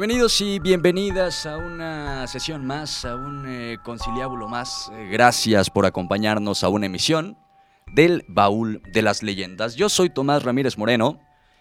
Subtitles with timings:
[0.00, 4.90] Bienvenidos y bienvenidas a una sesión más, a un eh, conciliábulo más.
[4.94, 7.36] Eh, gracias por acompañarnos a una emisión
[7.92, 9.76] del Baúl de las Leyendas.
[9.76, 11.20] Yo soy Tomás Ramírez Moreno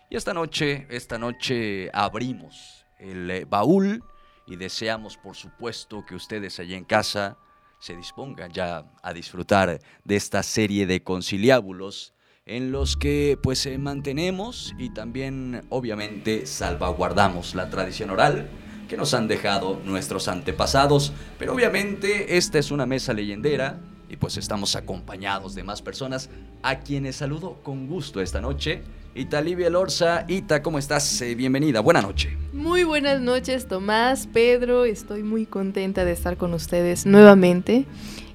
[0.09, 4.05] y esta noche, esta noche abrimos el eh, baúl
[4.47, 7.37] y deseamos por supuesto que ustedes allí en casa
[7.81, 12.13] se dispongan ya a disfrutar de esta serie de conciliábulos
[12.49, 18.49] en los que pues eh, mantenemos y también obviamente salvaguardamos la tradición oral
[18.87, 24.35] que nos han dejado nuestros antepasados, pero obviamente esta es una mesa leyendera y pues
[24.37, 26.31] estamos acompañados de más personas
[26.63, 28.81] a quienes saludo con gusto esta noche.
[29.13, 31.21] Ita Livia Lorza, Ita, ¿cómo estás?
[31.21, 32.35] Eh, bienvenida, buena noche.
[32.51, 37.85] Muy buenas noches, Tomás, Pedro, estoy muy contenta de estar con ustedes nuevamente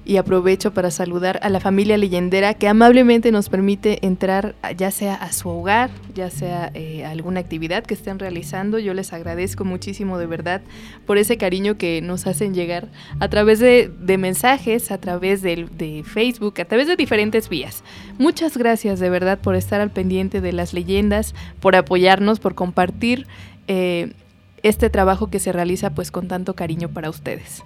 [0.05, 5.15] y aprovecho para saludar a la familia leyendera que amablemente nos permite entrar ya sea
[5.15, 8.77] a su hogar, ya sea eh, a alguna actividad que estén realizando.
[8.77, 10.61] Yo les agradezco muchísimo de verdad
[11.07, 12.87] por ese cariño que nos hacen llegar
[13.19, 17.83] a través de, mensajes, a través de, de, Facebook, a través de diferentes vías.
[18.19, 23.25] Muchas gracias de verdad por estar al pendiente de las leyendas, por apoyarnos, por compartir
[23.67, 24.13] eh,
[24.61, 27.63] este trabajo que se realiza pues con tanto cariño para ustedes.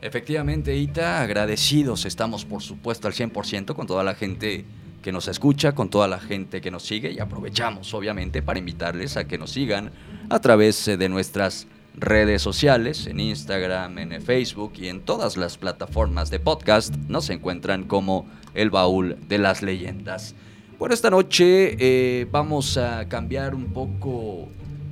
[0.00, 4.64] Efectivamente, Ita, agradecidos estamos por supuesto al 100% con toda la gente
[5.02, 9.16] que nos escucha, con toda la gente que nos sigue y aprovechamos obviamente para invitarles
[9.16, 9.90] a que nos sigan
[10.30, 15.58] a través eh, de nuestras redes sociales, en Instagram, en Facebook y en todas las
[15.58, 20.36] plataformas de podcast nos encuentran como el baúl de las leyendas.
[20.78, 24.48] Bueno, esta noche eh, vamos a cambiar un poco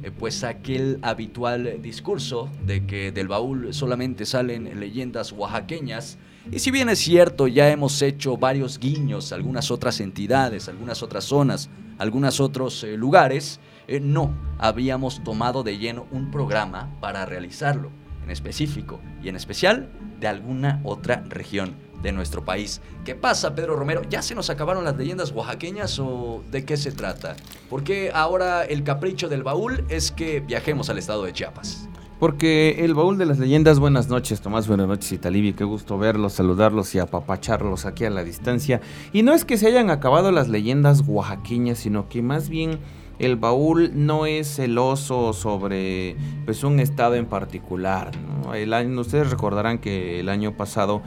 [0.06, 6.16] eh, pues aquel habitual discurso de que del baúl solamente salen leyendas oaxaqueñas.
[6.52, 11.24] Y si bien es cierto, ya hemos hecho varios guiños algunas otras entidades, algunas otras
[11.24, 17.90] zonas, algunos otros eh, lugares, eh, no habíamos tomado de lleno un programa para realizarlo,
[18.22, 19.90] en específico y en especial
[20.20, 22.80] de alguna otra región de nuestro país.
[23.04, 24.02] ¿Qué pasa, Pedro Romero?
[24.08, 27.36] ¿Ya se nos acabaron las leyendas oaxaqueñas o de qué se trata?
[27.68, 31.88] Porque ahora el capricho del baúl es que viajemos al estado de Chiapas.
[32.18, 36.32] Porque el baúl de las leyendas, buenas noches, Tomás, buenas noches, Italibi, qué gusto verlos,
[36.32, 38.80] saludarlos y apapacharlos aquí a la distancia.
[39.12, 42.78] Y no es que se hayan acabado las leyendas oaxaqueñas, sino que más bien
[43.18, 48.12] el baúl no es celoso sobre pues, un estado en particular.
[48.54, 51.02] El año, ustedes recordarán que el año pasado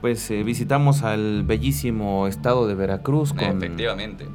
[0.00, 4.26] pues eh, visitamos al bellísimo estado de Veracruz con, Efectivamente.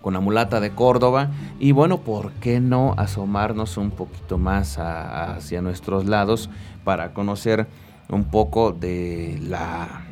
[0.00, 5.62] con la mulata de Córdoba y bueno, ¿por qué no asomarnos un poquito más hacia
[5.62, 6.50] nuestros lados
[6.84, 7.66] para conocer
[8.08, 10.06] un poco de la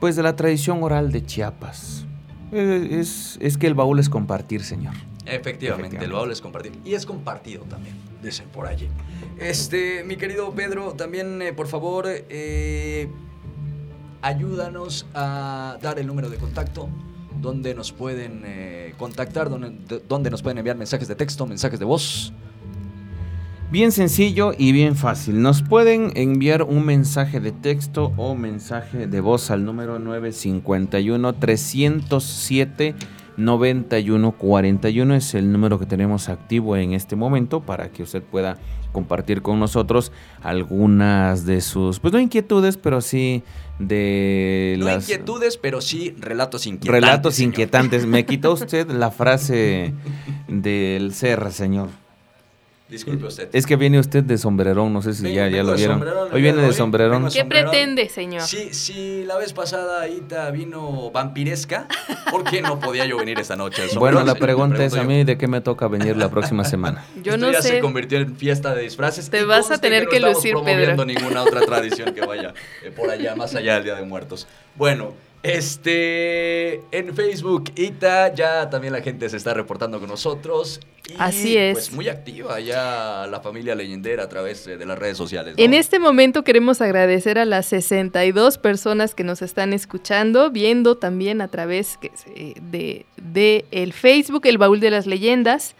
[0.00, 2.04] pues de la tradición oral de Chiapas?
[2.50, 4.94] Eh, es, es que el baúl es compartir, señor.
[5.24, 6.72] Efectivamente, el baúl es compartir.
[6.84, 8.88] Y es compartido también, dicen por allí.
[9.38, 13.08] Este, mi querido Pedro, también, eh, por favor, eh,
[14.22, 16.88] ayúdanos a dar el número de contacto
[17.40, 22.32] donde nos pueden eh, contactar, donde, nos pueden enviar mensajes de texto, mensajes de voz.
[23.70, 25.40] Bien sencillo y bien fácil.
[25.40, 32.94] Nos pueden enviar un mensaje de texto o mensaje de voz al número 951 307
[33.36, 38.58] 9141 es el número que tenemos activo en este momento para que usted pueda
[38.92, 40.12] compartir con nosotros
[40.42, 43.42] algunas de sus, pues no inquietudes, pero sí
[43.78, 45.08] de no las...
[45.08, 47.00] inquietudes, pero sí relatos inquietantes.
[47.00, 48.06] Relatos inquietantes.
[48.06, 49.94] Me quitó usted la frase
[50.48, 52.01] del CR, señor.
[52.92, 53.48] Disculpe usted.
[53.54, 56.04] Es que viene usted de sombrerón, no sé si ya, ya lo vieron.
[56.30, 57.26] Hoy viene de sombrerón.
[57.32, 58.42] ¿Qué pretende, señor?
[58.42, 61.88] Si, si la vez pasada Ita vino vampiresca,
[62.30, 63.84] ¿por qué no podía yo venir esta noche?
[63.96, 67.02] Bueno, la pregunta es a mí de qué me toca venir la próxima semana.
[67.22, 69.30] Yo Esto no ya se convirtió en fiesta de disfraces.
[69.30, 70.58] Te vas a tener que, lucir, Pedro.
[70.58, 72.52] No promoviendo ninguna otra tradición que vaya
[72.84, 74.46] eh, por allá, más allá del Día de Muertos.
[74.76, 80.80] Bueno, este, en Facebook, Ita, ya también la gente se está reportando con nosotros.
[81.18, 81.74] Así es.
[81.74, 85.54] Pues muy activa ya la familia leyendera a través de las redes sociales.
[85.56, 91.40] En este momento queremos agradecer a las 62 personas que nos están escuchando, viendo también
[91.40, 91.98] a través
[92.36, 95.74] de, de el Facebook, el baúl de las leyendas.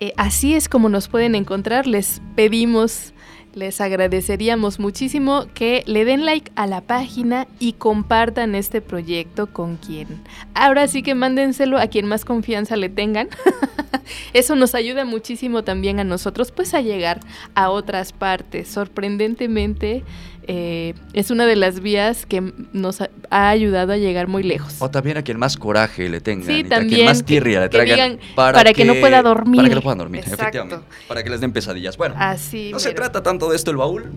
[0.00, 1.86] Eh, así es como nos pueden encontrar.
[1.86, 3.12] Les pedimos
[3.54, 9.76] les agradeceríamos muchísimo que le den like a la página y compartan este proyecto con
[9.76, 10.22] quien.
[10.54, 13.28] Ahora sí que mándenselo a quien más confianza le tengan.
[14.32, 17.20] Eso nos ayuda muchísimo también a nosotros pues a llegar
[17.54, 18.68] a otras partes.
[18.68, 20.04] Sorprendentemente
[20.52, 24.74] eh, es una de las vías que nos ha, ha ayudado a llegar muy lejos.
[24.80, 26.48] O también a quien más coraje le tengan.
[26.48, 28.18] Sí, y a quien más tirria le que traigan.
[28.18, 29.56] digan, para que no pueda dormir.
[29.56, 30.42] Para que no puedan dormir, Exacto.
[30.42, 30.86] efectivamente.
[31.06, 31.96] Para que les den pesadillas.
[31.96, 32.70] Bueno, Así.
[32.72, 34.10] no se trata tanto de esto el baúl.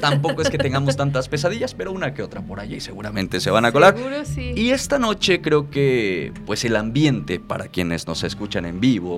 [0.00, 3.64] Tampoco es que tengamos tantas pesadillas, pero una que otra por allí seguramente se van
[3.64, 3.96] a colar.
[3.96, 4.52] Seguro sí.
[4.54, 9.16] Y esta noche creo que pues el ambiente para quienes nos escuchan en vivo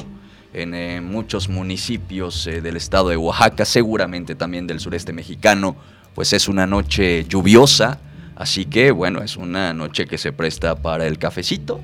[0.52, 5.76] en eh, muchos municipios eh, del estado de Oaxaca, seguramente también del sureste mexicano,
[6.14, 7.98] pues es una noche lluviosa,
[8.36, 11.80] así que bueno, es una noche que se presta para el cafecito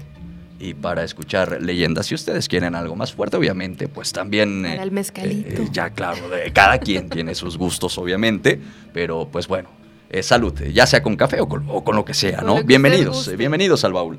[0.58, 2.06] y para escuchar leyendas.
[2.06, 4.62] Si ustedes quieren algo más fuerte, obviamente, pues también...
[4.62, 5.62] Para el mezcalito.
[5.62, 8.58] eh, ya claro, de- cada quien tiene sus gustos, obviamente,
[8.94, 9.68] pero pues bueno,
[10.08, 12.46] eh, salud, eh, ya sea con café o con, o con lo que sea, Con
[12.46, 12.56] ¿no?
[12.56, 14.16] que Bienvenidos, eh, bienvenidos al baúl.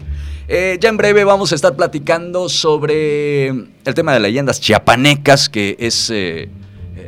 [0.48, 5.76] Eh, ya en breve vamos a estar platicando sobre el tema de leyendas chiapanecas, que
[5.80, 6.12] es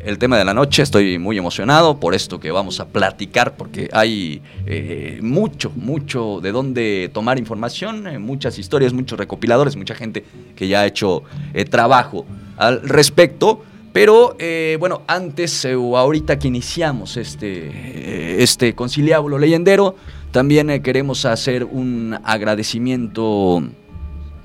[0.06, 0.82] el tema de la noche.
[0.82, 6.52] Estoy muy emocionado por esto que vamos a platicar, porque hay eh, mucho, mucho de
[6.52, 10.24] dónde tomar información, eh, muchas historias, muchos recopiladores, mucha gente
[10.56, 11.24] que ya ha hecho
[11.54, 12.26] eh, trabajo
[12.58, 13.64] al respecto.
[13.92, 14.38] Pero
[14.80, 19.96] bueno, antes o ahorita que iniciamos este, este conciliábulo leyendero,
[20.32, 23.64] también queremos hacer un agradecimiento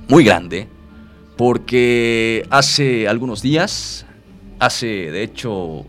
[0.08, 0.66] muy grande
[1.36, 4.06] porque hace algunos días,
[4.58, 5.84] hace de hecho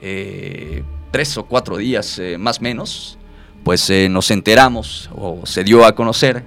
[0.00, 3.18] eh, tres o cuatro días eh, más menos,
[3.64, 6.44] pues eh, nos enteramos o se dio a conocer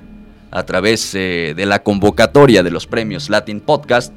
[0.52, 4.14] a través eh, de la convocatoria de los premios Latin Podcast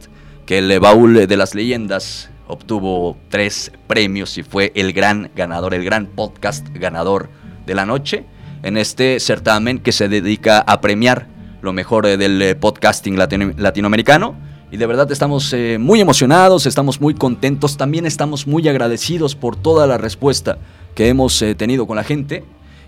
[0.46, 5.84] que el baúl de las leyendas obtuvo tres premios y fue el gran ganador, el
[5.84, 7.28] gran podcast ganador
[7.66, 8.24] de la noche
[8.62, 11.26] en este certamen que se dedica a premiar
[11.62, 14.36] lo mejor del podcasting latino- latinoamericano.
[14.70, 19.54] Y de verdad estamos eh, muy emocionados, estamos muy contentos, también estamos muy agradecidos por
[19.56, 20.58] toda la respuesta
[20.94, 22.42] que hemos eh, tenido con la gente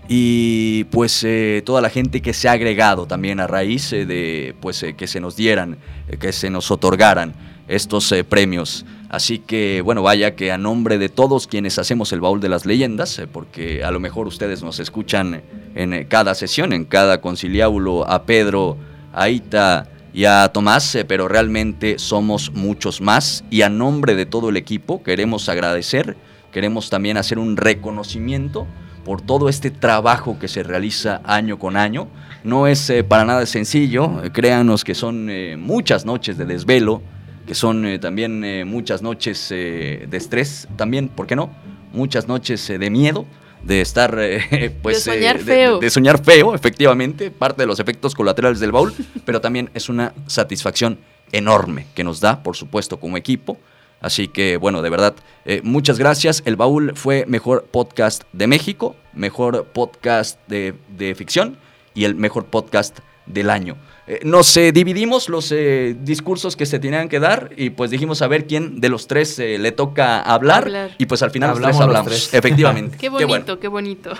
[0.09, 4.55] y pues eh, toda la gente que se ha agregado también a raíz eh, de
[4.59, 5.77] pues eh, que se nos dieran,
[6.09, 7.33] eh, que se nos otorgaran
[7.67, 8.85] estos eh, premios.
[9.07, 12.65] Así que bueno, vaya que a nombre de todos quienes hacemos el baúl de las
[12.65, 15.43] leyendas, eh, porque a lo mejor ustedes nos escuchan
[15.75, 18.77] en cada sesión, en cada conciliábulo, a Pedro,
[19.13, 19.87] a Ita
[20.19, 24.57] y a Tomás, eh, pero realmente somos muchos más y a nombre de todo el
[24.57, 26.17] equipo queremos agradecer,
[26.51, 28.67] queremos también hacer un reconocimiento
[29.05, 32.09] por todo este trabajo que se realiza año con año.
[32.43, 37.01] No es eh, para nada sencillo, eh, créanos que son muchas noches de desvelo,
[37.47, 41.49] que son también muchas noches de estrés, también, ¿por qué no?
[41.93, 43.25] Muchas noches de miedo,
[43.63, 45.03] de estar, eh, pues...
[45.05, 45.79] De soñar eh, feo.
[45.79, 48.93] de soñar feo, efectivamente, parte de los efectos colaterales del baúl,
[49.25, 50.99] pero también es una satisfacción
[51.31, 53.57] enorme que nos da, por supuesto, como equipo.
[54.01, 55.15] Así que, bueno, de verdad,
[55.45, 56.41] eh, muchas gracias.
[56.45, 61.57] El baúl fue mejor podcast de México, mejor podcast de, de ficción
[61.93, 63.77] y el mejor podcast del año.
[64.07, 68.21] Eh, nos eh, dividimos los eh, discursos que se tenían que dar y pues dijimos
[68.23, 70.91] a ver quién de los tres eh, le toca hablar, Hablar.
[70.97, 72.07] y pues al final Hablamos los tres los hablamos.
[72.11, 72.33] tres.
[72.33, 72.97] Efectivamente.
[72.99, 74.11] Qué bonito, qué bonito.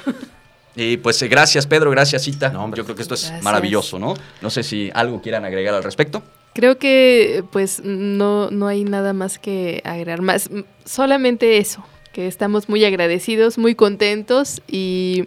[0.76, 2.50] Y pues eh, gracias Pedro, gracias Cita.
[2.52, 2.74] No.
[2.76, 3.44] Yo creo que esto es Gracias.
[3.44, 4.14] maravilloso, ¿no?
[4.42, 6.22] No sé si algo quieran agregar al respecto.
[6.54, 10.50] Creo que pues no, no hay nada más que agregar más.
[10.86, 11.84] Solamente eso,
[12.14, 15.26] que estamos muy agradecidos, muy contentos y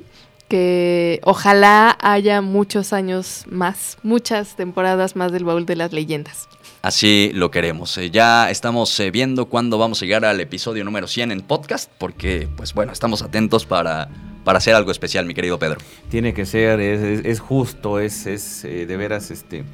[0.52, 6.46] que ojalá haya muchos años más, muchas temporadas más del baúl de las leyendas.
[6.82, 7.96] Así lo queremos.
[7.96, 11.90] Eh, ya estamos eh, viendo cuándo vamos a llegar al episodio número 100 en podcast,
[11.96, 14.10] porque, pues bueno, estamos atentos para,
[14.44, 15.78] para hacer algo especial, mi querido Pedro.
[16.10, 19.64] Tiene que ser, es, es- es justo, es, es eh, de veras, este,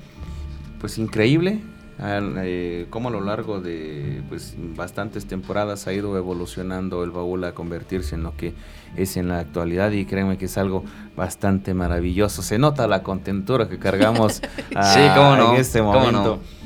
[0.80, 1.58] pues increíble.
[1.98, 7.42] al- eh, cómo a lo largo de pues bastantes temporadas ha ido evolucionando el baúl
[7.42, 8.52] a convertirse en lo que
[8.96, 10.84] es en la actualidad y créanme que es algo
[11.16, 12.42] bastante maravilloso.
[12.42, 14.34] Se nota la contentura que cargamos
[14.68, 16.40] Sí, cómo no, en este cómo momento.
[16.42, 16.58] no.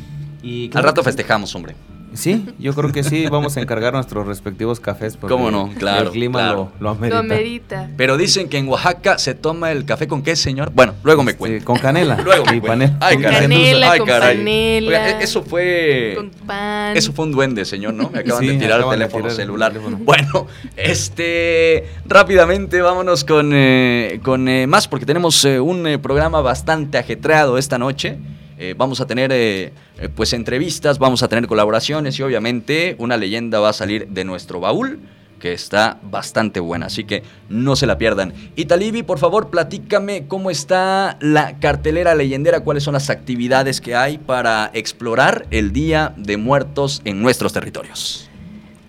[0.43, 1.75] Y Al rato festejamos, hombre.
[2.15, 6.07] Sí, yo creo que sí, vamos a encargar nuestros respectivos cafés porque Cómo no, claro,
[6.07, 6.73] el clima claro.
[6.79, 7.15] Lo, lo amerita.
[7.15, 7.91] Lo amerita.
[7.97, 10.71] Pero dicen que en Oaxaca se toma el café con qué, señor.
[10.75, 11.65] Bueno, luego me cuento.
[11.65, 12.17] con canela.
[12.25, 12.97] Luego me y panela.
[13.01, 13.41] Ay, Con caray.
[13.43, 14.37] canela, Ay, con caray.
[14.39, 14.87] panela.
[14.89, 16.13] Oiga, e- eso fue...
[16.17, 16.97] Con pan.
[16.97, 18.11] Eso fue un duende, señor, ¿no?
[18.11, 19.73] Me acaban Sí, de tirar el acaban teléfono tirar el celular.
[19.73, 19.99] teléfono.
[20.03, 26.41] Bueno, este, rápidamente vámonos con, eh, con eh, más, porque tenemos eh, un eh, programa
[26.41, 28.19] bastante ajetreado esta noche.
[28.63, 33.17] Eh, vamos a tener, eh, eh, pues, entrevistas, vamos a tener colaboraciones y obviamente una
[33.17, 35.01] leyenda va a salir de nuestro baúl
[35.41, 38.33] que está bastante buena, así que no se la pierdan.
[38.55, 44.19] Italibi, por favor, platícame cómo está la cartelera leyendera, cuáles son las actividades que hay
[44.19, 48.31] para explorar el Día de Muertos en nuestros territorios.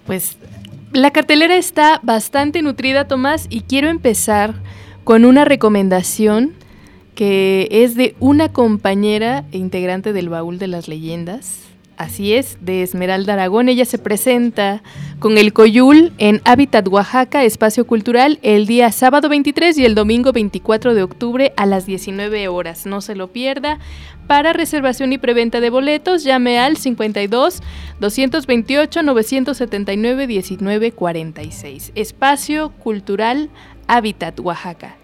[0.06, 0.38] Pues
[0.92, 4.54] la cartelera está bastante nutrida, Tomás, y quiero empezar
[5.04, 6.54] con una recomendación
[7.16, 11.60] que es de una compañera e integrante del Baúl de las Leyendas.
[11.96, 13.70] Así es, de Esmeralda Aragón.
[13.70, 14.82] Ella se presenta
[15.20, 20.32] con el Coyul en Hábitat Oaxaca, espacio cultural, el día sábado 23 y el domingo
[20.32, 22.88] 24 de octubre a las 19 horas.
[22.88, 23.78] No se lo pierda.
[24.26, 27.62] Para reservación y preventa de boletos, llame al 52
[28.00, 31.92] 228 979 1946.
[31.94, 33.50] Espacio Cultural
[33.88, 35.03] Hábitat Oaxaca.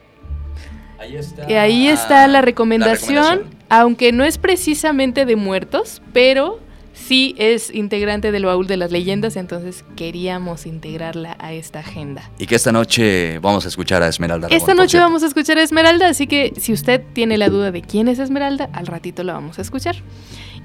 [1.00, 6.60] Ahí está, y ahí está la recomendación, aunque no es precisamente de muertos, pero
[6.94, 12.30] sí es integrante del baúl de las leyendas, entonces queríamos integrarla a esta agenda.
[12.38, 14.48] Y que esta noche vamos a escuchar a Esmeralda.
[14.50, 17.82] esta noche vamos a escuchar a Esmeralda, así que si usted tiene la duda de
[17.82, 19.96] quién es Esmeralda, al ratito la vamos a escuchar.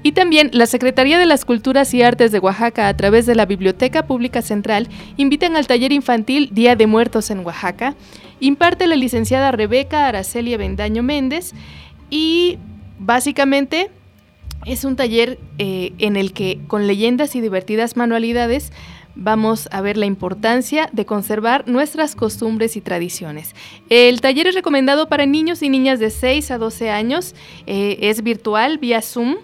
[0.03, 3.47] Y también la Secretaría de las Culturas y Artes de Oaxaca, a través de la
[3.47, 4.87] Biblioteca Pública Central,
[5.17, 7.95] invitan al taller infantil Día de Muertos en Oaxaca.
[8.39, 11.53] Imparte la licenciada Rebeca Aracelia Bendaño Méndez
[12.09, 12.57] y
[12.99, 13.89] básicamente
[14.65, 18.71] es un taller eh, en el que con leyendas y divertidas manualidades
[19.15, 23.55] vamos a ver la importancia de conservar nuestras costumbres y tradiciones.
[23.89, 27.33] El taller es recomendado para niños y niñas de 6 a 12 años,
[27.65, 29.37] eh, es virtual vía Zoom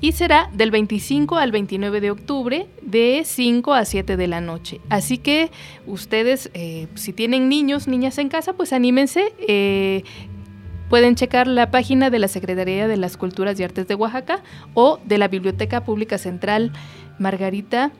[0.00, 4.80] y será del 25 al 29 de octubre de 5 a 7 de la noche.
[4.90, 5.50] Así que
[5.86, 9.32] ustedes, eh, si tienen niños, niñas en casa, pues anímense.
[9.46, 10.02] Eh,
[10.88, 14.42] pueden checar la página de la Secretaría de las Culturas y Artes de Oaxaca
[14.74, 16.72] o de la Biblioteca Pública Central
[17.18, 17.92] Margarita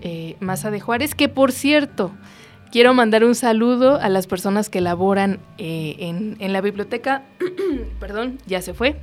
[0.00, 2.10] eh, Maza de Juárez, que por cierto,
[2.72, 7.22] quiero mandar un saludo a las personas que laboran en, en, la biblioteca,
[8.00, 8.96] perdón, ya se fue,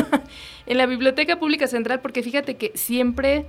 [0.66, 3.44] en la Biblioteca Pública Central, porque fíjate que siempre,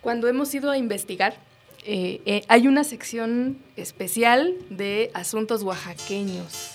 [0.00, 1.36] cuando hemos ido a investigar,
[1.84, 6.72] eh, eh, hay una sección especial de asuntos oaxaqueños.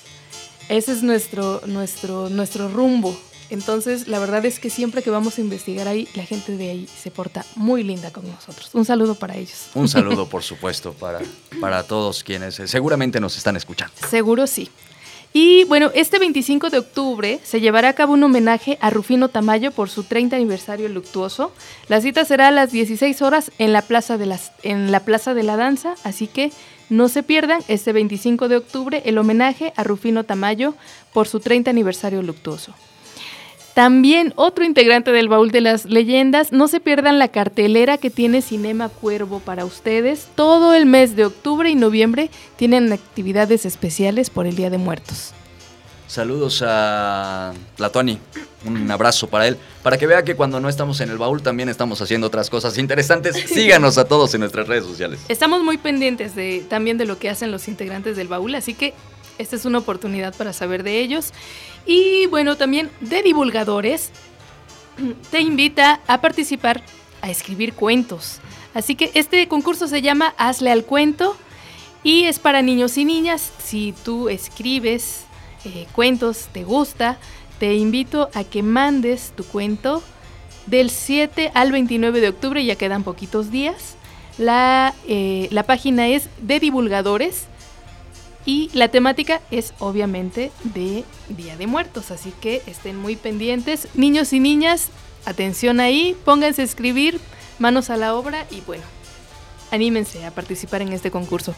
[0.69, 3.17] Ese es nuestro, nuestro, nuestro rumbo.
[3.50, 6.88] Entonces, la verdad es que siempre que vamos a investigar ahí, la gente de ahí
[6.88, 8.70] se porta muy linda con nosotros.
[8.74, 9.68] Un saludo para ellos.
[9.74, 11.22] Un saludo, por supuesto, para,
[11.62, 13.94] para todos quienes eh, seguramente nos están escuchando.
[14.10, 14.70] Seguro sí.
[15.34, 19.72] Y bueno, este 25 de octubre se llevará a cabo un homenaje a Rufino Tamayo
[19.72, 21.51] por su 30 aniversario luctuoso.
[21.89, 25.34] La cita será a las 16 horas en la Plaza de, las, en la, Plaza
[25.34, 26.51] de la Danza, así que
[26.89, 30.74] no se pierdan este 25 de octubre el homenaje a Rufino Tamayo
[31.13, 32.74] por su 30 aniversario luctuoso.
[33.77, 38.41] También otro integrante del baúl de las leyendas, no se pierdan la cartelera que tiene
[38.41, 40.29] Cinema Cuervo para ustedes.
[40.34, 45.31] Todo el mes de octubre y noviembre tienen actividades especiales por el Día de Muertos.
[46.07, 48.17] Saludos a la Tony,
[48.65, 51.69] un abrazo para él, para que vea que cuando no estamos en el baúl también
[51.69, 53.36] estamos haciendo otras cosas interesantes.
[53.46, 55.19] Síganos a todos en nuestras redes sociales.
[55.29, 58.96] Estamos muy pendientes de, también de lo que hacen los integrantes del baúl, así que
[59.38, 61.34] esta es una oportunidad para saber de ellos.
[61.86, 64.12] Y bueno, también de divulgadores,
[65.32, 66.84] te invita a participar,
[67.22, 68.39] a escribir cuentos.
[68.74, 71.36] Así que este concurso se llama Hazle al cuento
[72.03, 73.51] y es para niños y niñas.
[73.63, 75.22] Si tú escribes
[75.65, 77.17] eh, cuentos, te gusta,
[77.60, 80.03] te invito a que mandes tu cuento
[80.67, 83.96] del 7 al 29 de octubre, ya quedan poquitos días.
[84.38, 87.48] La, eh, la página es de divulgadores
[88.48, 93.89] y la temática es obviamente de Día de Muertos, así que estén muy pendientes.
[93.94, 94.88] Niños y niñas,
[95.25, 97.20] atención ahí, pónganse a escribir,
[97.60, 98.84] manos a la obra y bueno,
[99.70, 101.54] anímense a participar en este concurso.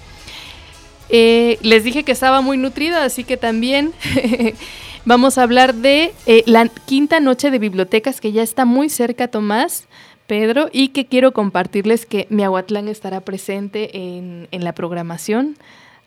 [1.10, 3.94] Eh, les dije que estaba muy nutrida, así que también
[5.06, 9.28] vamos a hablar de eh, la quinta noche de bibliotecas que ya está muy cerca,
[9.28, 9.86] Tomás.
[10.26, 15.58] Pedro, y que quiero compartirles que Miahuatlán estará presente en, en la programación.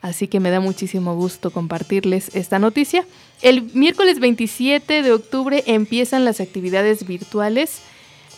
[0.03, 3.07] Así que me da muchísimo gusto compartirles esta noticia.
[3.41, 7.83] El miércoles 27 de octubre empiezan las actividades virtuales.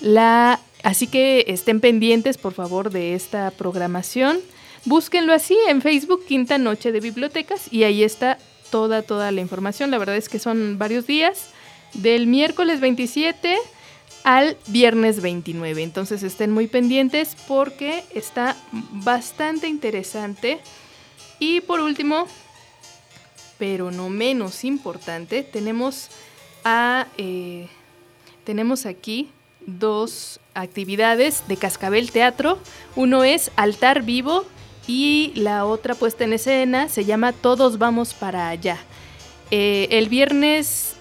[0.02, 4.40] La, así que estén pendientes, por favor, de esta programación.
[4.85, 8.37] Búsquenlo así en Facebook, Quinta Noche de Bibliotecas, y ahí está
[8.71, 9.90] toda, toda la información.
[9.90, 11.49] La verdad es que son varios días,
[11.94, 13.56] del miércoles 27
[14.25, 15.83] al viernes 29.
[15.83, 18.54] Entonces estén muy pendientes porque está
[18.92, 20.61] bastante interesante
[21.38, 22.26] y por último,
[23.59, 26.09] pero no menos importante, tenemos,
[27.17, 27.69] eh,
[28.45, 29.31] tenemos aquí
[29.67, 32.59] dos actividades de Cascabel Teatro.
[32.97, 34.45] Uno es Altar Vivo
[34.87, 38.79] y la otra puesta en escena se llama Todos vamos para allá.
[39.50, 40.97] Eh, el viernes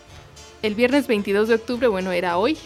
[0.62, 2.58] el viernes 22 de octubre, bueno, era hoy,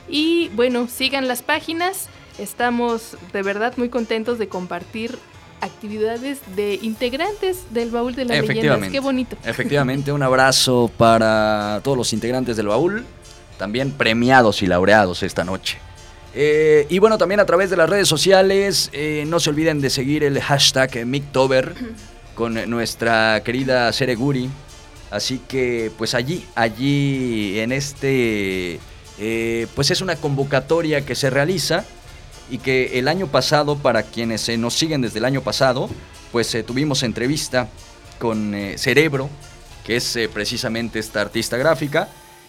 [0.08, 2.08] y bueno, sigan las páginas.
[2.38, 5.18] Estamos de verdad muy contentos de compartir
[5.60, 8.88] actividades de integrantes del baúl de las leyendas.
[8.90, 9.36] Qué bonito.
[9.44, 13.04] Efectivamente, un abrazo para todos los integrantes del baúl,
[13.58, 15.76] también premiados y laureados esta noche.
[16.34, 19.90] Eh, y bueno, también a través de las redes sociales, eh, no se olviden de
[19.90, 21.74] seguir el hashtag Mictober
[22.34, 24.48] con nuestra querida Sereguri.
[25.10, 28.80] Así que pues allí, allí en este,
[29.18, 31.84] eh, pues es una convocatoria que se realiza
[32.50, 35.90] y que el año pasado, para quienes nos siguen desde el año pasado,
[36.32, 37.68] pues tuvimos entrevista
[38.18, 39.28] con Cerebro,
[39.84, 42.08] que es precisamente esta artista gráfica.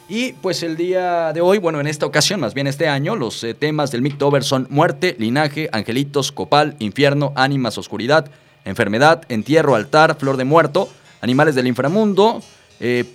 [0.09, 3.43] Y pues el día de hoy, bueno, en esta ocasión, más bien este año, los
[3.43, 8.29] eh, temas del Mictober son muerte, linaje, angelitos, copal, infierno, ánimas, oscuridad,
[8.65, 10.89] enfermedad, entierro, altar, flor de muerto,
[11.21, 12.41] animales del inframundo,
[12.81, 13.05] eh,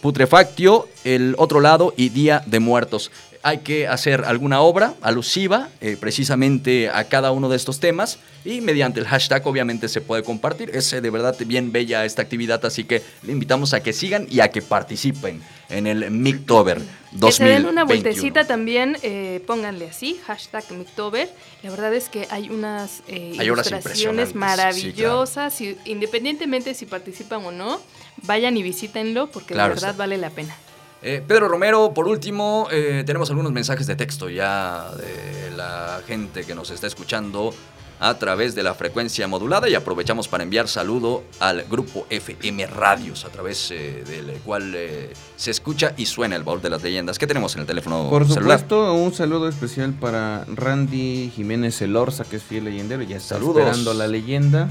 [0.00, 3.10] putrefactio, el otro lado y día de muertos.
[3.42, 8.60] Hay que hacer alguna obra alusiva eh, precisamente a cada uno de estos temas y
[8.60, 10.70] mediante el hashtag obviamente se puede compartir.
[10.74, 14.40] Es de verdad bien bella esta actividad, así que le invitamos a que sigan y
[14.40, 16.82] a que participen en el Mictober
[17.12, 17.26] 2021.
[17.28, 21.30] Que se den una vueltecita también, eh, pónganle así, hashtag Mictober.
[21.62, 27.80] La verdad es que hay unas eh, ilustraciones maravillosas, independientemente si participan o no,
[28.22, 30.54] vayan y visítenlo porque de verdad vale la pena.
[31.02, 36.54] Eh, Pedro Romero, por último, tenemos algunos mensajes de texto ya de la gente que
[36.54, 37.54] nos está escuchando
[38.00, 43.26] a través de la frecuencia modulada y aprovechamos para enviar saludo al grupo FM Radios,
[43.26, 47.18] a través eh, del cual eh, se escucha y suena el baúl de las leyendas.
[47.18, 52.36] ¿Qué tenemos en el teléfono Por supuesto, un saludo especial para Randy Jiménez Elorza, que
[52.36, 54.68] es fiel leyendero, ya está esperando la leyenda.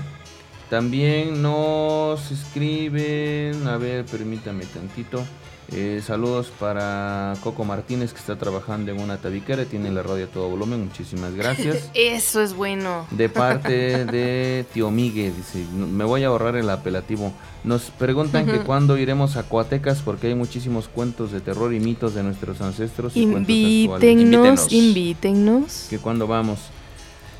[0.72, 5.24] También nos escriben, a ver, permítame tantito.
[5.72, 10.28] Eh, saludos para Coco Martínez que está trabajando en una tabiquera, tiene la radio a
[10.28, 11.90] todo volumen, muchísimas gracias.
[11.94, 13.06] Eso es bueno.
[13.12, 17.34] De parte de Tío Migue, dice, me voy a ahorrar el apelativo.
[17.64, 22.16] Nos preguntan que cuándo iremos a Coatecas porque hay muchísimos cuentos de terror y mitos
[22.16, 23.16] de nuestros ancestros.
[23.16, 25.88] invítenos, invítenos.
[25.90, 26.60] Que cuando vamos.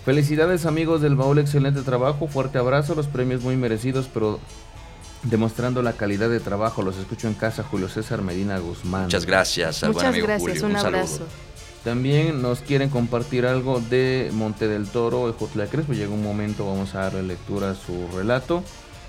[0.06, 4.40] Felicidades amigos del baúl, excelente trabajo, fuerte abrazo, los premios muy merecidos, pero
[5.24, 6.82] demostrando la calidad de trabajo.
[6.82, 9.04] Los escucho en casa, Julio César Medina Guzmán.
[9.04, 11.26] Muchas gracias al Muchas gracias, Un, abrazo.
[11.84, 15.94] También nos quieren compartir algo de Monte del Toro, Ejutla Crespo.
[15.94, 18.64] Llega un momento, vamos a darle lectura a su relato.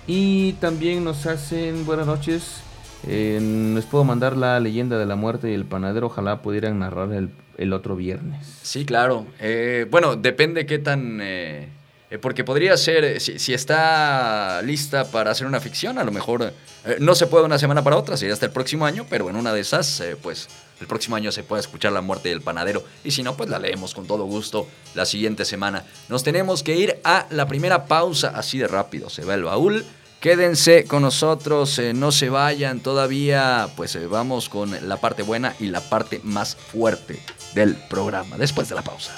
[0.07, 2.63] Y también nos hacen buenas noches.
[3.07, 6.07] les puedo mandar la leyenda de la muerte y el panadero.
[6.07, 8.47] Ojalá pudieran narrar el, otro viernes.
[8.63, 9.27] Sí, claro.
[9.41, 11.19] Eh, bueno, depende qué tan.
[11.21, 11.69] Eh,
[12.11, 16.53] eh, porque podría ser, eh, si, está lista para hacer una ficción, a lo mejor
[16.85, 19.37] eh, no se puede una semana para otra, sería hasta el próximo año, pero en
[19.37, 20.49] una de esas, pues
[20.81, 22.83] el próximo año se puede escuchar La muerte del panadero.
[23.05, 25.85] Y si no, pues la leemos con todo gusto la siguiente semana.
[26.09, 29.85] Nos tenemos que ir a la primera pausa, así de rápido, se va el baúl.
[30.21, 35.81] Quédense con nosotros, no se vayan todavía, pues vamos con la parte buena y la
[35.81, 37.23] parte más fuerte
[37.55, 39.15] del programa, después de la pausa.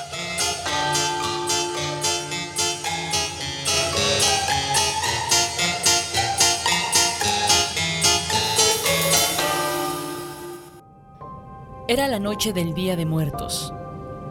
[11.89, 13.75] Era la noche del Día de Muertos.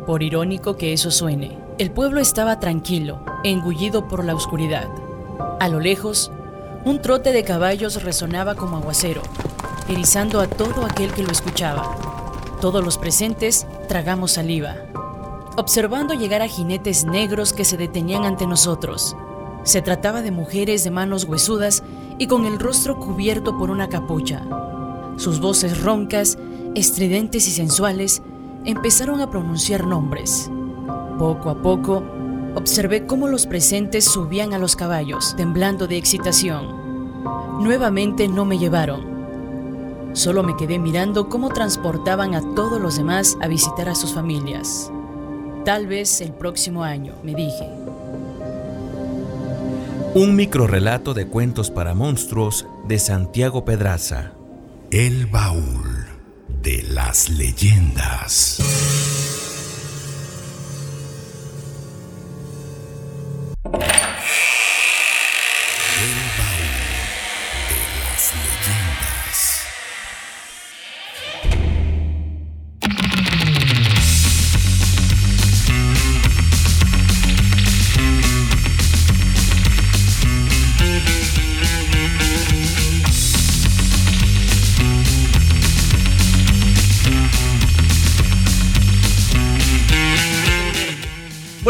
[0.05, 4.87] Por irónico que eso suene, el pueblo estaba tranquilo, engullido por la oscuridad.
[5.59, 6.31] A lo lejos,
[6.85, 9.21] un trote de caballos resonaba como aguacero,
[9.89, 11.93] erizando a todo aquel que lo escuchaba.
[12.61, 14.77] Todos los presentes tragamos saliva,
[15.57, 19.13] observando llegar a jinetes negros que se detenían ante nosotros.
[19.63, 21.83] Se trataba de mujeres de manos huesudas
[22.17, 24.41] y con el rostro cubierto por una capucha.
[25.17, 26.37] Sus voces roncas
[26.75, 28.21] estridentes y sensuales,
[28.65, 30.49] empezaron a pronunciar nombres.
[31.17, 32.03] Poco a poco,
[32.55, 36.81] observé cómo los presentes subían a los caballos, temblando de excitación.
[37.61, 39.11] Nuevamente no me llevaron.
[40.13, 44.91] Solo me quedé mirando cómo transportaban a todos los demás a visitar a sus familias.
[45.63, 47.69] Tal vez el próximo año, me dije.
[50.13, 54.33] Un microrelato de cuentos para monstruos de Santiago Pedraza.
[54.89, 55.90] El baúl
[56.61, 58.61] de las leyendas.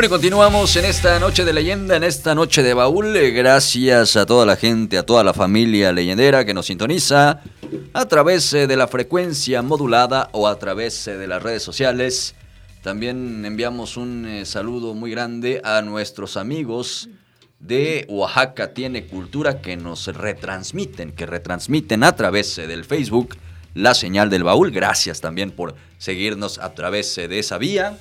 [0.04, 3.16] Y continuamos en esta noche de leyenda, en esta noche de baúl.
[3.16, 7.44] Eh, gracias a toda la gente, a toda la familia leyendera que nos sintoniza
[7.94, 12.34] a través eh, de la frecuencia modulada o a través eh, de las redes sociales.
[12.82, 17.08] También enviamos un saludo muy grande a nuestros amigos
[17.60, 23.38] de Oaxaca Tiene Cultura que nos retransmiten, que retransmiten a través del Facebook
[23.76, 24.72] la señal del baúl.
[24.72, 28.00] Gracias también por seguirnos a través de esa vía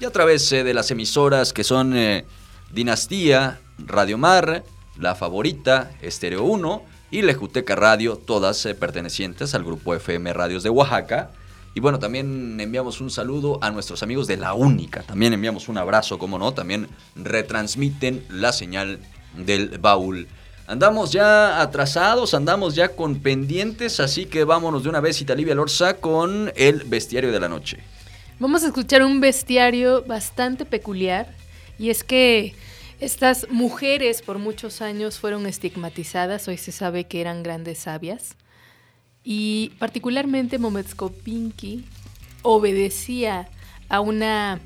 [0.00, 2.24] y a través eh, de las emisoras que son eh,
[2.72, 4.64] Dinastía, Radio Mar,
[4.98, 10.70] La Favorita, Estéreo 1 y Lejuteca Radio, todas eh, pertenecientes al grupo FM Radios de
[10.70, 11.32] Oaxaca.
[11.74, 15.02] Y bueno, también enviamos un saludo a nuestros amigos de La Única.
[15.02, 19.00] También enviamos un abrazo, como no, también retransmiten la señal
[19.36, 20.28] del baúl.
[20.66, 25.98] Andamos ya atrasados, andamos ya con pendientes, así que vámonos de una vez, Italivia Lorza,
[25.98, 27.78] con el bestiario de la noche.
[28.40, 31.26] Vamos a escuchar un bestiario bastante peculiar
[31.78, 32.54] y es que
[32.98, 38.36] estas mujeres por muchos años fueron estigmatizadas, hoy se sabe que eran grandes sabias
[39.22, 41.84] y particularmente Mometskopinki
[42.40, 43.46] obedecía
[43.90, 44.58] a una,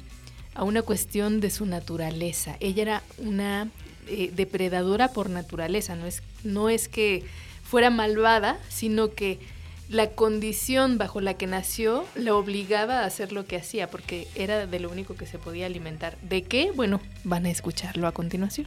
[0.54, 2.56] a una cuestión de su naturaleza.
[2.60, 3.68] Ella era una
[4.06, 7.24] eh, depredadora por naturaleza, no es, no es que
[7.64, 9.40] fuera malvada, sino que
[9.88, 14.66] la condición bajo la que nació la obligaba a hacer lo que hacía, porque era
[14.66, 16.16] de lo único que se podía alimentar.
[16.22, 16.72] ¿De qué?
[16.74, 18.66] Bueno, van a escucharlo a continuación.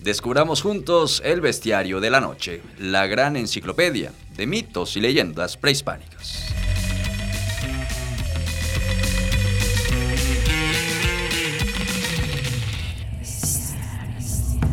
[0.00, 6.52] Descubramos juntos el bestiario de la noche, la gran enciclopedia de mitos y leyendas prehispánicas.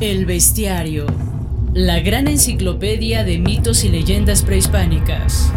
[0.01, 1.05] El bestiario
[1.73, 5.51] la gran enciclopedia de mitos y leyendas prehispánicas.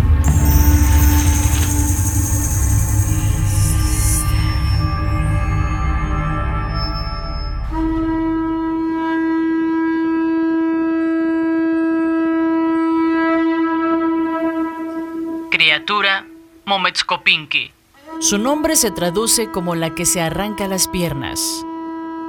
[15.50, 16.26] Criatura
[16.64, 17.72] Mometskopinki.
[18.20, 21.64] Su nombre se traduce como la que se arranca las piernas.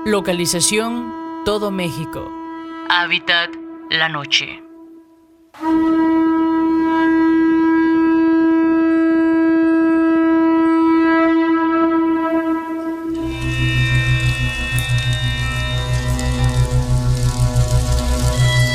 [0.06, 1.14] Localización
[1.46, 2.32] Todo México.
[2.90, 4.62] Hábitat la noche.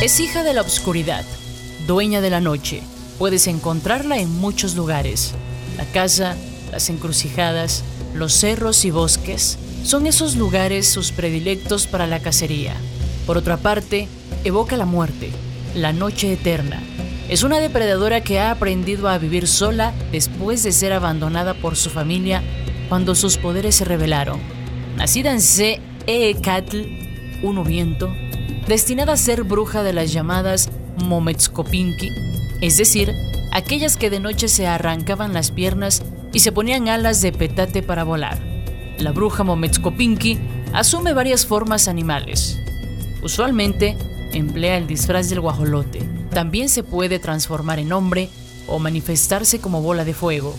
[0.02, 1.24] Es hija de la oscuridad,
[1.86, 2.82] dueña de la noche.
[3.18, 5.34] Puedes encontrarla en muchos lugares.
[5.76, 6.36] La casa,
[6.72, 12.74] las encrucijadas, los cerros y bosques son esos lugares sus predilectos para la cacería.
[13.30, 14.08] Por otra parte,
[14.42, 15.30] evoca la muerte,
[15.76, 16.82] la noche eterna.
[17.28, 21.90] Es una depredadora que ha aprendido a vivir sola después de ser abandonada por su
[21.90, 22.42] familia
[22.88, 24.40] cuando sus poderes se revelaron.
[24.96, 25.80] Nacida en C.
[26.08, 26.78] Eecatl,
[27.44, 28.12] Uno Viento,
[28.66, 32.08] destinada a ser bruja de las llamadas Mometskopinki,
[32.60, 33.12] es decir,
[33.52, 38.02] aquellas que de noche se arrancaban las piernas y se ponían alas de petate para
[38.02, 38.40] volar.
[38.98, 40.36] La bruja Mometskopinki
[40.72, 42.60] asume varias formas animales.
[43.22, 43.96] Usualmente
[44.32, 46.00] emplea el disfraz del guajolote.
[46.30, 48.28] También se puede transformar en hombre
[48.66, 50.54] o manifestarse como bola de fuego.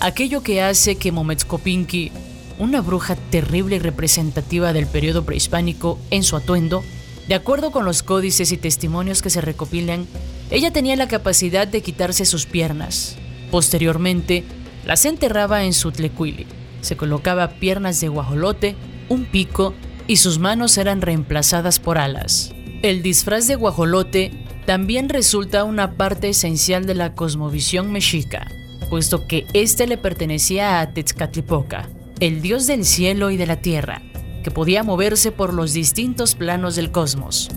[0.00, 2.10] Aquello que hace que Mometskopinki,
[2.58, 6.82] una bruja terrible y representativa del periodo prehispánico en su atuendo,
[7.28, 10.06] de acuerdo con los códices y testimonios que se recopilan,
[10.50, 13.16] ella tenía la capacidad de quitarse sus piernas.
[13.50, 14.44] Posteriormente,
[14.84, 16.46] las enterraba en su tlecuili.
[16.80, 18.74] Se colocaba piernas de guajolote,
[19.08, 19.72] un pico
[20.06, 22.52] y sus manos eran reemplazadas por alas.
[22.82, 24.32] El disfraz de guajolote
[24.66, 28.48] también resulta una parte esencial de la cosmovisión mexica,
[28.90, 31.88] puesto que éste le pertenecía a Tezcatlipoca,
[32.20, 34.02] el dios del cielo y de la tierra,
[34.44, 37.50] que podía moverse por los distintos planos del cosmos.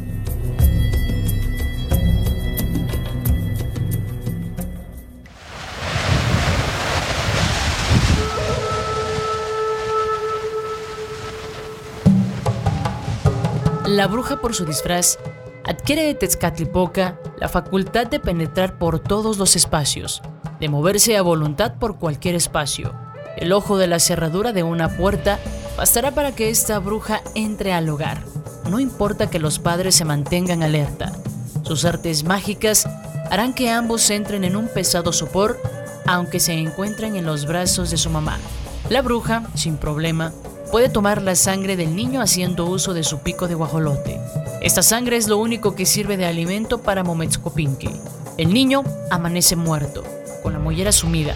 [13.96, 15.18] La bruja por su disfraz
[15.64, 20.22] adquiere de Tezcatlipoca la facultad de penetrar por todos los espacios,
[20.60, 22.94] de moverse a voluntad por cualquier espacio.
[23.38, 25.40] El ojo de la cerradura de una puerta
[25.78, 28.22] bastará para que esta bruja entre al hogar.
[28.70, 31.14] No importa que los padres se mantengan alerta.
[31.64, 32.90] Sus artes mágicas
[33.32, 35.58] harán que ambos entren en un pesado sopor,
[36.06, 38.40] aunque se encuentren en los brazos de su mamá.
[38.90, 40.34] La bruja, sin problema,
[40.76, 44.20] puede tomar la sangre del niño haciendo uso de su pico de guajolote.
[44.60, 47.90] Esta sangre es lo único que sirve de alimento para Mometskopinki.
[48.38, 50.04] El niño amanece muerto,
[50.44, 51.34] con la mollera sumida,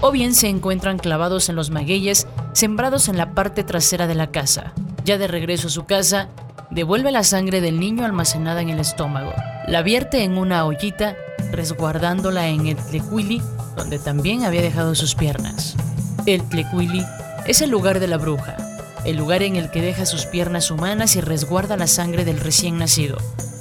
[0.00, 4.30] o bien se encuentran clavados en los magueyes sembrados en la parte trasera de la
[4.30, 4.72] casa.
[5.04, 6.30] Ya de regreso a su casa,
[6.70, 9.34] devuelve la sangre del niño almacenada en el estómago,
[9.66, 11.14] la vierte en una ollita,
[11.52, 13.42] resguardándola en el tlecuili,
[13.76, 15.76] donde también había dejado sus piernas.
[16.24, 17.04] El tlecuili
[17.46, 18.56] es el lugar de la bruja,
[19.04, 22.78] el lugar en el que deja sus piernas humanas y resguarda la sangre del recién
[22.78, 23.18] nacido.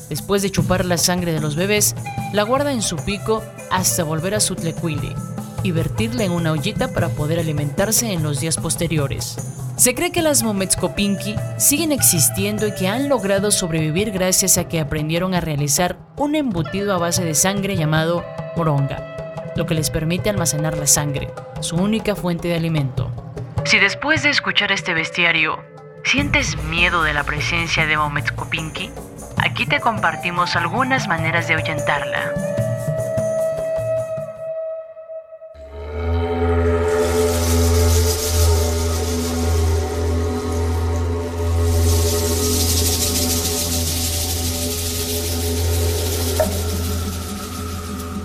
[0.09, 1.95] Después de chupar la sangre de los bebés,
[2.33, 5.13] la guarda en su pico hasta volver a su tlecuili
[5.63, 9.35] y vertirla en una ollita para poder alimentarse en los días posteriores.
[9.75, 14.79] Se cree que las Mometskopinki siguen existiendo y que han logrado sobrevivir gracias a que
[14.79, 20.29] aprendieron a realizar un embutido a base de sangre llamado moronga, lo que les permite
[20.29, 23.26] almacenar la sangre, su única fuente de alimento.
[23.67, 25.61] Si después de escuchar este bestiario
[26.05, 28.91] sientes miedo de la presencia de Mometskopinki,
[29.43, 32.33] aquí te compartimos algunas maneras de ahuyentarla.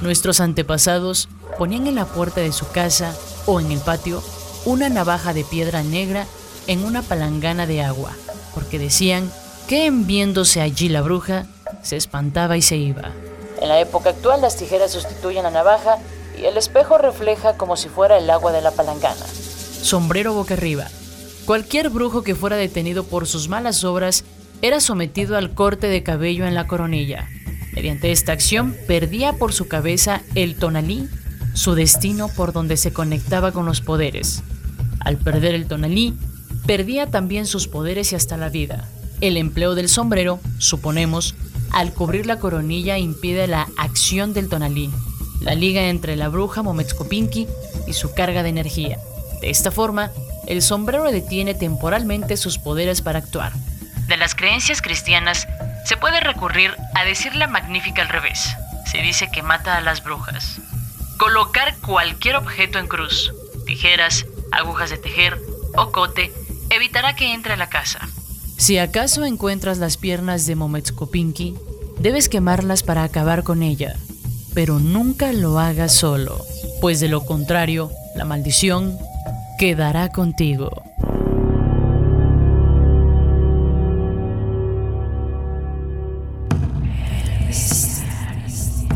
[0.03, 1.29] Nuestros antepasados
[1.59, 3.13] ponían en la puerta de su casa
[3.47, 4.23] o en el patio
[4.65, 6.27] una navaja de piedra negra
[6.67, 8.13] en una palangana de agua,
[8.55, 9.31] porque decían
[9.67, 11.47] que en viéndose allí la bruja,
[11.83, 13.13] se espantaba y se iba.
[13.61, 15.99] En la época actual las tijeras sustituyen la navaja
[16.41, 19.25] y el espejo refleja como si fuera el agua de la palangana.
[19.83, 20.87] Sombrero boca arriba.
[21.45, 24.25] Cualquier brujo que fuera detenido por sus malas obras
[24.63, 27.29] era sometido al corte de cabello en la coronilla.
[27.73, 31.09] Mediante esta acción perdía por su cabeza el tonalí,
[31.55, 34.43] su destino por donde se conectaba con los poderes.
[35.01, 36.15] Al perder el tonalí,
[36.67, 38.89] perdía también sus poderes y hasta la vida.
[39.21, 41.35] El empleo del sombrero, suponemos,
[41.71, 44.91] al cubrir la coronilla impide la acción del tonalí,
[45.41, 47.47] la liga entre la bruja Mometskopinki
[47.87, 48.99] y su carga de energía.
[49.41, 50.11] De esta forma,
[50.47, 53.53] el sombrero detiene temporalmente sus poderes para actuar.
[54.07, 55.49] De las creencias cristianas,
[55.85, 58.57] se puede recurrir a decir la magnífica al revés.
[58.85, 60.61] Se dice que mata a las brujas.
[61.19, 63.33] Colocar cualquier objeto en cruz,
[63.67, 65.39] tijeras, agujas de tejer
[65.77, 66.33] o cote,
[66.71, 68.09] evitará que entre a la casa.
[68.57, 71.57] Si acaso encuentras las piernas de Mometskopinki,
[71.99, 73.97] debes quemarlas para acabar con ella,
[74.55, 76.45] pero nunca lo hagas solo,
[76.81, 78.99] pues de lo contrario, la maldición
[79.59, 80.83] quedará contigo.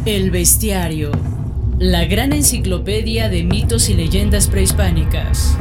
[0.05, 1.11] El bestiario,
[1.79, 5.59] la gran enciclopedia de mitos y leyendas prehispánicas.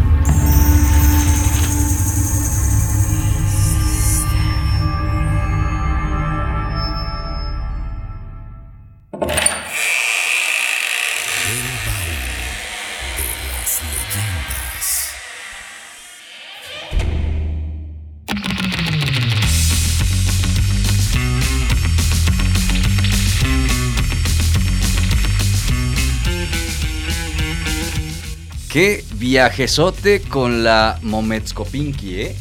[28.76, 32.36] Qué viajezote con la Mometskopinki, ¿eh?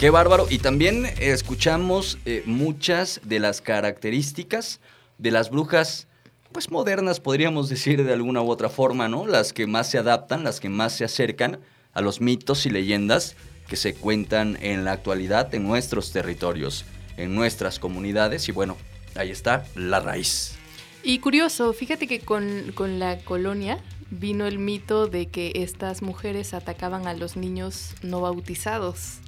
[0.00, 0.48] Qué bárbaro.
[0.50, 4.80] Y también escuchamos eh, muchas de las características
[5.18, 6.08] de las brujas,
[6.50, 9.28] pues modernas, podríamos decir de alguna u otra forma, ¿no?
[9.28, 11.60] Las que más se adaptan, las que más se acercan
[11.92, 13.36] a los mitos y leyendas
[13.68, 16.84] que se cuentan en la actualidad en nuestros territorios,
[17.16, 18.48] en nuestras comunidades.
[18.48, 18.76] Y bueno,
[19.14, 20.56] ahí está la raíz.
[21.04, 23.78] Y curioso, fíjate que con, con la colonia
[24.10, 29.18] vino el mito de que estas mujeres atacaban a los niños no bautizados.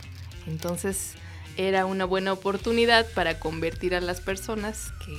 [0.46, 1.14] Entonces
[1.56, 5.16] era una buena oportunidad para convertir a las personas que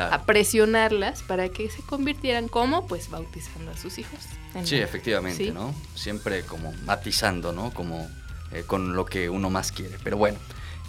[0.00, 4.18] a presionarlas para que se convirtieran como pues bautizando a sus hijos.
[4.64, 5.74] Sí, efectivamente, ¿no?
[5.94, 7.72] Siempre como matizando, ¿no?
[7.72, 8.08] Como
[8.52, 9.96] eh, con lo que uno más quiere.
[10.02, 10.38] Pero bueno,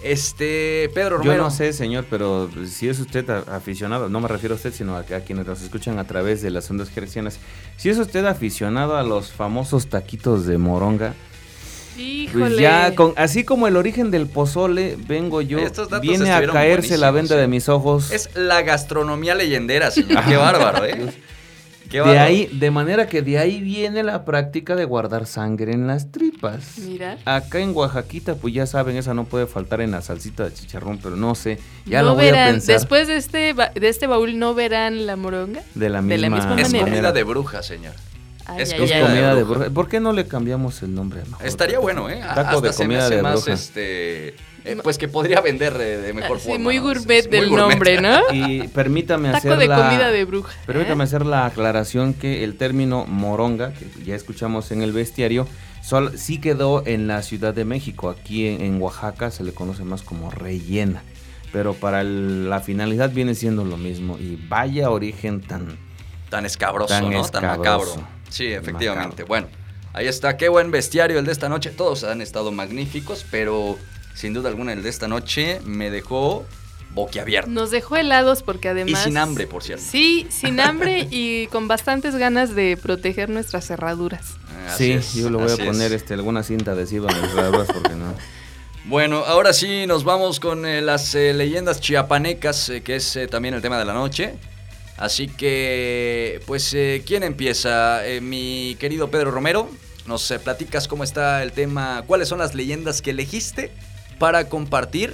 [0.04, 1.36] este, Pedro Romero.
[1.36, 4.96] Yo no sé, señor, pero si es usted aficionado, no me refiero a usted, sino
[4.96, 7.40] a, quienes nos escuchan a través de las ondas gercianas.
[7.78, 11.14] Si es usted aficionado a los famosos taquitos de moronga,
[12.34, 15.60] Pues ya, con, así como el origen del pozole, vengo yo,
[16.02, 18.12] viene a caerse la venda de mis ojos.
[18.12, 20.24] Es la gastronomía leyendera, señor.
[20.26, 21.14] Qué bárbaro, ¿eh?
[22.04, 26.12] De ahí, de manera que de ahí viene la práctica de guardar sangre en las
[26.12, 26.80] tripas.
[26.80, 27.18] Mira.
[27.26, 31.00] Acá en Oaxaquita, pues ya saben, esa no puede faltar en la salsita de chicharrón,
[31.02, 31.60] pero no sé.
[31.86, 32.76] Ya lo voy a pensar.
[32.76, 35.62] Después de este, de este baúl, ¿no verán la moronga?
[35.74, 36.62] De la misma, manera.
[36.62, 37.94] Es comida de bruja, señor.
[38.58, 39.70] es, comida de bruja.
[39.70, 41.22] ¿Por qué no le cambiamos el nombre?
[41.44, 42.22] Estaría bueno, ¿eh?
[42.22, 43.54] Taco de comida de bruja.
[43.54, 46.64] este eh, pues que podría vender de, de mejor Sí, forma.
[46.64, 46.84] muy ¿no?
[46.84, 47.70] gourmet muy del gourmet.
[47.70, 48.20] nombre, ¿no?
[48.34, 50.54] Y permítame Taco hacer de la, comida de bruja.
[50.66, 55.48] Permítame hacer la aclaración que el término moronga, que ya escuchamos en el bestiario,
[55.84, 58.10] sol- sí quedó en la Ciudad de México.
[58.10, 61.04] Aquí en, en Oaxaca se le conoce más como rellena.
[61.54, 64.18] Pero para el- la finalidad viene siendo lo mismo.
[64.20, 65.78] Y vaya origen tan...
[66.30, 67.10] Tan escabroso, Tan ¿no?
[67.30, 67.98] Tan escabroso.
[67.98, 68.08] macabro.
[68.30, 69.24] Sí, efectivamente.
[69.24, 69.28] Macabro.
[69.28, 69.48] Bueno,
[69.94, 70.36] ahí está.
[70.38, 71.70] Qué buen bestiario el de esta noche.
[71.70, 73.78] Todos han estado magníficos, pero
[74.16, 76.46] sin duda alguna el de esta noche me dejó
[76.96, 77.52] boquiabierto.
[77.52, 79.02] Nos dejó helados porque además...
[79.02, 79.84] Y sin hambre, por cierto.
[79.88, 84.38] Sí, sin hambre y con bastantes ganas de proteger nuestras cerraduras.
[84.68, 86.02] Así sí, es, yo le voy a poner es.
[86.02, 88.16] este, alguna cinta adhesiva en mis cerraduras porque no...
[88.86, 93.28] Bueno, ahora sí nos vamos con eh, las eh, leyendas chiapanecas, eh, que es eh,
[93.28, 94.36] también el tema de la noche.
[94.98, 98.08] Así que, pues, eh, ¿quién empieza?
[98.08, 99.70] Eh, mi querido Pedro Romero,
[100.06, 103.74] nos eh, platicas cómo está el tema, cuáles son las leyendas que elegiste
[104.20, 105.14] para compartir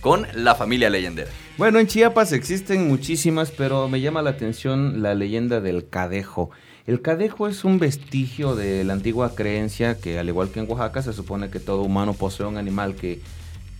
[0.00, 1.30] con la familia leyendera.
[1.58, 6.50] Bueno, en Chiapas existen muchísimas, pero me llama la atención la leyenda del cadejo.
[6.86, 11.02] El cadejo es un vestigio de la antigua creencia que, al igual que en Oaxaca,
[11.02, 13.20] se supone que todo humano posee un animal que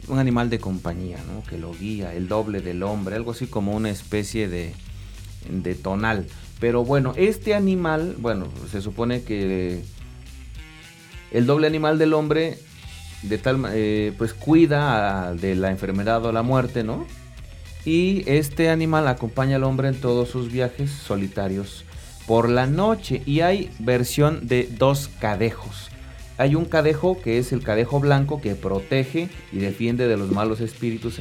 [0.09, 1.43] un animal de compañía, ¿no?
[1.49, 4.75] Que lo guía, el doble del hombre, algo así como una especie de,
[5.49, 6.27] de tonal.
[6.61, 9.83] Pero bueno, este animal, bueno, se supone que
[11.31, 12.59] el doble animal del hombre
[13.23, 17.07] de tal eh, pues cuida de la enfermedad o la muerte, ¿no?
[17.85, 21.85] Y este animal acompaña al hombre en todos sus viajes solitarios
[22.27, 23.23] por la noche.
[23.27, 25.91] Y hay versión de dos cadejos.
[26.39, 30.61] Hay un cadejo que es el cadejo blanco que protege y defiende de los malos
[30.61, 31.21] espíritus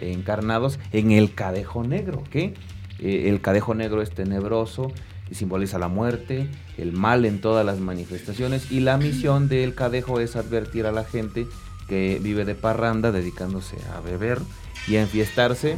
[0.00, 2.54] encarnados en el cadejo negro, que
[2.98, 4.92] eh, el cadejo negro es tenebroso
[5.34, 10.36] simboliza la muerte, el mal en todas las manifestaciones y la misión del cadejo es
[10.36, 11.46] advertir a la gente
[11.88, 14.38] que vive de parranda dedicándose a beber
[14.86, 15.76] y a enfiestarse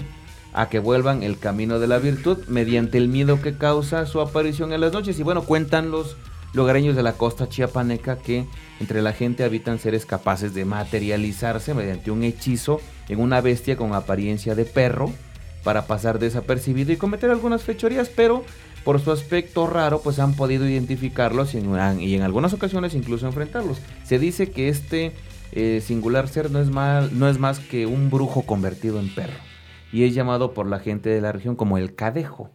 [0.53, 4.73] a que vuelvan el camino de la virtud mediante el miedo que causa su aparición
[4.73, 5.19] en las noches.
[5.19, 6.17] Y bueno, cuentan los
[6.53, 8.47] lugareños de la costa chiapaneca que
[8.81, 13.95] entre la gente habitan seres capaces de materializarse mediante un hechizo en una bestia con
[13.95, 15.13] apariencia de perro
[15.63, 18.45] para pasar desapercibido y cometer algunas fechorías, pero
[18.85, 23.27] por su aspecto raro pues han podido identificarlos y en, y en algunas ocasiones incluso
[23.27, 23.79] enfrentarlos.
[24.05, 25.13] Se dice que este
[25.53, 29.39] eh, singular ser no es, mal, no es más que un brujo convertido en perro
[29.93, 32.51] y es llamado por la gente de la región como el cadejo.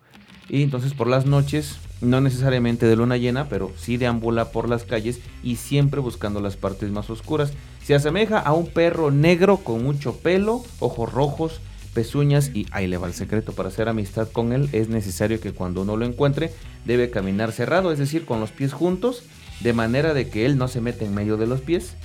[0.48, 4.84] Y entonces por las noches, no necesariamente de luna llena, pero sí deambula por las
[4.84, 7.54] calles y siempre buscando las partes más oscuras.
[7.84, 11.62] Se asemeja a un perro negro con mucho pelo, ojos rojos,
[11.96, 13.54] pezuñas y ahí le va el secreto.
[13.54, 16.52] Para hacer amistad con él es necesario que cuando uno lo encuentre
[16.86, 19.24] debe caminar cerrado, es decir, con los pies juntos,
[19.62, 21.96] de manera de que él no se mete en medio de los pies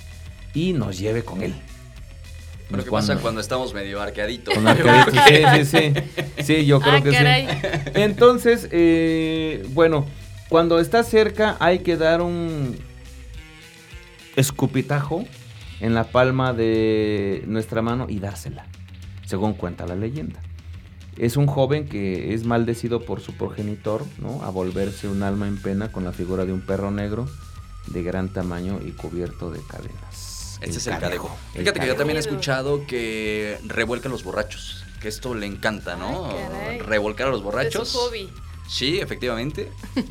[0.55, 1.53] y nos lleve con él.
[2.71, 4.55] Pero ¿qué Cuando- pasa cuando estamos medio arqueaditos?
[5.29, 6.43] sí, sí, sí.
[6.43, 7.49] Sí, yo creo ah, que caray.
[7.49, 7.69] sí.
[7.95, 10.07] Entonces, eh, bueno,
[10.49, 12.79] cuando está cerca hay que dar un
[14.37, 15.25] escupitajo
[15.81, 18.67] en la palma de nuestra mano y dársela,
[19.31, 20.41] según cuenta la leyenda.
[21.17, 24.43] Es un joven que es maldecido por su progenitor, ¿no?
[24.43, 27.29] A volverse un alma en pena con la figura de un perro negro
[27.87, 30.59] de gran tamaño y cubierto de cadenas.
[30.61, 31.35] Este es el cadejo.
[31.55, 34.85] el Fíjate que yo también he escuchado que revuelcan los borrachos.
[35.01, 36.27] Que esto le encanta, ¿no?
[36.27, 36.83] Ah.
[36.85, 37.83] Revolcar a los borrachos.
[37.83, 38.29] Es su hobby.
[38.69, 39.71] Sí, efectivamente.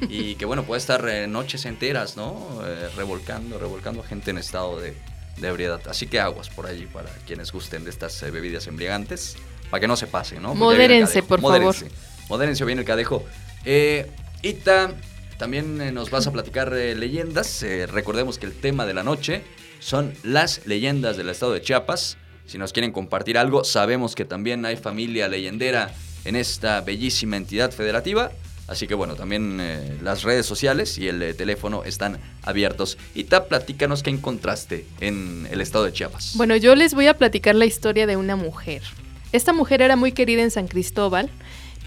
[0.10, 2.62] Y que bueno, puede estar eh, noches enteras, ¿no?
[2.66, 4.98] Eh, revolcando, revolcando a gente en estado de,
[5.40, 5.82] de ebriedad.
[5.88, 9.36] Así que aguas por allí para quienes gusten de estas eh, bebidas embriagantes.
[9.70, 10.56] Para que no se pasen, ¿no?
[10.56, 11.90] Modérense, por Modérense.
[12.28, 13.24] Modérense, viene el cadejo.
[13.66, 14.10] Eh,
[14.42, 14.94] Ita,
[15.38, 17.66] también eh, nos vas a platicar eh, leyendas.
[17.92, 19.44] Recordemos que el tema de la noche
[19.80, 22.18] son las leyendas del estado de Chiapas.
[22.46, 25.94] Si nos quieren compartir algo, sabemos que también hay familia leyendera
[26.26, 28.32] en esta bellísima entidad federativa.
[28.70, 33.00] Así que bueno, también eh, las redes sociales y el eh, teléfono están abiertos.
[33.16, 36.34] Ita, platícanos qué encontraste en el estado de Chiapas.
[36.36, 38.84] Bueno, yo les voy a platicar la historia de una mujer.
[39.32, 41.32] Esta mujer era muy querida en San Cristóbal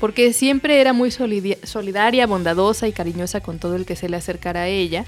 [0.00, 4.62] porque siempre era muy solidaria, bondadosa y cariñosa con todo el que se le acercara
[4.62, 5.04] a ella.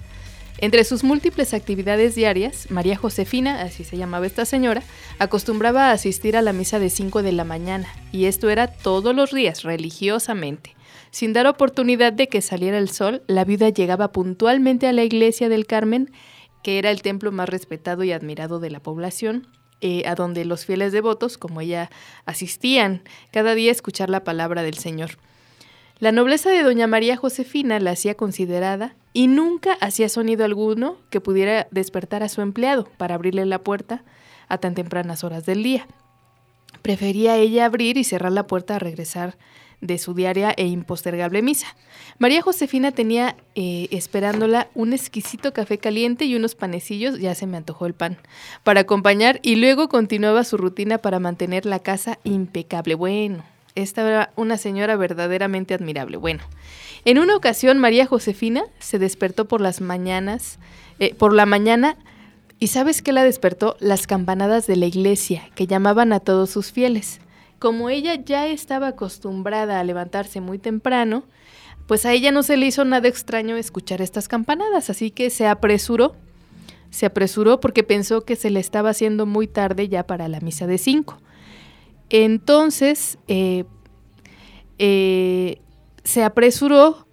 [0.59, 4.84] Entre sus múltiples actividades diarias, María Josefina, así se llamaba esta señora,
[5.18, 9.16] acostumbraba a asistir a la misa de 5 de la mañana, y esto era todos
[9.16, 10.76] los días, religiosamente.
[11.14, 15.48] Sin dar oportunidad de que saliera el sol, la viuda llegaba puntualmente a la iglesia
[15.48, 16.10] del Carmen,
[16.64, 19.46] que era el templo más respetado y admirado de la población,
[19.80, 21.88] eh, a donde los fieles devotos, como ella,
[22.26, 25.10] asistían cada día a escuchar la palabra del Señor.
[26.00, 31.20] La nobleza de doña María Josefina la hacía considerada y nunca hacía sonido alguno que
[31.20, 34.02] pudiera despertar a su empleado para abrirle la puerta,
[34.48, 35.86] a tan tempranas horas del día.
[36.82, 39.38] Prefería ella abrir y cerrar la puerta a regresar
[39.80, 41.66] de su diaria e impostergable misa.
[42.18, 47.56] María Josefina tenía eh, esperándola un exquisito café caliente y unos panecillos, ya se me
[47.56, 48.18] antojó el pan,
[48.62, 52.94] para acompañar y luego continuaba su rutina para mantener la casa impecable.
[52.94, 53.44] Bueno,
[53.74, 56.16] esta era una señora verdaderamente admirable.
[56.16, 56.42] Bueno,
[57.04, 60.58] en una ocasión María Josefina se despertó por las mañanas,
[61.00, 61.96] eh, por la mañana,
[62.58, 63.76] y ¿sabes qué la despertó?
[63.80, 67.20] Las campanadas de la iglesia, que llamaban a todos sus fieles.
[67.64, 71.24] Como ella ya estaba acostumbrada a levantarse muy temprano,
[71.86, 75.46] pues a ella no se le hizo nada extraño escuchar estas campanadas, así que se
[75.46, 76.14] apresuró,
[76.90, 80.66] se apresuró porque pensó que se le estaba haciendo muy tarde ya para la misa
[80.66, 81.16] de cinco.
[82.10, 83.64] Entonces, eh,
[84.78, 85.62] eh,
[86.04, 87.06] se apresuró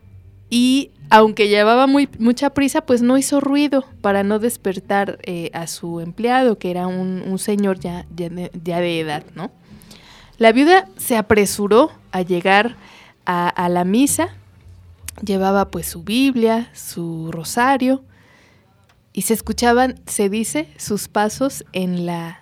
[0.49, 5.67] y aunque llevaba muy, mucha prisa, pues no hizo ruido para no despertar eh, a
[5.67, 9.49] su empleado, que era un, señor ya, ya, de, edad, ¿no?
[10.41, 12.75] La viuda se apresuró a llegar
[13.27, 14.29] a, la misa,
[15.23, 18.03] llevaba pues su Biblia, su rosario,
[19.13, 22.39] y se escuchaban, se dice, sus pasos en la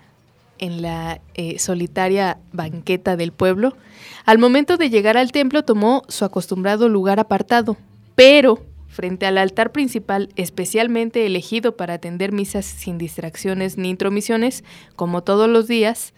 [0.59, 3.75] en la eh, solitaria banqueta del pueblo,
[4.23, 7.75] al momento de llegar al templo tomó su acostumbrado lugar apartado,
[8.15, 14.63] pero frente al altar principal especialmente elegido para atender misas sin distracciones ni intromisiones,
[14.95, 16.13] como todos los días,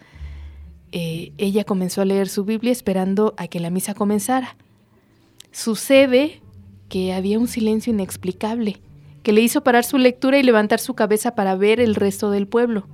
[0.92, 4.56] eh, ella comenzó a leer su Biblia esperando a que la misa comenzara.
[5.50, 6.42] Sucede
[6.88, 8.80] que había un silencio inexplicable,
[9.22, 12.46] que le hizo parar su lectura y levantar su cabeza para ver el resto del
[12.46, 12.86] pueblo.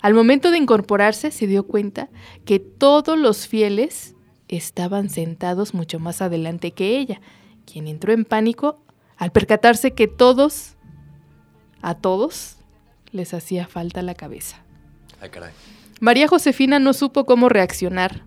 [0.00, 2.08] Al momento de incorporarse se dio cuenta
[2.44, 4.14] que todos los fieles
[4.48, 7.20] estaban sentados mucho más adelante que ella,
[7.66, 8.84] quien entró en pánico
[9.16, 10.74] al percatarse que todos,
[11.80, 12.56] a todos,
[13.10, 14.62] les hacía falta la cabeza.
[15.20, 15.52] Ay, caray.
[16.02, 18.24] María Josefina no supo cómo reaccionar.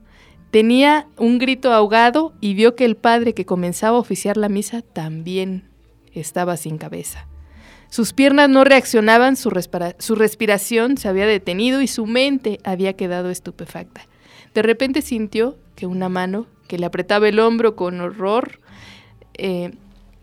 [0.50, 4.82] Tenía un grito ahogado y vio que el padre que comenzaba a oficiar la misa
[4.82, 5.68] también
[6.14, 7.28] estaba sin cabeza.
[7.90, 14.08] Sus piernas no reaccionaban, su, respiración se había detenido y su mente había quedado estupefacta.
[14.54, 18.62] De repente sintió que una mano que le apretaba el hombro con horror,
[19.34, 19.74] eh,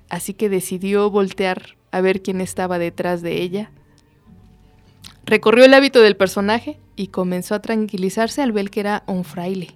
[0.09, 3.70] así que decidió voltear a ver quién estaba detrás de ella.
[5.26, 9.74] Recorrió el hábito del personaje y comenzó a tranquilizarse al ver que era un fraile.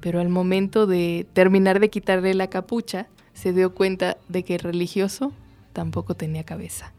[0.00, 4.60] Pero al momento de terminar de quitarle la capucha, se dio cuenta de que el
[4.60, 5.32] religioso
[5.72, 6.92] tampoco tenía cabeza.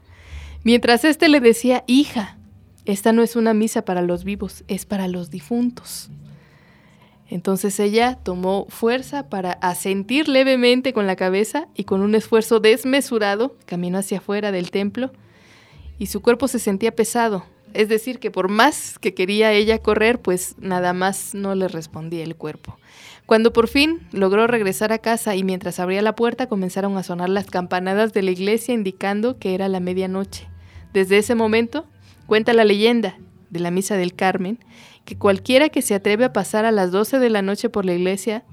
[0.64, 2.36] Mientras éste le decía, hija,
[2.84, 6.10] esta no es una misa para los vivos, es para los difuntos.
[7.28, 13.56] Entonces ella tomó fuerza para asentir levemente con la cabeza y con un esfuerzo desmesurado
[13.66, 15.12] caminó hacia afuera del templo
[15.98, 17.44] y su cuerpo se sentía pesado.
[17.76, 22.24] Es decir, que por más que quería ella correr, pues nada más no le respondía
[22.24, 22.78] el cuerpo.
[23.26, 27.28] Cuando por fin logró regresar a casa y mientras abría la puerta comenzaron a sonar
[27.28, 30.48] las campanadas de la iglesia indicando que era la medianoche.
[30.94, 31.84] Desde ese momento,
[32.26, 33.18] cuenta la leyenda
[33.50, 34.58] de la Misa del Carmen,
[35.04, 37.92] que cualquiera que se atreve a pasar a las 12 de la noche por la
[37.92, 38.44] iglesia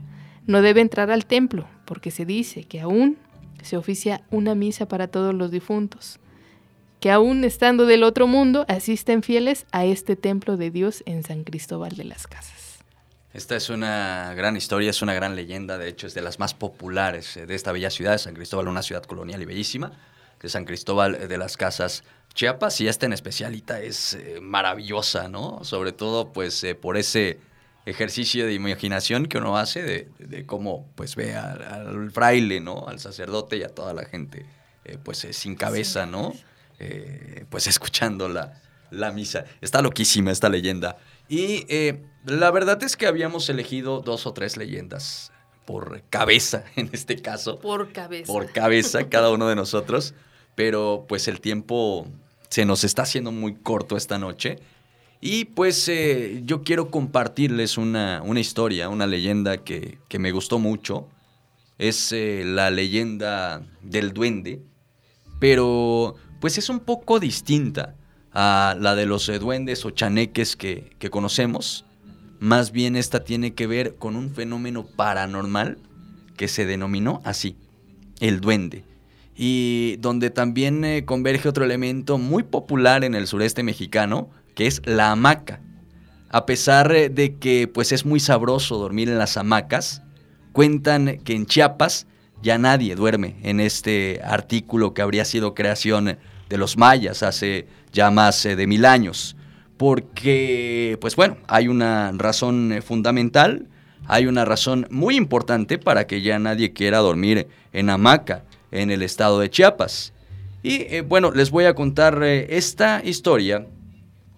[0.47, 3.17] no debe entrar al templo, porque se dice que aún
[3.61, 6.19] se oficia una misa para todos los difuntos,
[7.03, 11.43] que aún estando del otro mundo asisten fieles a este templo de Dios en San
[11.43, 12.79] Cristóbal de las Casas.
[13.33, 16.53] Esta es una gran historia, es una gran leyenda, de hecho es de las más
[16.53, 19.91] populares de esta bella ciudad, San Cristóbal, una ciudad colonial y bellísima,
[20.41, 25.61] de San Cristóbal de las Casas Chiapas y esta en especialita es eh, maravillosa, ¿no?
[25.65, 27.37] Sobre todo, pues, eh, por ese
[27.85, 32.87] ejercicio de imaginación que uno hace de, cómo, pues, ve al, fraile, ¿no?
[32.87, 34.45] Al sacerdote y a toda la gente,
[34.85, 36.33] eh, pues, sin cabeza, ¿no?
[37.49, 38.61] Pues, escuchando la,
[38.91, 39.45] la, misa.
[39.61, 40.97] Está loquísima esta leyenda.
[41.29, 41.65] Y
[42.25, 45.31] la verdad es que habíamos elegido dos o tres leyendas
[45.65, 47.59] por cabeza, en este caso.
[47.59, 48.31] Por cabeza.
[48.31, 50.13] Por cabeza, cada uno de nosotros.
[50.55, 52.07] Pero, pues, el tiempo
[52.49, 54.59] se nos está haciendo muy corto esta noche.
[55.25, 61.07] Y pues eh, yo quiero compartirles una, historia, una leyenda que, me gustó mucho.
[61.77, 64.61] Es eh, la leyenda del duende,
[65.39, 67.95] pero pues es un poco distinta
[68.33, 71.85] a la de los duendes o chaneques que, que conocemos.
[72.41, 75.77] Más bien esta tiene que ver con un fenómeno paranormal
[76.35, 77.55] que se denominó así,
[78.19, 78.83] el duende
[79.37, 84.81] y donde también eh, converge otro elemento muy popular en el sureste mexicano, que es
[84.83, 85.61] la hamaca.
[86.27, 90.01] A pesar eh, de que pues es muy sabroso dormir en las hamacas,
[90.51, 92.05] cuentan que en Chiapas
[92.41, 96.17] ya nadie duerme en este artículo que habría sido creación
[96.49, 99.35] de los mayas hace ya más eh, de mil años,
[99.77, 103.67] porque, pues bueno, hay una razón eh, fundamental,
[104.07, 109.01] hay una razón muy importante para que ya nadie quiera dormir en hamaca en el
[109.01, 110.13] estado de Chiapas.
[110.61, 113.65] Y eh, bueno, les voy a contar esta historia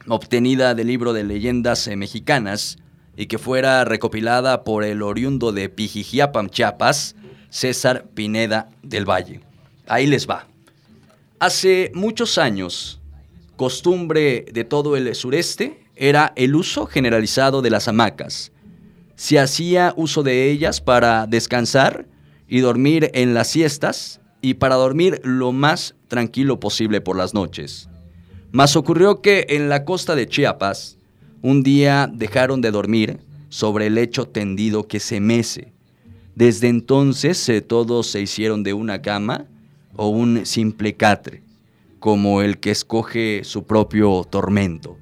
[0.07, 2.77] obtenida del libro de leyendas mexicanas
[3.17, 7.15] y que fuera recopilada por el oriundo de Pijijiapam, Chiapas,
[7.49, 9.39] César Pineda del Valle.
[9.87, 10.47] Ahí les va.
[11.45, 12.99] Hace muchos años,
[13.55, 18.51] costumbre de todo el sureste era el uso generalizado de las hamacas.
[19.15, 22.07] Se hacía uso de ellas para descansar
[22.47, 27.89] y dormir en las siestas y para dormir lo más tranquilo posible por las noches.
[28.51, 30.97] Mas ocurrió que en la costa de Chiapas,
[31.43, 33.19] un día dejaron de dormir
[33.49, 35.73] sobre el lecho tendido que se mece.
[36.33, 39.45] Desde entonces eh, todos se hicieron de una cama
[39.95, 41.41] o un simple catre,
[41.99, 44.97] como el que escoge su propio tormento.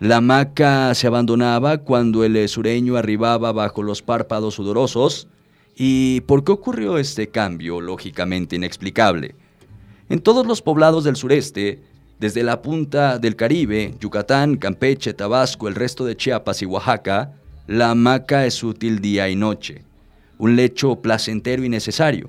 [0.00, 5.28] La hamaca se abandonaba cuando el sureño arribaba bajo los párpados sudorosos.
[5.76, 9.34] ¿Y por qué ocurrió este cambio lógicamente inexplicable?
[10.08, 11.82] En todos los poblados del sureste,
[12.18, 17.32] desde la punta del Caribe, Yucatán, Campeche, Tabasco, el resto de Chiapas y Oaxaca,
[17.66, 19.84] la hamaca es útil día y noche,
[20.38, 22.28] un lecho placentero y necesario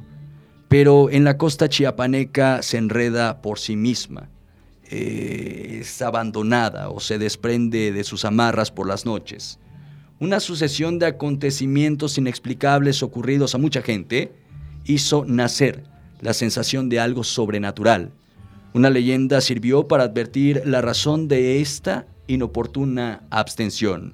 [0.68, 4.30] pero en la costa chiapaneca se enreda por sí misma.
[4.89, 9.59] Eh, es abandonada o se desprende de sus amarras por las noches.
[10.20, 14.32] Una sucesión de acontecimientos inexplicables ocurridos a mucha gente
[14.86, 15.84] hizo nacer
[16.22, 18.11] la sensación de algo sobrenatural.
[18.74, 24.13] Una leyenda sirvió para advertir la razón de esta inoportuna abstención.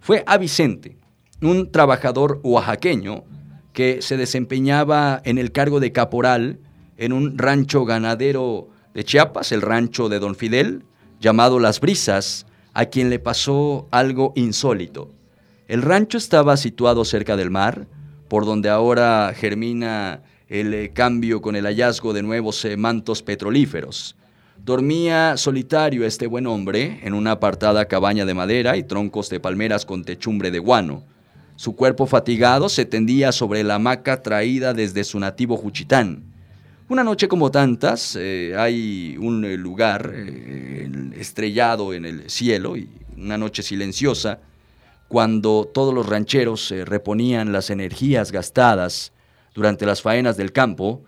[0.00, 0.96] Fue a Vicente,
[1.40, 3.24] un trabajador oaxaqueño,
[3.78, 6.58] que se desempeñaba en el cargo de caporal
[6.96, 10.82] en un rancho ganadero de Chiapas, el rancho de Don Fidel,
[11.20, 15.12] llamado Las Brisas, a quien le pasó algo insólito.
[15.68, 17.86] El rancho estaba situado cerca del mar,
[18.26, 24.16] por donde ahora germina el eh, cambio con el hallazgo de nuevos eh, mantos petrolíferos.
[24.56, 29.86] Dormía solitario este buen hombre en una apartada cabaña de madera y troncos de palmeras
[29.86, 31.04] con techumbre de guano.
[31.58, 36.22] Su cuerpo fatigado se tendía sobre la hamaca traída desde su nativo Juchitán.
[36.88, 42.88] Una noche como tantas, eh, hay un eh, lugar eh, estrellado en el cielo y
[43.16, 44.38] una noche silenciosa,
[45.08, 49.12] cuando todos los rancheros reponían las energías gastadas
[49.52, 51.02] durante las faenas del campo,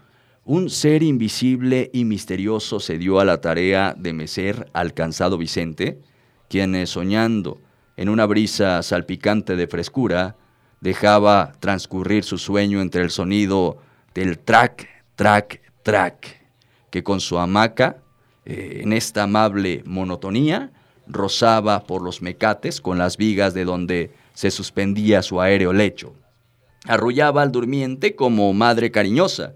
[0.45, 6.01] un ser invisible y misterioso se dio a la tarea de mecer al cansado Vicente,
[6.49, 7.61] quien soñando
[8.01, 10.35] en una brisa salpicante de frescura,
[10.81, 13.77] dejaba transcurrir su sueño entre el sonido
[14.15, 16.41] del track, track, track,
[16.89, 17.99] que con su hamaca,
[18.47, 20.71] eh, en esta amable monotonía,
[21.07, 26.15] rozaba por los mecates con las vigas de donde se suspendía su aéreo lecho.
[26.87, 29.53] Arrullaba al durmiente como madre cariñosa,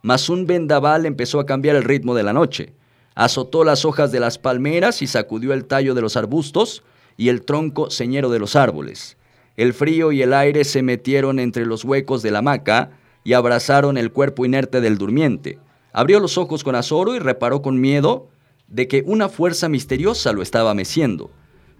[0.00, 2.72] mas un vendaval empezó a cambiar el ritmo de la noche.
[3.14, 6.82] Azotó las hojas de las palmeras y sacudió el tallo de los arbustos
[7.16, 9.16] y el tronco señero de los árboles.
[9.56, 12.90] El frío y el aire se metieron entre los huecos de la hamaca
[13.24, 15.58] y abrazaron el cuerpo inerte del durmiente.
[15.92, 18.28] Abrió los ojos con azoro y reparó con miedo
[18.68, 21.30] de que una fuerza misteriosa lo estaba meciendo,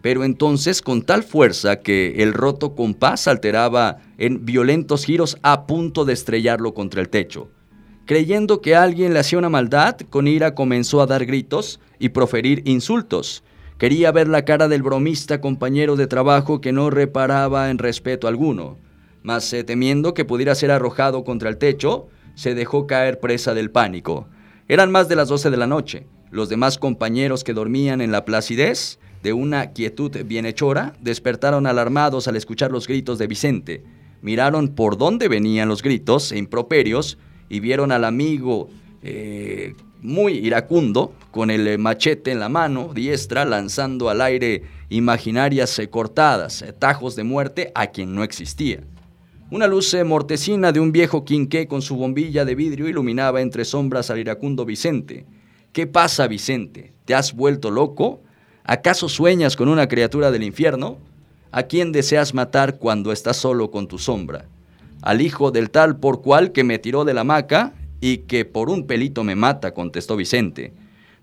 [0.03, 6.05] pero entonces con tal fuerza que el roto compás alteraba en violentos giros a punto
[6.05, 7.49] de estrellarlo contra el techo.
[8.05, 12.63] Creyendo que alguien le hacía una maldad, con ira comenzó a dar gritos y proferir
[12.67, 13.45] insultos.
[13.83, 18.79] Quería ver la cara del bromista compañero de trabajo que no reparaba en respeto alguno,
[19.25, 22.07] mas eh, temiendo que pudiera ser arrojado contra el techo,
[22.37, 24.29] se dejó caer presa del pánico.
[24.69, 26.07] Eran más de las doce de la noche.
[26.31, 32.37] Los demás compañeros que dormían en la placidez de una quietud bienhechora despertaron alarmados al
[32.37, 33.83] escuchar los gritos de Vicente.
[34.21, 37.19] Miraron por dónde venían los gritos e improperios
[37.49, 38.69] y vieron al amigo
[39.03, 45.79] eh, muy iracundo, con el eh, machete en la mano diestra, lanzando al aire imaginarias
[45.79, 48.81] eh, cortadas, eh, tajos de muerte a quien no existía.
[49.51, 54.11] Una luz mortecina de un viejo quinqué con su bombilla de vidrio iluminaba entre sombras
[54.11, 55.27] al iracundo Vicente.
[55.73, 56.93] ¿Qué pasa, Vicente?
[57.05, 58.23] ¿Te has vuelto loco?
[58.65, 60.99] ¿Acaso sueñas con una criatura del infierno?
[61.51, 64.47] ¿A quién deseas matar cuando estás solo con tu sombra?
[65.03, 68.69] ¿Al hijo del tal por cual que me tiró de la hamaca y que por
[68.69, 70.73] un pelito me mata, contestó Vicente.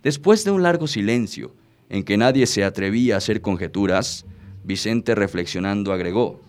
[0.01, 1.53] Después de un largo silencio,
[1.89, 4.25] en que nadie se atrevía a hacer conjeturas,
[4.63, 6.39] Vicente reflexionando agregó,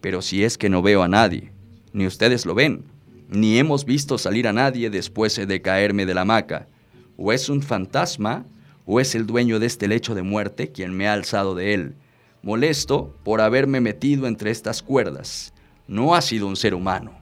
[0.00, 1.50] pero si es que no veo a nadie,
[1.92, 2.84] ni ustedes lo ven,
[3.28, 6.68] ni hemos visto salir a nadie después de caerme de la hamaca,
[7.16, 8.46] o es un fantasma,
[8.86, 11.94] o es el dueño de este lecho de muerte quien me ha alzado de él,
[12.42, 15.52] molesto por haberme metido entre estas cuerdas.
[15.88, 17.21] No ha sido un ser humano.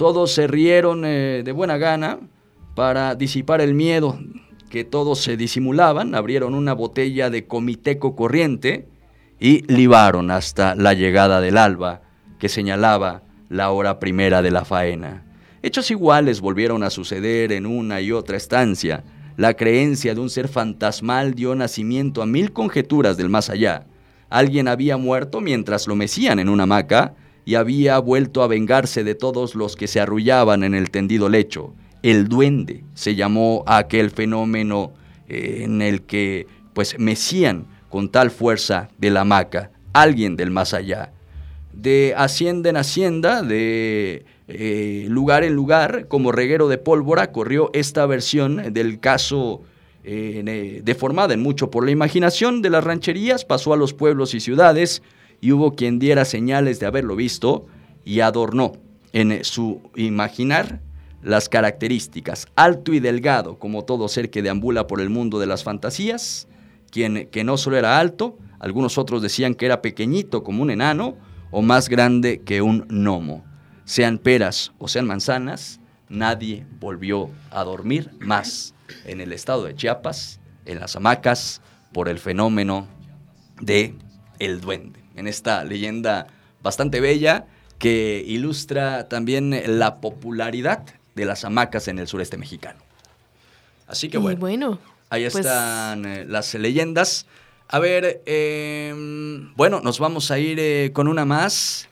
[0.00, 2.20] Todos se rieron eh, de buena gana
[2.74, 4.18] para disipar el miedo
[4.70, 8.88] que todos se disimulaban, abrieron una botella de comiteco corriente
[9.38, 12.00] y libaron hasta la llegada del alba,
[12.38, 15.22] que señalaba la hora primera de la faena.
[15.62, 19.04] Hechos iguales volvieron a suceder en una y otra estancia.
[19.36, 23.84] La creencia de un ser fantasmal dio nacimiento a mil conjeturas del más allá.
[24.30, 27.12] Alguien había muerto mientras lo mecían en una hamaca
[27.50, 31.74] y había vuelto a vengarse de todos los que se arrullaban en el tendido lecho.
[32.00, 34.92] El duende se llamó a aquel fenómeno
[35.28, 40.74] eh, en el que pues mecían con tal fuerza de la hamaca, alguien del más
[40.74, 41.10] allá.
[41.72, 48.06] De hacienda en hacienda, de eh, lugar en lugar, como reguero de pólvora, corrió esta
[48.06, 49.62] versión del caso
[50.04, 54.40] eh, deformada en mucho por la imaginación de las rancherías, pasó a los pueblos y
[54.40, 55.02] ciudades,
[55.40, 57.66] y hubo quien diera señales de haberlo visto
[58.04, 58.72] y adornó
[59.12, 60.80] en su imaginar
[61.22, 65.64] las características, alto y delgado, como todo ser que deambula por el mundo de las
[65.64, 66.48] fantasías,
[66.90, 71.16] quien que no solo era alto, algunos otros decían que era pequeñito como un enano
[71.50, 73.44] o más grande que un gnomo.
[73.84, 78.74] Sean peras o sean manzanas, nadie volvió a dormir más
[79.04, 81.60] en el estado de Chiapas, en las hamacas,
[81.92, 82.86] por el fenómeno
[83.60, 83.94] de
[84.38, 84.99] el duende.
[85.20, 86.28] En esta leyenda
[86.62, 87.44] bastante bella
[87.78, 90.82] que ilustra también la popularidad
[91.14, 92.80] de las hamacas en el sureste mexicano.
[93.86, 94.78] Así que bueno,
[95.10, 97.26] ahí pues están eh, las leyendas.
[97.68, 101.86] A ver, em, bueno, nos vamos a ir eh, con una más,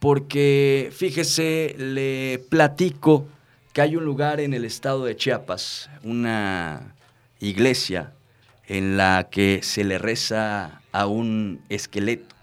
[0.00, 3.28] porque fíjese, le platico
[3.72, 6.94] que hay un lugar en el estado de Chiapas, una
[7.38, 8.14] iglesia
[8.66, 12.33] en la que se le reza a un esqueleto.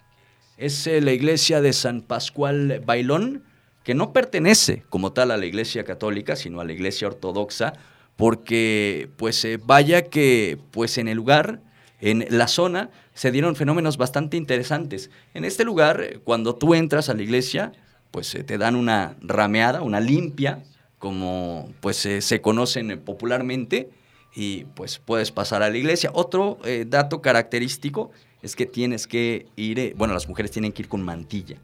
[0.62, 3.42] Es eh, la iglesia de San Pascual Bailón,
[3.84, 7.74] que no pertenece como tal a la Iglesia Católica, sino a la Iglesia Ortodoxa,
[8.16, 11.62] porque pues eh, vaya que pues en el lugar,
[12.00, 15.10] en la zona, se dieron fenómenos bastante interesantes.
[15.34, 17.72] En este lugar, cuando tú entras a la iglesia,
[18.12, 20.62] pues eh, te dan una rameada, una limpia,
[21.00, 23.90] como pues se conocen popularmente,
[24.36, 26.12] y pues puedes pasar a la iglesia.
[26.14, 28.12] Otro dato característico
[28.42, 31.58] es que tienes que ir, bueno, las mujeres tienen que ir con mantilla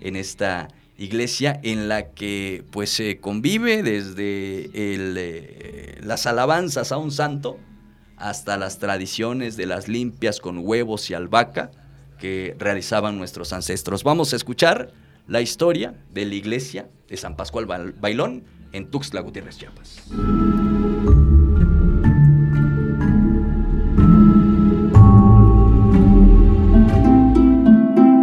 [0.00, 0.68] en esta
[0.98, 7.58] iglesia en la que pues se convive desde eh, las alabanzas a un santo
[8.16, 11.70] hasta las tradiciones de las limpias con huevos y albahaca
[12.18, 14.04] que realizaban nuestros ancestros.
[14.04, 14.92] Vamos a escuchar
[15.26, 17.66] la historia de la iglesia de San Pascual
[18.00, 20.02] Bailón en Tuxtla Gutiérrez, Chiapas.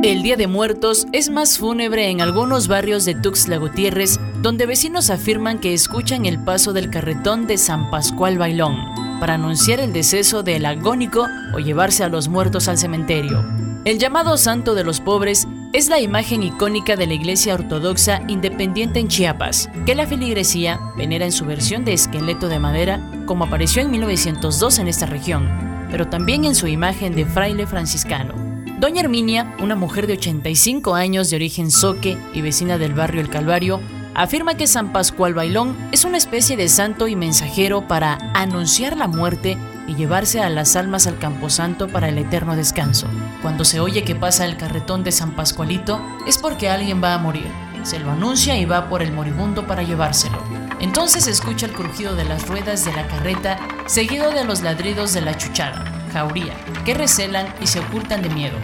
[0.10, 5.12] El Día de Muertos es más fúnebre en algunos barrios de Tuxtla Gutiérrez, donde vecinos
[5.12, 8.76] afirman que escuchan el paso del carretón de San Pascual Bailón
[9.20, 13.46] para anunciar el deceso del agónico o llevarse a los muertos al cementerio.
[13.86, 19.00] El llamado Santo de los Pobres es la imagen icónica de la Iglesia Ortodoxa Independiente
[19.00, 23.84] en Chiapas, que la feligresía venera en su versión de esqueleto de madera, como apareció
[23.84, 25.48] en 1902 en esta región,
[25.92, 28.49] pero también en su imagen de fraile franciscano.
[28.80, 33.28] Doña Herminia, una mujer de 85 años de origen soque y vecina del barrio El
[33.28, 33.82] Calvario,
[34.16, 39.10] afirma que San Pascual Bailón es una especie de santo y mensajero para anunciar la
[39.10, 43.08] muerte y llevarse a las almas al camposanto para el eterno descanso.
[43.42, 47.18] Cuando se oye que pasa el carretón de San Pascualito, es porque alguien va a
[47.18, 47.48] morir.
[47.84, 50.42] Se lo anuncia y va por el moribundo para llevárselo.
[50.80, 55.14] Entonces se escucha el crujido de las ruedas de la carreta, seguido de los ladridos
[55.14, 56.54] de la chuchada jauría,
[56.86, 58.58] que recelan y se ocultan de miedo.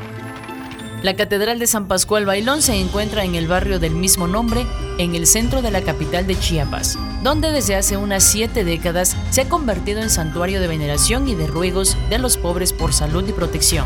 [1.02, 4.66] La Catedral de San Pascual Bailón se encuentra en el barrio del mismo nombre,
[4.98, 9.42] en el centro de la capital de Chiapas, donde desde hace unas siete décadas se
[9.42, 13.34] ha convertido en santuario de veneración y de ruegos de los pobres por salud y
[13.34, 13.86] protección.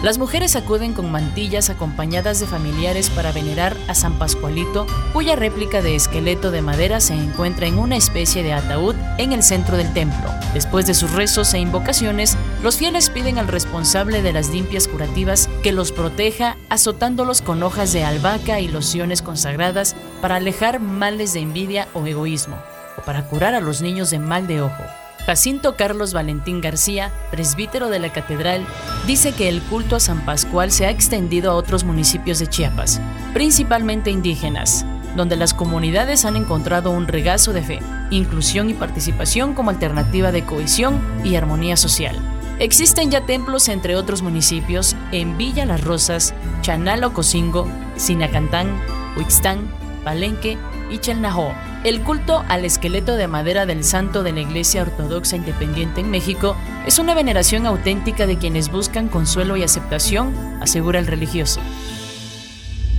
[0.00, 5.82] Las mujeres acuden con mantillas acompañadas de familiares para venerar a San Pascualito, cuya réplica
[5.82, 9.92] de esqueleto de madera se encuentra en una especie de ataúd en el centro del
[9.92, 10.30] templo.
[10.54, 15.50] Después de sus rezos e invocaciones, los fieles piden al responsable de las limpias curativas
[15.64, 21.40] que los proteja azotándolos con hojas de albahaca y lociones consagradas para alejar males de
[21.40, 22.56] envidia o egoísmo,
[22.96, 24.84] o para curar a los niños de mal de ojo.
[25.28, 28.64] Jacinto Carlos Valentín García, presbítero de la catedral,
[29.06, 32.98] dice que el culto a San Pascual se ha extendido a otros municipios de Chiapas,
[33.34, 39.68] principalmente indígenas, donde las comunidades han encontrado un regazo de fe, inclusión y participación como
[39.68, 42.16] alternativa de cohesión y armonía social.
[42.58, 48.80] Existen ya templos entre otros municipios en Villa Las Rosas, Chanalo Cocingo, Sinacantán,
[49.14, 49.70] Huixtán,
[50.04, 50.56] Palenque
[51.84, 56.56] El culto al esqueleto de madera del santo de la Iglesia Ortodoxa Independiente en México
[56.86, 61.60] es una veneración auténtica de quienes buscan consuelo y aceptación, asegura el religioso.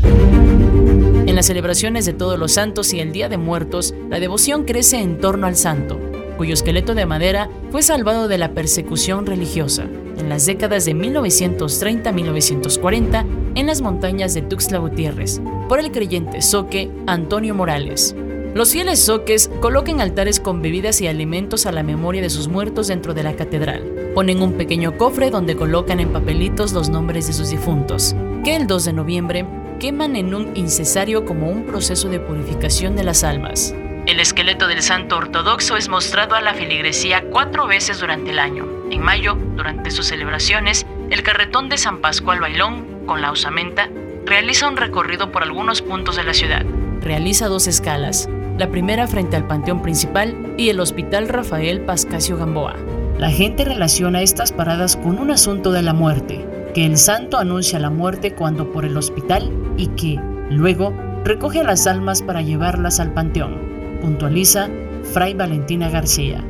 [0.03, 5.01] En las celebraciones de todos los santos y el Día de Muertos, la devoción crece
[5.01, 5.99] en torno al santo,
[6.37, 9.85] cuyo esqueleto de madera fue salvado de la persecución religiosa
[10.17, 13.25] en las décadas de 1930-1940
[13.55, 18.15] en las montañas de Tuxtla Gutiérrez por el creyente soque Antonio Morales.
[18.55, 22.87] Los fieles soques colocan altares con bebidas y alimentos a la memoria de sus muertos
[22.87, 23.83] dentro de la catedral.
[24.15, 28.65] Ponen un pequeño cofre donde colocan en papelitos los nombres de sus difuntos, que el
[28.65, 29.45] 2 de noviembre
[29.79, 33.75] queman en un incesario como un proceso de purificación de las almas.
[34.07, 38.65] El esqueleto del santo ortodoxo es mostrado a la filigresía cuatro veces durante el año.
[38.89, 43.89] En mayo, durante sus celebraciones, el carretón de San Pascual Bailón, con la osamenta,
[44.23, 46.63] realiza un recorrido por algunos puntos de la ciudad.
[47.01, 48.29] Realiza dos escalas,
[48.59, 52.75] la primera frente al Panteón Principal y el Hospital Rafael Pascasio Gamboa.
[53.17, 56.45] La gente relaciona estas paradas con un asunto de la muerte,
[56.75, 60.19] que el santo anuncia la muerte cuando por el hospital y que,
[60.51, 60.93] luego,
[61.23, 63.69] recoge a las almas para llevarlas al panteón
[64.01, 64.69] puntualiza
[65.13, 66.43] Fray Valentina García.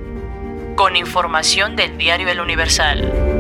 [0.76, 3.39] Con información del diario El Universal.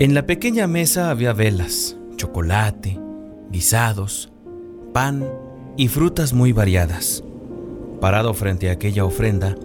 [0.00, 2.98] En la pequeña mesa había velas, chocolate,
[3.50, 4.32] guisados,
[4.94, 5.28] pan
[5.76, 7.22] y frutas muy variadas.
[8.00, 9.56] Parado frente a aquella ofrenda,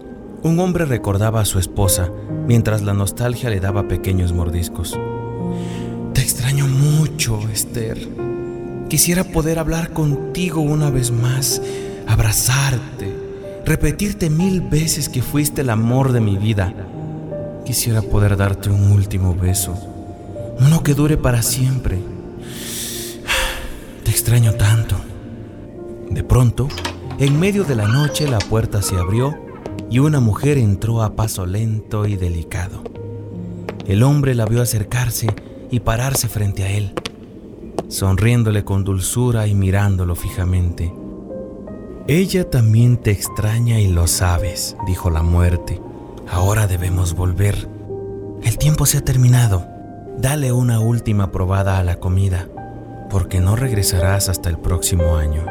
[0.42, 2.12] un hombre recordaba a su esposa
[2.46, 5.00] mientras la nostalgia le daba pequeños mordiscos.
[6.12, 7.96] Te extraño mucho, Esther.
[8.90, 11.62] Quisiera poder hablar contigo una vez más,
[12.06, 13.10] abrazarte,
[13.64, 16.74] repetirte mil veces que fuiste el amor de mi vida.
[17.64, 19.95] Quisiera poder darte un último beso,
[20.60, 21.98] uno que dure para siempre.
[24.04, 24.96] Te extraño tanto.
[26.10, 26.68] De pronto,
[27.18, 29.34] en medio de la noche la puerta se abrió
[29.90, 32.82] y una mujer entró a paso lento y delicado.
[33.86, 35.28] El hombre la vio acercarse
[35.70, 36.92] y pararse frente a él,
[37.88, 40.92] sonriéndole con dulzura y mirándolo fijamente.
[42.08, 45.80] Ella también te extraña y lo sabes, dijo la muerte.
[46.28, 47.68] Ahora debemos volver.
[48.42, 49.75] El tiempo se ha terminado.
[50.18, 52.48] Dale una última probada a la comida,
[53.10, 55.44] porque no regresarás hasta el próximo año.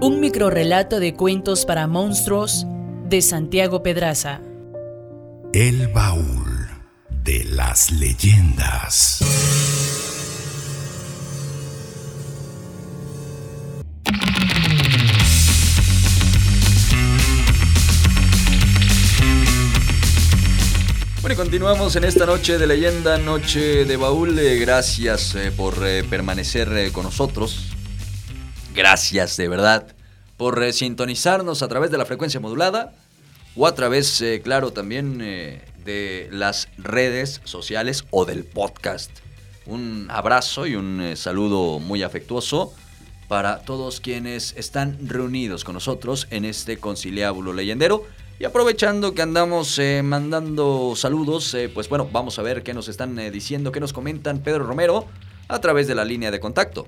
[0.00, 2.66] Un microrelato de cuentos para monstruos
[3.08, 4.40] de Santiago Pedraza.
[5.52, 6.68] El baúl
[7.22, 9.20] de las leyendas.
[21.40, 24.38] Continuamos en esta noche de leyenda, noche de baúl.
[24.38, 27.64] Eh, gracias eh, por eh, permanecer con nosotros.
[28.74, 29.86] Gracias, de verdad
[30.36, 32.92] por sintonizarnos a través de la frecuencia modulada
[33.56, 39.10] o a través, claro, también de las redes sociales o del podcast.
[39.64, 42.74] Un abrazo y un saludo muy afectuoso
[43.28, 48.04] para todos quienes están reunidos con nosotros en este conciliábulo leyendero.
[48.40, 53.70] Y aprovechando que andamos mandando saludos, pues bueno, vamos a ver qué nos están diciendo,
[53.70, 55.04] qué nos comentan Pedro Romero
[55.46, 56.86] a través de la línea de contacto.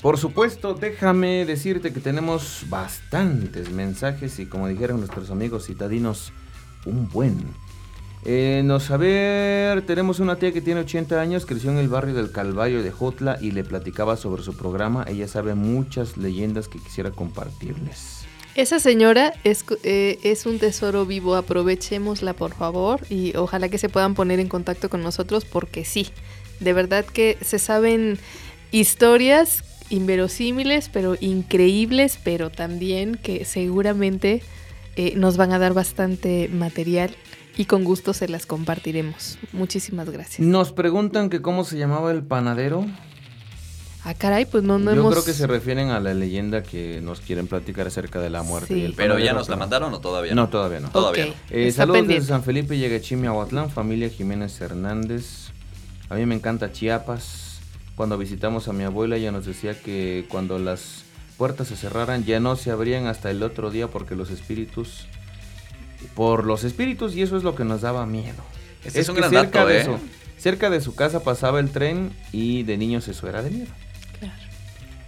[0.00, 6.32] Por supuesto, déjame decirte que tenemos bastantes mensajes y como dijeron nuestros amigos citadinos,
[6.86, 7.36] un buen.
[8.24, 12.14] Eh, nos a ver, tenemos una tía que tiene 80 años, creció en el barrio
[12.14, 15.04] del Calvario de Jotla y le platicaba sobre su programa.
[15.08, 18.17] Ella sabe muchas leyendas que quisiera compartirles.
[18.58, 23.88] Esa señora es, eh, es un tesoro vivo, aprovechémosla por favor y ojalá que se
[23.88, 26.08] puedan poner en contacto con nosotros porque sí,
[26.58, 28.18] de verdad que se saben
[28.72, 34.42] historias inverosímiles, pero increíbles, pero también que seguramente
[34.96, 37.14] eh, nos van a dar bastante material
[37.56, 39.38] y con gusto se las compartiremos.
[39.52, 40.40] Muchísimas gracias.
[40.40, 42.84] Nos preguntan que cómo se llamaba el panadero.
[44.08, 47.20] Ah, caray, pues no, no Yo creo que se refieren a la leyenda que nos
[47.20, 48.90] quieren platicar acerca de la muerte.
[48.96, 50.44] Pero ya nos la mandaron o todavía no.
[50.44, 50.88] No, todavía no.
[50.88, 55.50] Todavía eh, saludos desde San Felipe, Yeguechimi, Aguatlán, familia Jiménez Hernández.
[56.08, 57.60] A mí me encanta Chiapas
[57.96, 61.02] cuando visitamos a mi abuela, ella nos decía que cuando las
[61.36, 65.06] puertas se cerraran ya no se abrían hasta el otro día porque los espíritus,
[66.14, 68.42] por los espíritus y eso es lo que nos daba miedo.
[68.86, 69.86] Este es, un gran dato, ¿eh?
[70.38, 73.72] Cerca de su casa pasaba el tren y de niños eso era de miedo.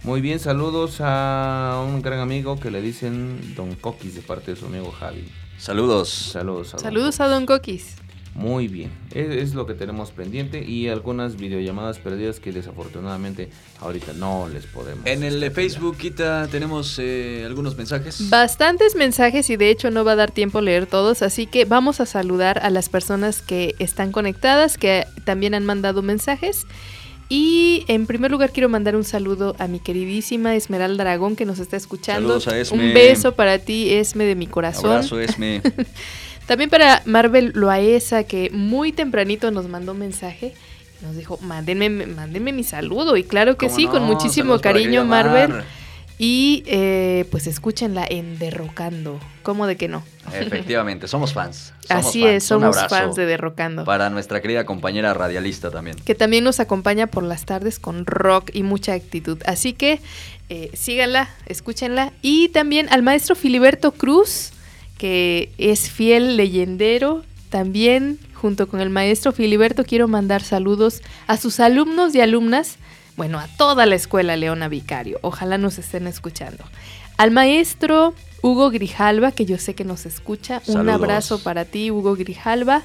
[0.03, 4.57] Muy bien, saludos a un gran amigo que le dicen Don Coquis de parte de
[4.57, 5.29] su amigo Javi.
[5.59, 6.09] Saludos.
[6.09, 7.97] Saludos a Don Saludos a Don Coquis.
[8.33, 13.49] Muy bien, es, es lo que tenemos pendiente y algunas videollamadas perdidas que desafortunadamente
[13.79, 15.05] ahorita no les podemos.
[15.05, 18.29] En el este, Facebook, Quita, tenemos eh, algunos mensajes.
[18.29, 21.65] Bastantes mensajes y de hecho no va a dar tiempo a leer todos, así que
[21.65, 26.65] vamos a saludar a las personas que están conectadas, que también han mandado mensajes.
[27.33, 31.59] Y en primer lugar quiero mandar un saludo a mi queridísima Esmeralda Aragón que nos
[31.59, 32.41] está escuchando.
[32.41, 32.89] Saludos a Esme.
[32.89, 34.91] Un beso para ti, Esme, de mi corazón.
[34.91, 35.61] Abrazo, Esme.
[36.45, 40.53] También para Marvel Loaesa, que muy tempranito nos mandó un mensaje.
[41.03, 43.15] Nos dijo, mándenme, mándenme mi saludo.
[43.15, 43.91] Y claro que ¿Cómo sí, no?
[43.91, 45.51] con muchísimo Saludos cariño, Marvel.
[45.51, 45.63] Mar.
[46.23, 49.19] Y eh, pues escúchenla en Derrocando.
[49.41, 50.03] ¿Cómo de que no?
[50.31, 51.73] Efectivamente, somos fans.
[51.87, 52.33] Somos Así fans.
[52.33, 53.85] es, somos fans de Derrocando.
[53.85, 55.97] Para nuestra querida compañera radialista también.
[56.05, 59.39] Que también nos acompaña por las tardes con rock y mucha actitud.
[59.47, 59.99] Así que
[60.49, 62.13] eh, síganla, escúchenla.
[62.21, 64.51] Y también al maestro Filiberto Cruz,
[64.99, 67.23] que es fiel leyendero.
[67.49, 72.77] También, junto con el maestro Filiberto, quiero mandar saludos a sus alumnos y alumnas.
[73.21, 75.19] Bueno, a toda la escuela Leona Vicario.
[75.21, 76.63] Ojalá nos estén escuchando.
[77.17, 80.63] Al maestro Hugo Grijalva, que yo sé que nos escucha.
[80.65, 82.81] Un abrazo para ti, Hugo Grijalva.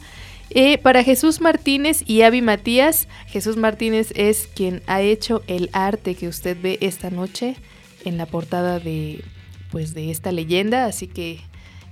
[0.51, 6.14] Eh, para Jesús Martínez y Avi Matías, Jesús Martínez es quien ha hecho el arte
[6.14, 7.57] que usted ve esta noche
[8.05, 9.24] en la portada de,
[9.70, 11.41] pues, de esta leyenda, así que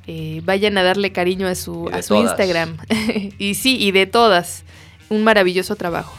[0.06, 2.14] eh, vayan a darle cariño a su, a su.
[2.16, 2.76] Instagram.
[3.38, 4.64] y sí, y de todas,
[5.08, 6.14] un maravilloso trabajo.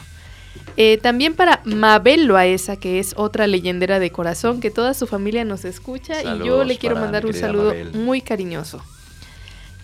[0.76, 5.44] Eh, también para Mabel Loaesa, que es otra leyendera de corazón, que toda su familia
[5.44, 7.92] nos escucha y yo le quiero mandar un saludo Mabel.
[7.92, 8.82] muy cariñoso.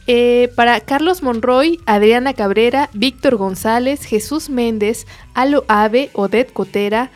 [0.09, 7.11] Eh, para Carlos Monroy, Adriana Cabrera, Víctor González, Jesús Méndez, Alo Ave, Odette Cotera,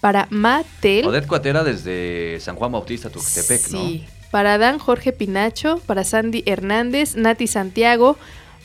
[0.00, 1.06] para Matel.
[1.06, 4.04] Odette Cuatera desde San Juan Bautista, Tuxtepec, Sí.
[4.30, 8.18] Para Dan Jorge Pinacho, para Sandy Hernández, Nati Santiago,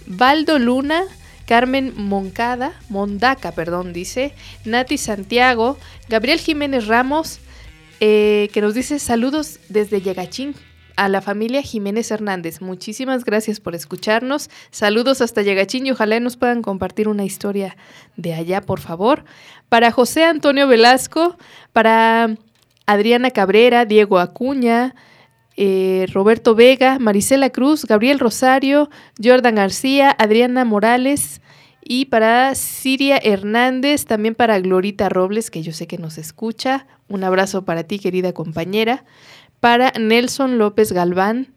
[0.08, 1.04] Baldo Luna,
[1.50, 4.36] Carmen Moncada, Mondaca, perdón, dice,
[4.66, 7.40] Nati Santiago, Gabriel Jiménez Ramos,
[8.00, 10.54] eh, que nos dice saludos desde Yagachín
[10.96, 12.62] a la familia Jiménez Hernández.
[12.62, 14.52] Muchísimas gracias por escucharnos.
[14.70, 17.76] Saludos hasta Yagachín y ojalá nos puedan compartir una historia
[18.16, 19.26] de allá, por favor.
[19.70, 21.36] Para José Antonio Velasco,
[21.74, 22.30] para
[22.86, 24.94] Adriana Cabrera, Diego Acuña,
[25.62, 28.90] eh, Roberto Vega, Marisela Cruz, Gabriel Rosario,
[29.22, 31.42] Jordan García, Adriana Morales
[31.84, 36.88] y para Siria Hernández, también para Glorita Robles, que yo sé que nos escucha.
[37.10, 39.04] Un abrazo para ti, querida compañera.
[39.60, 41.54] Para Nelson López Galván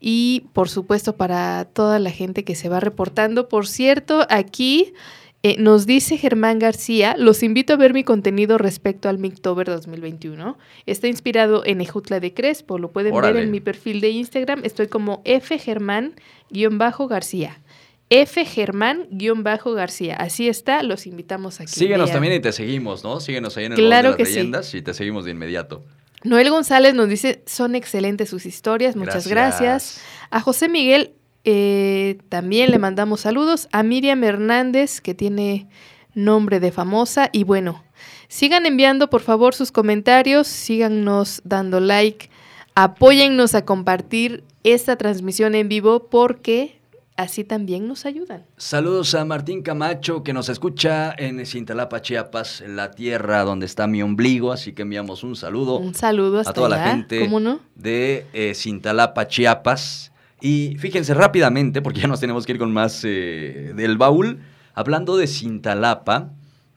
[0.00, 3.48] y por supuesto para toda la gente que se va reportando.
[3.48, 4.92] Por cierto, aquí
[5.42, 10.58] eh, nos dice Germán García, los invito a ver mi contenido respecto al Mictober 2021.
[10.84, 13.32] Está inspirado en Ejutla de Crespo, lo pueden Órale.
[13.32, 14.60] ver en mi perfil de Instagram.
[14.64, 17.58] Estoy como fgermán-garcía.
[18.10, 20.16] F Germán-García.
[20.16, 21.70] Así está, los invitamos aquí.
[21.70, 23.20] Síguenos también y te seguimos, ¿no?
[23.20, 24.34] Síguenos ahí en el Claro de que las sí.
[24.34, 25.84] leyendas y te seguimos de inmediato.
[26.22, 30.02] Noel González nos dice, son excelentes sus historias, muchas gracias.
[30.30, 31.14] A José Miguel
[31.44, 33.68] eh, también le mandamos saludos.
[33.72, 35.68] A Miriam Hernández, que tiene
[36.14, 37.30] nombre de famosa.
[37.32, 37.82] Y bueno,
[38.28, 42.30] sigan enviando por favor sus comentarios, síganos dando like,
[42.74, 46.80] apóyennos a compartir esta transmisión en vivo porque
[47.16, 48.44] así también nos ayudan.
[48.56, 54.02] Saludos a Martín Camacho que nos escucha en Cintalapa, Chiapas, la tierra donde está mi
[54.02, 57.60] ombligo, así que enviamos un saludo Un saludo hasta a toda la gente ¿cómo no?
[57.74, 60.09] de eh, Cintalapa, Chiapas.
[60.40, 64.40] Y fíjense rápidamente, porque ya nos tenemos que ir con más eh, del baúl,
[64.74, 66.30] hablando de Cintalapa,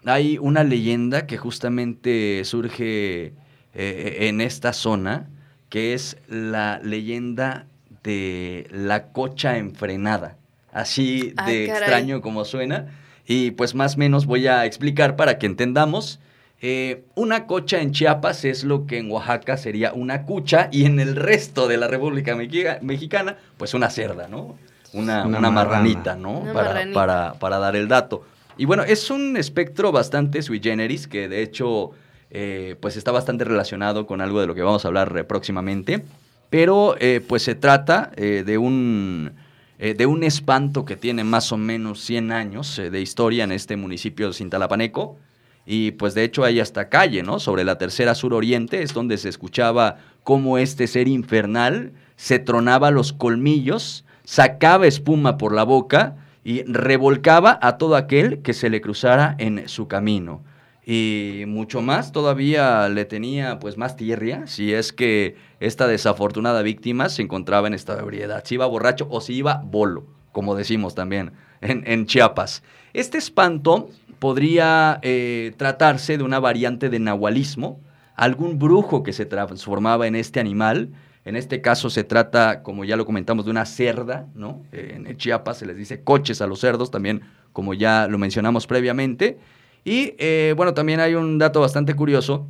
[0.05, 3.33] hay una leyenda que justamente surge
[3.73, 5.29] eh, en esta zona,
[5.69, 7.67] que es la leyenda
[8.03, 10.37] de la cocha enfrenada.
[10.71, 12.87] Así Ah, de extraño como suena.
[13.25, 16.19] Y pues más o menos voy a explicar para que entendamos.
[16.65, 21.01] Eh, una cocha en Chiapas es lo que en Oaxaca sería una cucha y en
[21.01, 24.55] el resto de la República Mexica- Mexicana, pues una cerda, ¿no?
[24.93, 25.51] Una, Una una marrana.
[25.75, 26.39] marranita, ¿no?
[26.39, 26.93] Una para, marranita.
[26.95, 28.23] para, para dar el dato.
[28.57, 31.91] Y bueno, es un espectro bastante sui generis que de hecho
[32.31, 36.05] eh, pues está bastante relacionado con algo de lo que vamos a hablar eh, próximamente.
[36.49, 39.33] Pero eh, pues se trata eh, de un
[39.79, 43.51] eh, de un espanto que tiene más o menos 100 años eh, de historia en
[43.51, 45.17] este municipio de Cintalapaneco.
[45.65, 47.39] Y pues de hecho hay hasta calle, ¿no?
[47.39, 53.13] Sobre la tercera suroriente es donde se escuchaba cómo este ser infernal se tronaba los
[53.13, 59.35] colmillos, sacaba espuma por la boca y revolcaba a todo aquel que se le cruzara
[59.39, 60.43] en su camino.
[60.85, 67.07] Y mucho más todavía le tenía pues más tierra si es que esta desafortunada víctima
[67.07, 71.31] se encontraba en esta ebriedad, si iba borracho o si iba bolo, como decimos también
[71.61, 72.63] en Chiapas.
[72.93, 73.89] Este espanto
[74.23, 77.81] podría eh, tratarse de una variante de nahualismo,
[78.15, 80.91] algún brujo que se transformaba en este animal.
[81.25, 84.63] En este caso se trata, como ya lo comentamos, de una cerda, ¿no?
[84.71, 89.39] En Chiapas se les dice coches a los cerdos, también como ya lo mencionamos previamente.
[89.83, 92.47] Y eh, bueno, también hay un dato bastante curioso,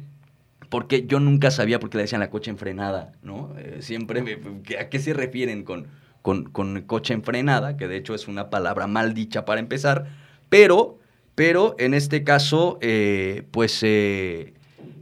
[0.69, 3.49] porque yo nunca sabía por qué le decían la coche enfrenada, ¿no?
[3.57, 4.37] Eh, siempre, me,
[4.79, 5.87] ¿a qué se refieren con,
[6.21, 7.77] con, con, coche enfrenada?
[7.77, 10.05] Que de hecho es una palabra mal dicha para empezar,
[10.49, 10.99] pero,
[11.35, 14.53] pero en este caso, eh, pues eh,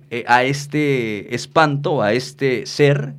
[0.09, 3.15] eh, a este espanto, a este ser,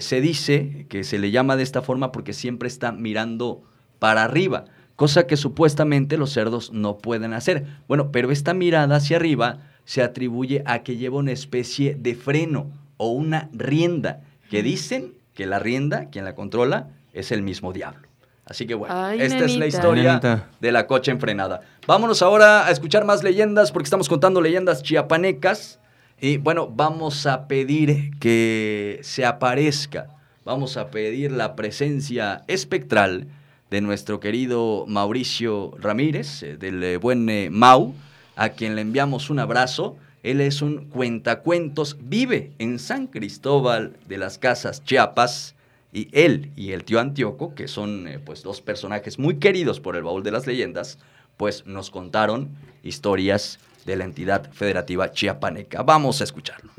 [0.00, 3.62] se dice que se le llama de esta forma porque siempre está mirando
[4.00, 4.64] para arriba
[4.96, 7.66] cosa que supuestamente los cerdos no pueden hacer.
[7.86, 12.70] Bueno, pero esta mirada hacia arriba se atribuye a que lleva una especie de freno
[12.96, 18.05] o una rienda, que dicen que la rienda, quien la controla, es el mismo diablo.
[18.46, 21.62] Así que bueno, esta es la historia de la coche enfrenada.
[21.84, 25.80] Vámonos ahora a escuchar más leyendas porque estamos contando leyendas chiapanecas.
[26.20, 30.06] Y bueno, vamos a pedir que se aparezca,
[30.44, 33.26] vamos a pedir la presencia espectral
[33.68, 37.94] de nuestro querido Mauricio Ramírez, eh, del eh, buen eh, Mau,
[38.36, 39.96] a quien le enviamos un abrazo.
[40.22, 45.55] Él es un cuentacuentos, vive en San Cristóbal de las Casas Chiapas.
[45.92, 50.02] Y él y el tío Antioco, que son pues dos personajes muy queridos por el
[50.02, 50.98] baúl de las leyendas,
[51.36, 52.50] pues nos contaron
[52.82, 55.82] historias de la entidad federativa chiapaneca.
[55.82, 56.70] Vamos a escucharlo.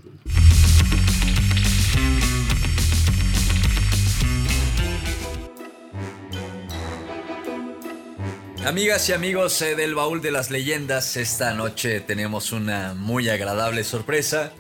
[8.68, 13.86] Amigas y amigos eh, del baúl de las leyendas, esta noche tenemos una muy agradable
[13.86, 14.52] sorpresa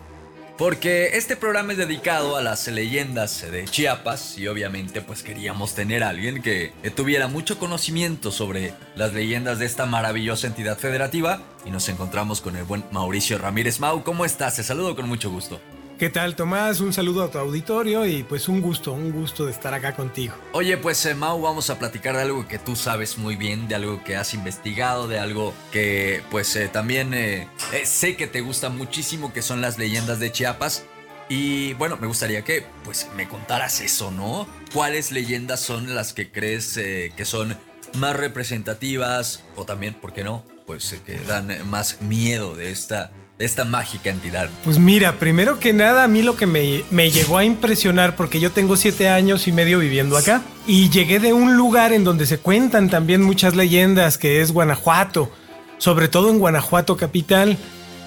[0.57, 6.03] porque este programa es dedicado a las leyendas de Chiapas y obviamente pues queríamos tener
[6.03, 11.69] a alguien que tuviera mucho conocimiento sobre las leyendas de esta maravillosa entidad federativa y
[11.69, 14.03] nos encontramos con el buen Mauricio Ramírez Mau.
[14.03, 14.55] ¿Cómo estás?
[14.55, 15.61] Te saludo con mucho gusto.
[15.97, 16.79] ¿Qué tal, Tomás?
[16.79, 20.35] Un saludo a tu auditorio y pues un gusto, un gusto de estar acá contigo.
[20.51, 23.73] Oye, pues eh, Mau, vamos a platicar de algo que tú sabes muy bien, de
[23.73, 28.41] algo que has investigado, de algo que pues eh, también eh, eh, sé que te
[28.41, 30.85] gusta muchísimo, que son las leyendas de Chiapas.
[31.29, 34.47] Y bueno, me gustaría que pues me contaras eso, ¿no?
[34.73, 37.57] ¿Cuáles leyendas son las que crees que son
[37.95, 40.45] más representativas o también, ¿por qué no?
[40.67, 44.49] Pues que dan más miedo de esta esta mágica entidad?
[44.63, 48.51] Pues mira, primero que nada, a mí lo que me, llegó a impresionar, porque yo
[48.51, 52.39] tengo siete años y medio viviendo acá, y llegué de un lugar en donde se
[52.39, 55.31] cuentan también muchas leyendas, que es Guanajuato,
[55.77, 57.57] sobre todo en Guanajuato capital,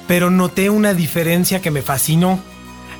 [0.08, 2.40] pero noté una diferencia que me fascinó.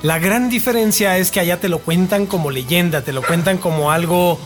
[0.03, 3.91] La gran diferencia es que allá te lo cuentan como leyenda, te lo cuentan como
[3.91, 4.39] algo,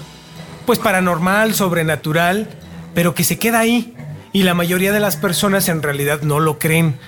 [0.67, 2.49] pues paranormal, sobrenatural,
[2.95, 3.95] pero que se queda ahí.
[4.33, 6.99] Y la mayoría de las personas en realidad no lo creen.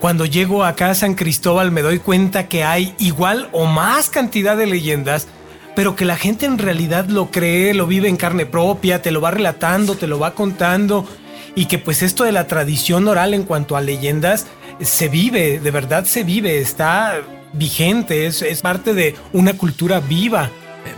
[0.00, 4.56] Cuando llego acá a San Cristóbal me doy cuenta que hay igual o más cantidad
[4.56, 5.28] de leyendas,
[5.74, 9.20] pero que la gente en realidad lo cree, lo vive en carne propia, te lo
[9.20, 11.06] va relatando, te lo va contando,
[11.54, 14.46] y que pues esto de la tradición oral en cuanto a leyendas
[14.80, 17.20] se vive, de verdad se vive, está
[17.52, 20.50] vigente, es, parte de una cultura viva.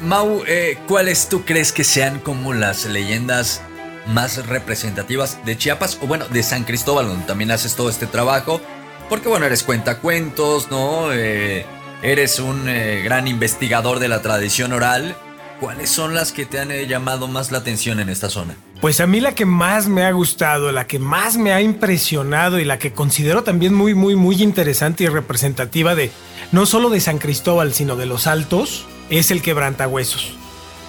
[0.03, 3.62] Mau, eh, ¿cuáles tú crees que sean como las leyendas
[4.09, 8.61] más representativas de Chiapas o bueno, de San Cristóbal, donde también haces todo este trabajo?
[9.09, 11.12] Porque bueno, eres cuentacuentos, ¿no?
[11.12, 11.64] Eh,
[12.02, 15.16] eres un eh, gran investigador de la tradición oral.
[15.61, 18.57] ¿Cuáles son las que te han eh, llamado más la atención en esta zona?
[18.80, 22.59] Pues a mí la que más me ha gustado, la que más me ha impresionado
[22.59, 26.11] y la que considero también muy, muy, muy interesante y representativa de
[26.52, 30.36] no solo de San Cristóbal, sino de los Altos, es el quebrantahuesos.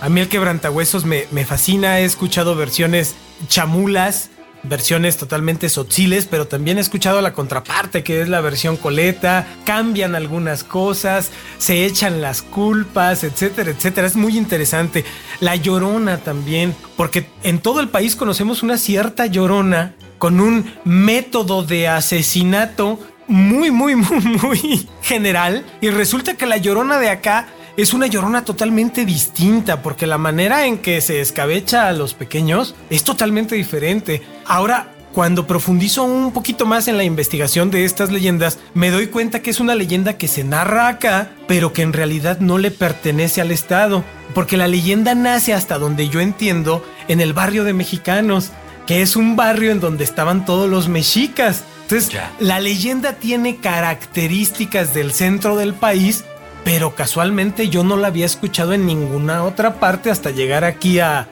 [0.02, 3.16] A mí el quebrantahuesos me, me fascina, he escuchado versiones
[3.48, 4.32] chamulas,
[4.68, 10.16] versiones totalmente sotziles, pero también he escuchado la contraparte, que es la versión coleta, cambian
[10.16, 14.08] algunas cosas, se echan las culpas, etcétera, etcétera.
[14.08, 15.06] Es muy interesante.
[15.40, 21.64] La llorona también, porque en todo el país conocemos una cierta llorona con un método
[21.64, 27.48] de asesinato muy, muy, muy, muy general, y resulta que la llorona de acá
[27.78, 32.74] es una llorona totalmente distinta, porque la manera en que se escabecha a los pequeños
[32.90, 34.24] es totalmente diferente.
[34.46, 39.42] Ahora, cuando profundizo un poquito más en la investigación de estas leyendas, me doy cuenta
[39.44, 43.42] que es una leyenda que se narra acá, pero que en realidad no le pertenece
[43.42, 44.04] al Estado,
[44.34, 48.52] porque la leyenda nace hasta donde yo entiendo en el barrio de mexicanos.
[48.88, 51.66] que es un barrio en donde estaban todos los mexicas.
[51.82, 56.24] Entonces, la leyenda tiene características del centro del país,
[56.68, 61.30] pero casualmente yo no la había escuchado en ninguna otra parte hasta llegar aquí a,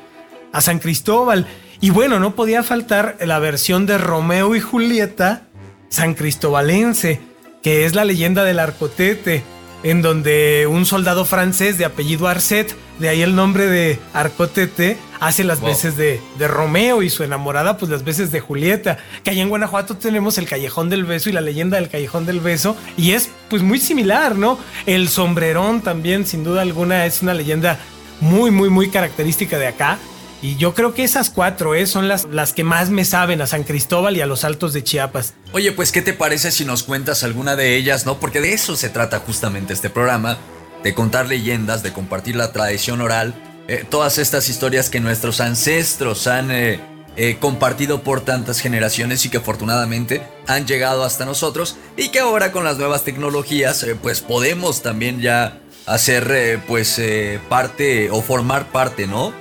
[0.53, 1.45] a San Cristóbal.
[1.81, 5.41] Y bueno, no podía faltar la versión de Romeo y Julieta
[5.89, 7.19] San Cristóbalense,
[7.61, 9.43] que es la leyenda del arcotete
[9.83, 15.43] en donde un soldado francés de apellido Arcet, de ahí el nombre de Arcotete, hace
[15.43, 18.97] las veces de, de, Romeo y su enamorada, pues las veces de Julieta.
[19.23, 22.39] Que allá en Guanajuato tenemos el Callejón del Beso y la leyenda del Callejón del
[22.39, 24.57] Beso, y es pues muy similar, ¿no?
[24.85, 27.79] El sombrerón también, sin duda alguna, es una leyenda
[28.21, 29.99] muy, muy, muy característica de acá.
[30.41, 31.87] Y yo creo que esas cuatro ¿eh?
[31.87, 34.83] son las, las que más me saben a San Cristóbal y a los Altos de
[34.83, 35.33] Chiapas.
[35.53, 38.19] Oye, pues ¿qué te parece si nos cuentas alguna de ellas, no?
[38.19, 40.37] Porque de eso se trata justamente este programa,
[40.85, 43.33] de contar leyendas, de compartir la tradición oral,
[43.67, 46.79] eh, todas estas historias que nuestros ancestros han eh,
[47.15, 52.51] eh, compartido por tantas generaciones y que afortunadamente han llegado hasta nosotros y que ahora
[52.51, 55.57] con las nuevas tecnologías pues podemos también ya
[55.87, 57.01] hacer pues
[57.49, 59.33] parte o formar parte, ¿no?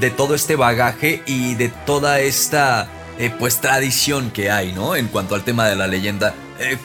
[0.00, 2.88] De todo este bagaje y de toda esta
[3.38, 4.96] pues tradición que hay, ¿no?
[4.96, 6.34] En cuanto al tema de la leyenda.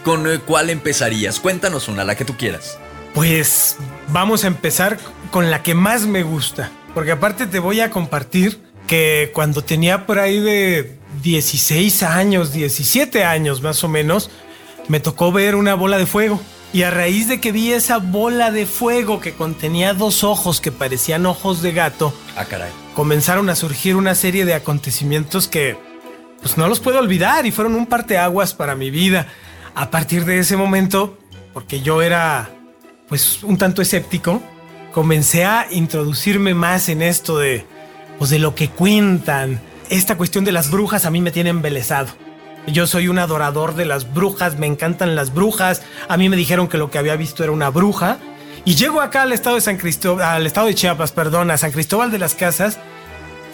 [0.04, 1.39] ¿Con cuál empezarías?
[1.39, 2.78] Cuéntanos una, la que tú quieras.
[3.14, 3.78] Pues
[4.09, 4.97] vamos a empezar
[5.32, 6.72] con la que más me gusta.
[6.93, 13.24] Porque aparte te voy a compartir que cuando tenía por ahí de 16 años, 17
[13.24, 14.30] años más o menos,
[14.88, 16.39] me tocó ver una bola de fuego.
[16.74, 20.72] Y a raíz de que vi esa bola de fuego que contenía dos ojos que
[20.72, 22.72] parecían ojos de gato, ah, caray.
[22.95, 25.78] comenzaron a surgir una serie de acontecimientos que
[26.41, 29.28] pues no los puedo olvidar y fueron un parteaguas para mi vida.
[29.76, 31.18] A partir de ese momento,
[31.53, 32.49] porque yo era
[33.14, 34.41] pues un tanto escéptico,
[34.91, 37.64] comencé a introducirme más en esto de
[38.18, 39.61] pues de lo que cuentan.
[39.91, 42.07] Esta cuestión de las brujas a mí me tiene embelesado.
[42.66, 45.84] Yo soy un adorador de las brujas, me encantan las brujas.
[46.09, 48.18] A mí me dijeron que lo que había visto era una bruja.
[48.66, 51.72] Y llego acá al estado de San Cristóbal, al estado de Chiapas, perdón, a San
[51.72, 52.80] Cristóbal de las Casas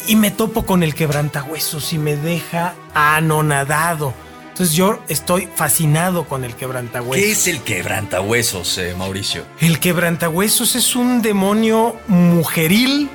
[0.08, 4.14] y me topo con el quebrantahuesos y me deja anonadado.
[4.60, 7.16] Entonces yo estoy fascinado con el quebrantahuesos.
[7.16, 9.46] ¿Qué es el quebrantahuesos, eh, Mauricio?
[9.62, 13.10] El quebrantahuesos es un demonio mujeril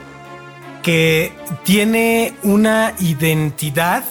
[0.83, 4.05] que tiene una identidad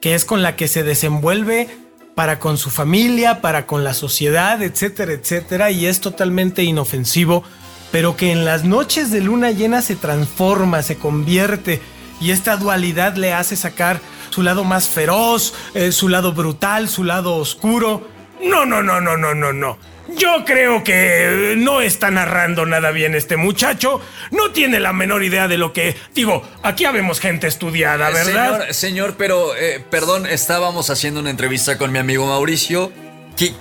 [0.00, 1.68] que es con la que se desenvuelve
[2.14, 7.44] para con su familia, para con la sociedad, etcétera, etcétera, y es totalmente inofensivo,
[7.92, 11.82] pero que en las noches de luna llena se transforma, se convierte,
[12.22, 14.00] y esta dualidad le hace sacar
[14.30, 18.08] su lado más feroz, eh, su lado brutal, su lado oscuro.
[18.42, 19.78] No, no, no, no, no, no, no.
[20.16, 24.00] Yo creo que no está narrando nada bien este muchacho.
[24.32, 25.96] No tiene la menor idea de lo que...
[26.14, 28.56] Digo, aquí habemos gente estudiada, ¿verdad?
[28.56, 32.90] Señor, señor pero, eh, perdón, estábamos haciendo una entrevista con mi amigo Mauricio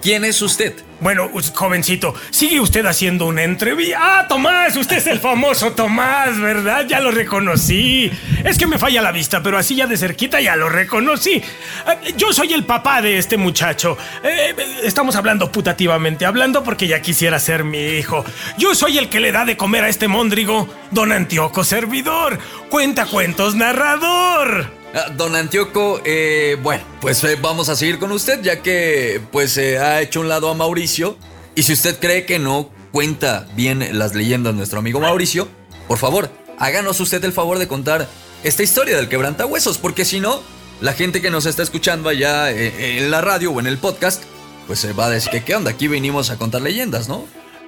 [0.01, 0.75] ¿Quién es usted?
[0.99, 3.97] Bueno, jovencito, sigue usted haciendo una entrevista.
[4.01, 6.86] Ah, Tomás, usted es el famoso Tomás, ¿verdad?
[6.86, 8.11] Ya lo reconocí.
[8.43, 11.41] Es que me falla la vista, pero así ya de cerquita ya lo reconocí.
[11.86, 13.97] Ah, yo soy el papá de este muchacho.
[14.23, 14.53] Eh,
[14.84, 18.25] estamos hablando putativamente, hablando porque ya quisiera ser mi hijo.
[18.57, 22.38] Yo soy el que le da de comer a este móndrigo, don Antioco Servidor.
[22.69, 24.78] Cuenta cuentos narrador.
[24.94, 29.56] Ah, don Antioco, eh, bueno, pues eh, vamos a seguir con usted ya que pues
[29.58, 31.16] eh, ha hecho un lado a Mauricio
[31.54, 35.48] y si usted cree que no cuenta bien las leyendas nuestro amigo Mauricio,
[35.88, 38.07] por favor, háganos usted el favor de contar
[38.44, 40.41] esta historia del quebrantahuesos porque si no,
[40.82, 44.24] la gente que nos está escuchando allá en la radio o en el podcast,
[44.66, 47.28] pues se va a decir que qué onda, aquí venimos a contar leyendas, ¿no?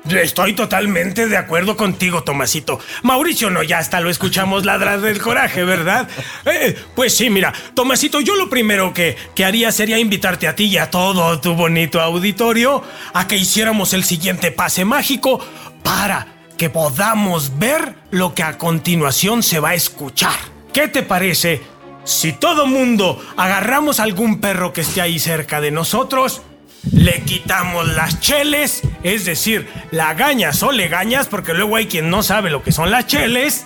[0.09, 2.79] Estoy totalmente de acuerdo contigo, Tomasito.
[3.03, 6.09] Mauricio no, ya hasta lo escuchamos ladrar del coraje, ¿verdad?
[6.45, 10.65] Eh, pues sí, mira, Tomasito, yo lo primero que, que haría sería invitarte a ti
[10.65, 12.83] y a todo tu bonito auditorio
[13.13, 15.39] a que hiciéramos el siguiente pase mágico
[15.83, 20.35] para que podamos ver lo que a continuación se va a escuchar.
[20.73, 21.61] ¿Qué te parece
[22.03, 26.41] si todo mundo agarramos algún perro que esté ahí cerca de nosotros?
[26.91, 32.49] Le quitamos las cheles, es decir, lagañas o legañas, porque luego hay quien no sabe
[32.49, 33.65] lo que son las cheles,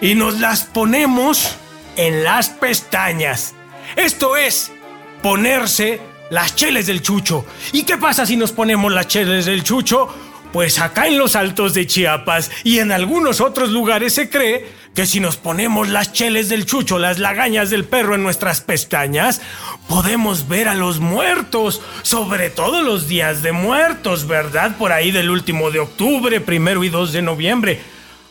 [0.00, 1.56] y nos las ponemos
[1.96, 3.54] en las pestañas.
[3.96, 4.72] Esto es
[5.22, 7.44] ponerse las cheles del chucho.
[7.72, 10.14] ¿Y qué pasa si nos ponemos las cheles del chucho?
[10.52, 14.66] Pues acá en los altos de Chiapas y en algunos otros lugares se cree
[14.98, 19.40] que si nos ponemos las cheles del chucho, las lagañas del perro en nuestras pestañas,
[19.88, 24.76] podemos ver a los muertos, sobre todo los días de muertos, ¿verdad?
[24.76, 27.80] Por ahí del último de octubre, primero y 2 de noviembre.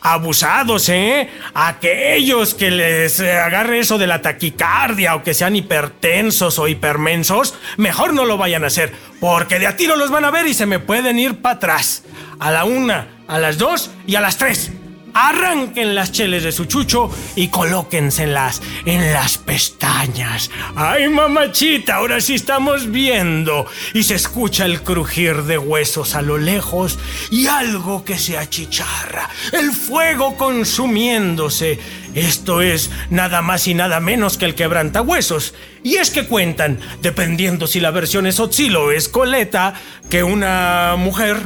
[0.02, 1.30] Abusados, ¿eh?
[1.54, 8.14] Aquellos que les agarre eso de la taquicardia o que sean hipertensos o hipermensos, mejor
[8.14, 8.92] no lo vayan a hacer,
[9.22, 12.04] porque de a tiro los van a ver y se me pueden ir para atrás.
[12.40, 14.74] A la una, a las dos y a las tres
[15.14, 20.50] arranquen las cheles de su chucho y colóquenselas en las pestañas.
[20.76, 21.96] ¡Ay, mamachita!
[21.96, 23.66] Ahora sí estamos viendo.
[23.94, 27.00] Y se escucha el crujir de huesos a lo lejos
[27.32, 29.30] y algo que se achicharra.
[29.52, 31.80] El fuego consumiéndose.
[32.14, 35.54] Esto es nada más y nada menos que el quebrantahuesos.
[35.84, 39.74] Y es que cuentan, dependiendo si la versión es Otzilo o es Coleta,
[40.10, 41.38] que una mujer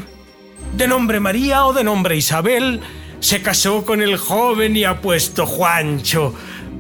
[0.76, 2.82] de nombre María o de nombre Isabel
[3.22, 6.34] se casó con el joven y apuesto Juancho.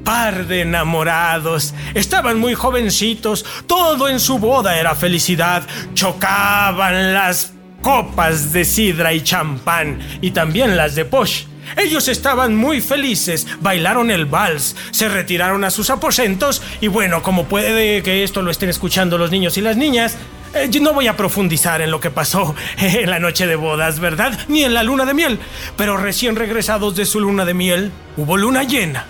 [0.03, 5.63] Par de enamorados, estaban muy jovencitos, todo en su boda era felicidad,
[5.93, 11.45] chocaban las copas de sidra y champán y también las de posh.
[11.77, 17.45] Ellos estaban muy felices, bailaron el vals, se retiraron a sus aposentos y bueno, como
[17.45, 20.17] puede que esto lo estén escuchando los niños y las niñas,
[20.53, 23.99] eh, yo no voy a profundizar en lo que pasó en la noche de bodas,
[23.99, 24.37] ¿verdad?
[24.47, 25.39] Ni en la luna de miel.
[25.77, 29.05] Pero recién regresados de su luna de miel, hubo luna llena.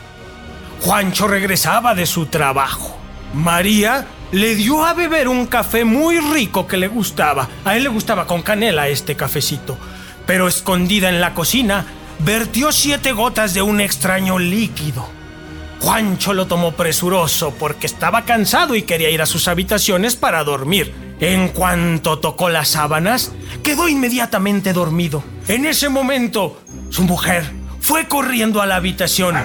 [0.82, 2.98] Juancho regresaba de su trabajo.
[3.34, 7.48] María le dio a beber un café muy rico que le gustaba.
[7.66, 9.78] A él le gustaba con canela este cafecito.
[10.26, 11.86] Pero escondida en la cocina,
[12.23, 15.07] vertió siete gotas de un extraño líquido.
[15.80, 20.93] Juancho lo tomó presuroso porque estaba cansado y quería ir a sus habitaciones para dormir.
[21.19, 23.31] En cuanto tocó las sábanas,
[23.64, 25.23] quedó inmediatamente dormido.
[25.48, 29.35] En ese momento, su mujer fue corriendo a la habitación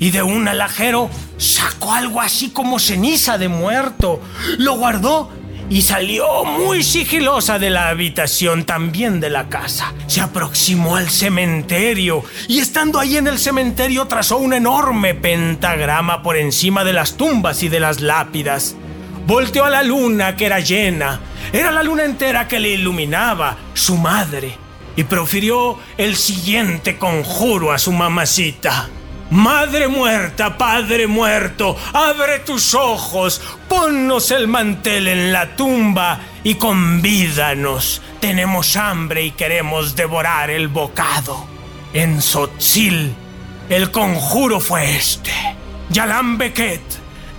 [0.00, 4.20] y de un alajero sacó algo así como ceniza de muerto.
[4.58, 5.30] Lo guardó
[5.70, 9.92] y salió muy sigilosa de la habitación, también de la casa.
[10.06, 16.36] Se aproximó al cementerio y estando ahí en el cementerio trazó un enorme pentagrama por
[16.36, 18.76] encima de las tumbas y de las lápidas.
[19.26, 21.20] Volteó a la luna que era llena.
[21.52, 24.58] Era la luna entera que le iluminaba, su madre.
[24.96, 28.88] Y profirió el siguiente conjuro a su mamacita.
[29.34, 38.00] Madre muerta, padre muerto, abre tus ojos, ponnos el mantel en la tumba y convídanos.
[38.20, 41.46] Tenemos hambre y queremos devorar el bocado.
[41.92, 43.12] En Sotzil,
[43.68, 45.32] el conjuro fue este.
[45.90, 46.82] Yalam Beket,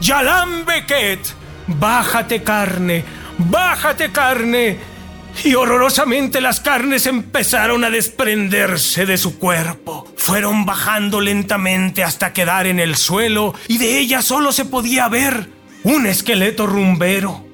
[0.01, 1.33] Yalam Beket
[1.67, 3.03] Bájate carne,
[3.37, 4.94] bájate carne.
[5.43, 10.07] Y horrorosamente las carnes empezaron a desprenderse de su cuerpo.
[10.15, 15.49] Fueron bajando lentamente hasta quedar en el suelo y de ella solo se podía ver
[15.83, 17.45] un esqueleto rumbero.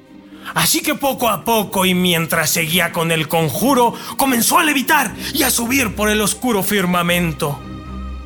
[0.54, 5.42] Así que poco a poco y mientras seguía con el conjuro, comenzó a levitar y
[5.42, 7.60] a subir por el oscuro firmamento.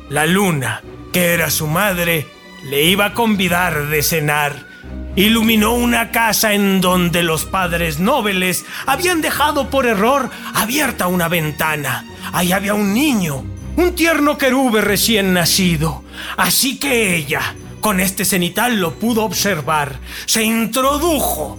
[0.09, 0.81] La luna,
[1.11, 2.27] que era su madre,
[2.65, 4.66] le iba a convidar de cenar
[5.17, 12.05] iluminó una casa en donde los padres nobles habían dejado por error abierta una ventana.
[12.31, 13.43] Ahí había un niño,
[13.75, 16.03] un tierno querube recién nacido.
[16.37, 19.99] Así que ella, con este cenital, lo pudo observar.
[20.27, 21.57] Se introdujo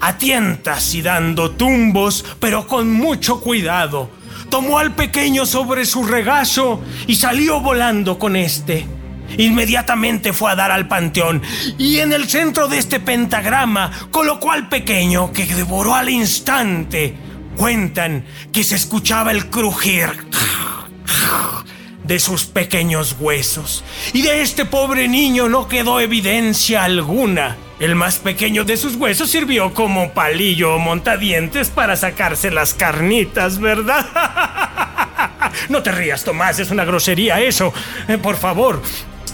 [0.00, 4.10] a tientas y dando tumbos, pero con mucho cuidado.
[4.50, 8.95] Tomó al pequeño sobre su regazo y salió volando con este.
[9.38, 11.42] Inmediatamente fue a dar al panteón
[11.78, 17.14] y en el centro de este pentagrama colocó al pequeño que devoró al instante.
[17.56, 20.10] Cuentan que se escuchaba el crujir
[22.04, 23.82] de sus pequeños huesos
[24.12, 27.56] y de este pobre niño no quedó evidencia alguna.
[27.78, 33.58] El más pequeño de sus huesos sirvió como palillo o montadientes para sacarse las carnitas,
[33.58, 34.06] ¿verdad?
[35.68, 37.72] No te rías, Tomás, es una grosería eso.
[38.08, 38.82] Eh, por favor,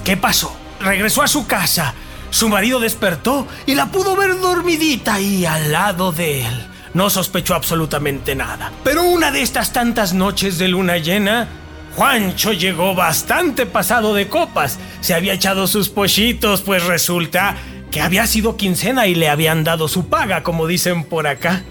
[0.05, 0.57] ¿Qué pasó?
[0.81, 1.95] Regresó a su casa.
[2.31, 6.67] Su marido despertó y la pudo ver dormidita ahí al lado de él.
[6.95, 8.73] No sospechó absolutamente nada.
[8.83, 11.49] Pero una de estas tantas noches de luna llena,
[11.95, 14.79] Juancho llegó bastante pasado de copas.
[15.01, 17.57] Se había echado sus pollitos, pues resulta
[17.91, 21.63] que había sido quincena y le habían dado su paga, como dicen por acá.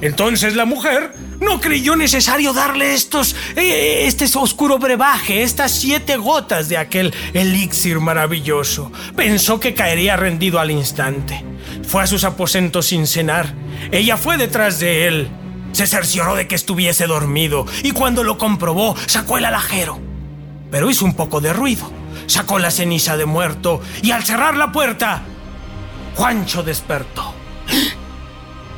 [0.00, 6.68] Entonces la mujer no creyó necesario darle estos, eh, este oscuro brebaje, estas siete gotas
[6.68, 8.92] de aquel elixir maravilloso.
[9.16, 11.44] Pensó que caería rendido al instante.
[11.86, 13.54] Fue a sus aposentos sin cenar.
[13.90, 15.28] Ella fue detrás de él.
[15.72, 20.00] Se cercioró de que estuviese dormido y cuando lo comprobó sacó el alajero.
[20.70, 21.90] Pero hizo un poco de ruido.
[22.26, 25.22] Sacó la ceniza de muerto y al cerrar la puerta,
[26.14, 27.37] Juancho despertó.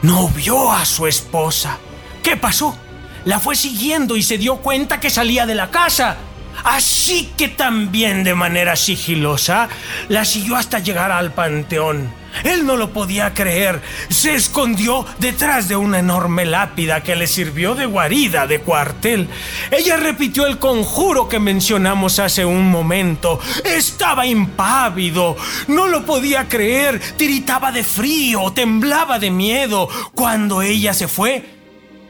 [0.03, 1.79] No vio a su esposa.
[2.23, 2.77] ¿Qué pasó?
[3.25, 6.17] La fue siguiendo y se dio cuenta que salía de la casa.
[6.65, 9.69] Así que también de manera sigilosa
[10.09, 12.20] la siguió hasta llegar al panteón.
[12.45, 13.81] Él no lo podía creer.
[14.09, 19.29] Se escondió detrás de una enorme lápida que le sirvió de guarida, de cuartel.
[19.71, 23.41] Ella repitió el conjuro que mencionamos hace un momento.
[23.65, 25.37] Estaba impávido.
[25.69, 27.01] No lo podía creer.
[27.17, 29.89] Tiritaba de frío, temblaba de miedo.
[30.15, 31.45] Cuando ella se fue,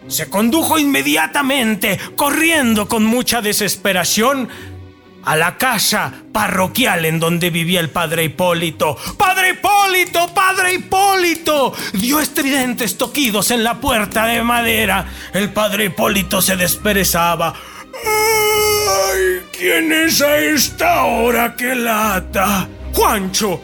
[0.09, 4.49] se condujo inmediatamente, corriendo con mucha desesperación,
[5.25, 8.97] a la casa parroquial en donde vivía el padre Hipólito.
[9.17, 10.33] ¡Padre Hipólito!
[10.35, 11.75] ¡Padre Hipólito!
[11.93, 15.07] Dio estridentes toquidos en la puerta de madera.
[15.33, 17.55] El padre Hipólito se desperezaba.
[17.95, 19.43] ¡Ay!
[19.53, 22.69] ¿Quién es a esta hora que lata?
[22.93, 23.61] Juancho,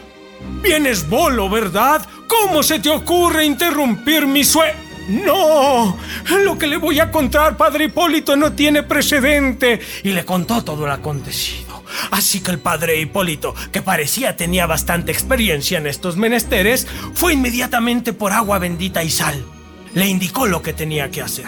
[0.61, 2.07] vienes bolo, ¿verdad?
[2.27, 4.86] ¿Cómo se te ocurre interrumpir mi sueño?
[5.07, 5.97] No,
[6.43, 9.79] lo que le voy a contar, padre Hipólito, no tiene precedente.
[10.03, 11.83] Y le contó todo lo acontecido.
[12.11, 18.11] Así que el padre Hipólito, que parecía tenía bastante experiencia en estos menesteres, fue inmediatamente
[18.11, 19.45] por agua bendita y sal.
[19.93, 21.47] Le indicó lo que tenía que hacer.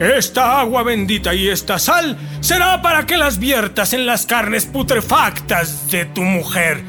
[0.00, 5.90] Esta agua bendita y esta sal será para que las viertas en las carnes putrefactas
[5.90, 6.82] de tu mujer,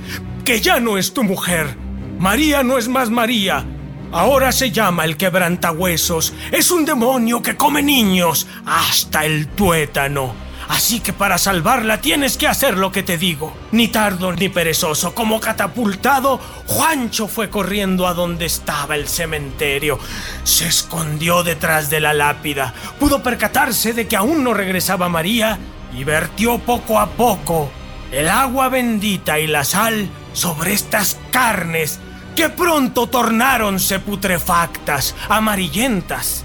[0.44, 1.76] que ya no es tu mujer.
[2.18, 3.66] María no es más María,
[4.12, 6.34] Ahora se llama el quebrantahuesos.
[6.52, 10.46] Es un demonio que come niños hasta el tuétano.
[10.68, 13.56] Así que para salvarla tienes que hacer lo que te digo.
[13.72, 20.00] Ni tardo ni perezoso, como catapultado, Juancho fue corriendo a donde estaba el cementerio.
[20.44, 22.74] Se escondió detrás de la lápida.
[23.00, 25.60] Pudo percatarse de que aún no regresaba María
[25.96, 27.70] y vertió poco a poco
[28.12, 32.00] el agua bendita y la sal sobre estas carnes
[32.36, 36.44] que pronto tornáronse putrefactas, amarillentas.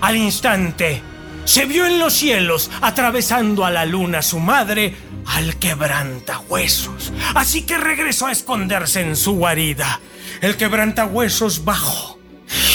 [0.00, 1.00] Al instante,
[1.44, 4.96] se vio en los cielos, atravesando a la luna su madre,
[5.26, 7.12] al quebrantahuesos.
[7.34, 10.00] Así que regresó a esconderse en su guarida.
[10.40, 12.18] El quebrantahuesos bajó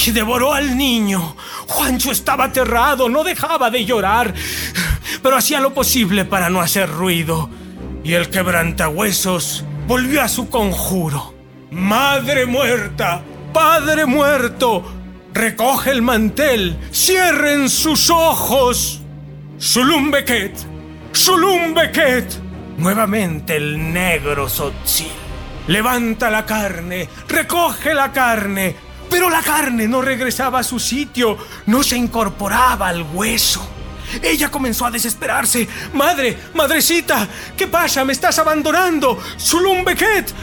[0.05, 1.35] y devoró al niño.
[1.67, 4.33] Juancho estaba aterrado, no dejaba de llorar,
[5.21, 7.49] pero hacía lo posible para no hacer ruido.
[8.03, 11.33] Y el quebrantahuesos volvió a su conjuro.
[11.73, 14.83] Madre muerta, padre muerto,
[15.33, 19.01] recoge el mantel, cierren sus ojos.
[19.57, 20.55] Sulumbeket,
[21.11, 22.31] Sulumbeket.
[22.77, 25.07] Nuevamente el negro Sotzil.
[25.65, 28.75] Levanta la carne, recoge la carne,
[29.09, 33.67] pero la carne no regresaba a su sitio, no se incorporaba al hueso.
[34.21, 35.67] Ella comenzó a desesperarse.
[35.93, 37.27] Madre, madrecita,
[37.57, 38.05] ¿qué pasa?
[38.05, 39.19] ¿Me estás abandonando?
[39.37, 40.33] Sulum Becket,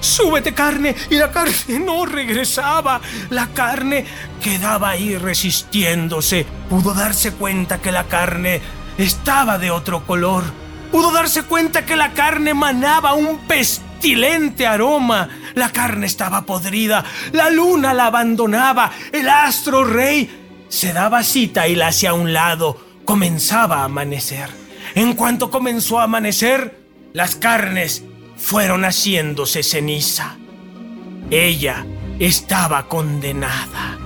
[0.00, 0.94] súbete carne.
[1.10, 3.00] Y la carne no regresaba.
[3.30, 4.04] La carne
[4.42, 6.46] quedaba ahí resistiéndose.
[6.68, 8.60] Pudo darse cuenta que la carne
[8.98, 10.44] estaba de otro color.
[10.90, 15.28] Pudo darse cuenta que la carne manaba un pestilente aroma.
[15.54, 20.39] La carne estaba podrida, la luna la abandonaba, el astro rey
[20.70, 22.78] se daba cita y la hacia un lado.
[23.04, 24.48] Comenzaba a amanecer.
[24.94, 26.80] En cuanto comenzó a amanecer,
[27.12, 28.04] las carnes
[28.36, 30.36] fueron haciéndose ceniza.
[31.30, 31.84] Ella
[32.18, 33.98] estaba condenada.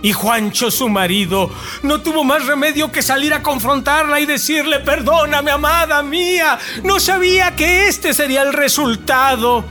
[0.00, 1.50] Y Juancho, su marido,
[1.82, 7.54] no tuvo más remedio que salir a confrontarla y decirle, perdóname, amada mía, no sabía
[7.54, 9.64] que este sería el resultado.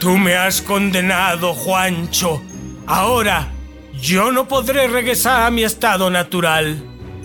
[0.00, 2.42] Tú me has condenado, Juancho.
[2.86, 3.52] Ahora
[4.00, 6.82] yo no podré regresar a mi estado natural.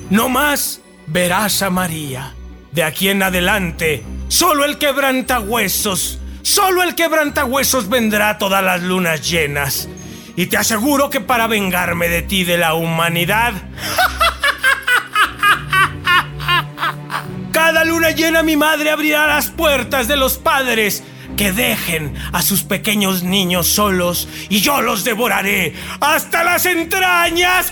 [0.09, 2.33] No más verás a María.
[2.71, 9.87] De aquí en adelante, solo el quebrantahuesos, solo el quebrantahuesos vendrá todas las lunas llenas.
[10.35, 13.53] Y te aseguro que para vengarme de ti de la humanidad,
[17.51, 21.03] cada luna llena mi madre abrirá las puertas de los padres
[21.35, 27.71] que dejen a sus pequeños niños solos y yo los devoraré hasta las entrañas.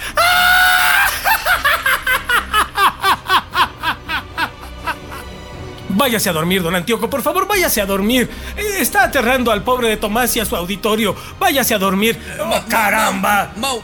[5.89, 8.29] Váyase a dormir, don Antíoco, por favor, váyase a dormir.
[8.57, 11.15] Está aterrando al pobre de Tomás y a su auditorio.
[11.38, 12.19] Váyase a dormir.
[12.39, 13.53] Oh, ¡Caramba!
[13.57, 13.83] Mau,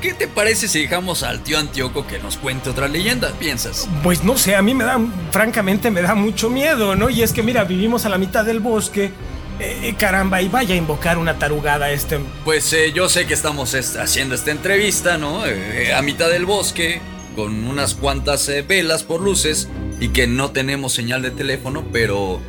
[0.00, 3.32] ¿qué te parece si dejamos al tío Antíoco que nos cuente otra leyenda?
[3.38, 3.88] ¿Piensas?
[4.02, 5.00] Pues no sé, a mí me da,
[5.30, 7.10] francamente, me da mucho miedo, ¿no?
[7.10, 9.12] Y es que, mira, vivimos a la mitad del bosque.
[9.60, 12.20] Eh, caramba, y vaya a invocar una tarugada este.
[12.44, 15.46] Pues eh, yo sé que estamos haciendo esta entrevista, ¿no?
[15.46, 17.00] Eh, a mitad del bosque,
[17.34, 19.68] con unas cuantas velas por luces,
[19.98, 22.40] y que no tenemos señal de teléfono, pero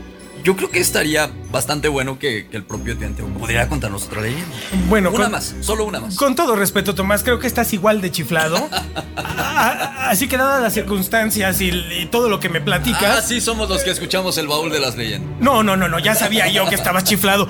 [0.44, 4.46] yo creo que estaría bastante bueno que, el propio Teanteoco pudiera contarnos otra leyenda.
[4.88, 6.16] Bueno, una más, solo una más.
[6.16, 8.70] Con todo respeto, Tomás, creo que estás igual de chiflado.
[9.16, 13.20] Así que dadas las circunstancias y, todo lo que me platicas.
[13.20, 15.40] Así somos los que escuchamos el baúl de las leyendas.
[15.40, 17.48] No, no, no, no, ya sabía yo que estabas chiflado.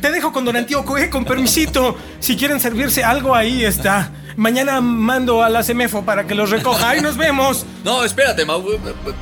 [0.00, 1.96] Te dejo con Don Antíoco, eh, con permisito.
[2.18, 4.12] Si quieren servirse algo, ahí está.
[4.36, 6.90] Mañana mando a la CEMEFO para que los recoja.
[6.90, 7.66] Ahí nos vemos.
[7.84, 8.64] No, espérate, Mau.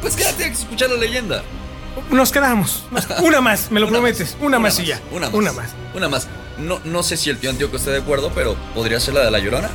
[0.00, 1.42] Pues quédate a escuchar la leyenda.
[2.10, 2.84] Nos quedamos.
[3.22, 4.36] Una más, me lo prometes.
[4.40, 5.00] Una, más, y ya.
[5.10, 5.74] Una más.
[5.94, 6.28] Una más.
[6.58, 9.30] No, no sé si el tío Antioco esté de acuerdo, pero ¿podría ser la de
[9.30, 9.70] la llorona?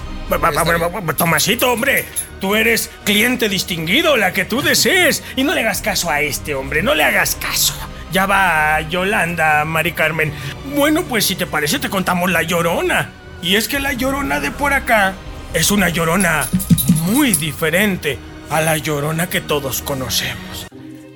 [1.18, 2.06] Tomasito, hombre,
[2.42, 5.24] tú eres cliente distinguido, la que tú desees.
[5.36, 7.74] Y no le hagas caso a este hombre, no le hagas caso.
[8.12, 10.34] Ya va Yolanda, Mari Carmen.
[10.76, 13.12] Bueno, pues si te parece, te contamos la llorona.
[13.42, 15.14] Y es que la llorona de por acá
[15.54, 16.48] es una llorona
[17.06, 18.18] muy diferente
[18.50, 20.68] a la llorona que todos conocemos.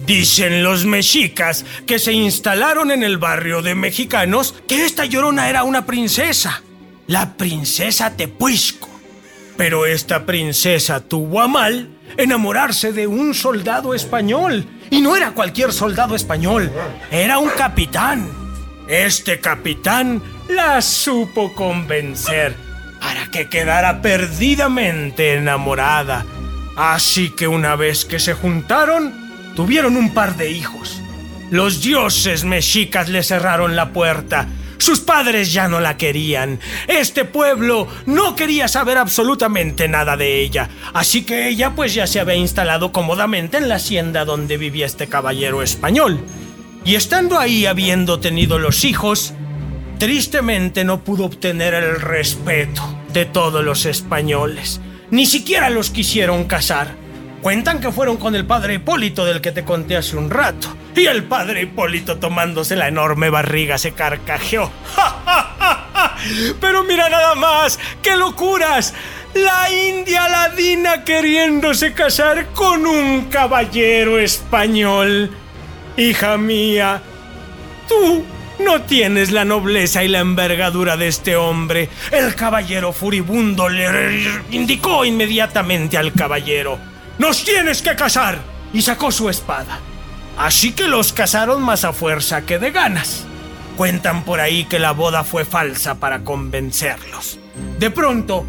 [0.07, 5.63] Dicen los mexicas que se instalaron en el barrio de mexicanos que esta llorona era
[5.63, 6.63] una princesa,
[7.07, 8.89] la princesa Tepuisco.
[9.57, 14.65] Pero esta princesa tuvo a mal enamorarse de un soldado español.
[14.89, 16.71] Y no era cualquier soldado español,
[17.11, 18.29] era un capitán.
[18.87, 22.55] Este capitán la supo convencer
[23.01, 26.25] para que quedara perdidamente enamorada.
[26.77, 29.26] Así que una vez que se juntaron,
[29.57, 31.01] Tuvieron un par de hijos.
[31.49, 34.47] Los dioses mexicas le cerraron la puerta.
[34.77, 36.59] Sus padres ya no la querían.
[36.87, 40.69] Este pueblo no quería saber absolutamente nada de ella.
[40.93, 45.07] Así que ella pues ya se había instalado cómodamente en la hacienda donde vivía este
[45.07, 46.19] caballero español.
[46.85, 49.33] Y estando ahí habiendo tenido los hijos,
[49.97, 54.81] tristemente no pudo obtener el respeto de todos los españoles.
[55.09, 57.06] Ni siquiera los quisieron casar.
[57.41, 60.67] Cuentan que fueron con el padre Hipólito del que te conté hace un rato.
[60.95, 64.71] Y el padre Hipólito tomándose la enorme barriga se carcajeó.
[66.59, 68.93] Pero mira nada más, qué locuras.
[69.33, 75.29] La India Ladina queriéndose casar con un caballero español.
[75.95, 77.01] Hija mía,
[77.87, 78.25] tú
[78.59, 81.89] no tienes la nobleza y la envergadura de este hombre.
[82.11, 86.96] El caballero furibundo le indicó inmediatamente al caballero.
[87.17, 88.39] ¡Nos tienes que casar!
[88.73, 89.79] Y sacó su espada.
[90.37, 93.25] Así que los casaron más a fuerza que de ganas.
[93.75, 97.39] Cuentan por ahí que la boda fue falsa para convencerlos.
[97.79, 98.45] De pronto,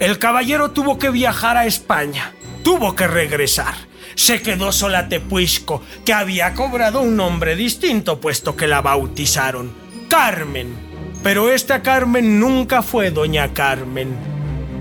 [0.00, 2.32] el caballero tuvo que viajar a España.
[2.62, 3.74] Tuvo que regresar.
[4.16, 9.72] Se quedó sola Tepuisco, que había cobrado un nombre distinto puesto que la bautizaron.
[10.08, 10.74] Carmen.
[11.22, 14.33] Pero esta Carmen nunca fue doña Carmen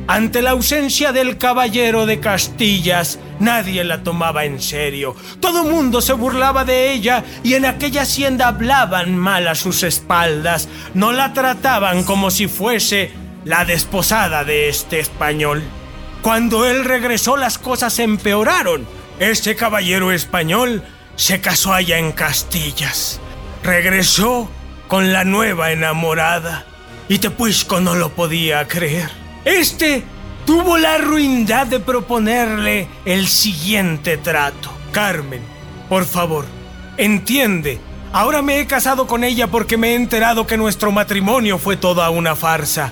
[0.07, 5.15] ante la ausencia del caballero de Castillas, nadie la tomaba en serio.
[5.39, 10.67] Todo mundo se burlaba de ella y en aquella hacienda hablaban mal a sus espaldas.
[10.93, 13.11] No la trataban como si fuese
[13.45, 15.63] la desposada de este español.
[16.21, 18.85] Cuando él regresó las cosas empeoraron.
[19.19, 20.83] Este caballero español
[21.15, 23.21] se casó allá en Castillas.
[23.63, 24.49] Regresó
[24.87, 26.65] con la nueva enamorada
[27.07, 29.22] y Tepuisco no lo podía creer.
[29.45, 30.03] Este
[30.45, 34.71] tuvo la ruindad de proponerle el siguiente trato.
[34.91, 35.41] Carmen,
[35.89, 36.45] por favor,
[36.97, 37.79] entiende.
[38.13, 42.09] Ahora me he casado con ella porque me he enterado que nuestro matrimonio fue toda
[42.09, 42.91] una farsa.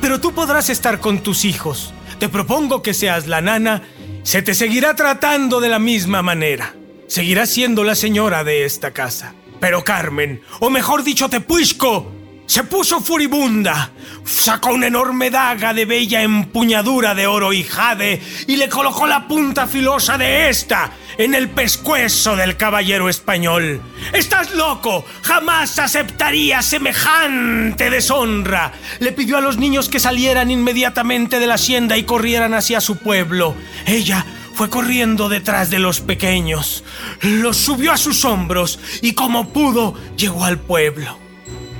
[0.00, 1.92] Pero tú podrás estar con tus hijos.
[2.18, 3.82] Te propongo que seas la nana.
[4.22, 6.74] Se te seguirá tratando de la misma manera.
[7.06, 9.34] Seguirás siendo la señora de esta casa.
[9.60, 12.10] Pero Carmen, o mejor dicho, Tepuisco,
[12.52, 13.92] se puso furibunda,
[14.26, 19.26] sacó una enorme daga de bella empuñadura de oro y jade y le colocó la
[19.26, 23.80] punta filosa de esta en el pescuezo del caballero español.
[24.12, 25.02] ¡Estás loco!
[25.22, 28.74] ¡Jamás aceptaría semejante deshonra!
[29.00, 32.98] Le pidió a los niños que salieran inmediatamente de la hacienda y corrieran hacia su
[32.98, 33.56] pueblo.
[33.86, 36.84] Ella fue corriendo detrás de los pequeños,
[37.22, 41.21] los subió a sus hombros y como pudo llegó al pueblo.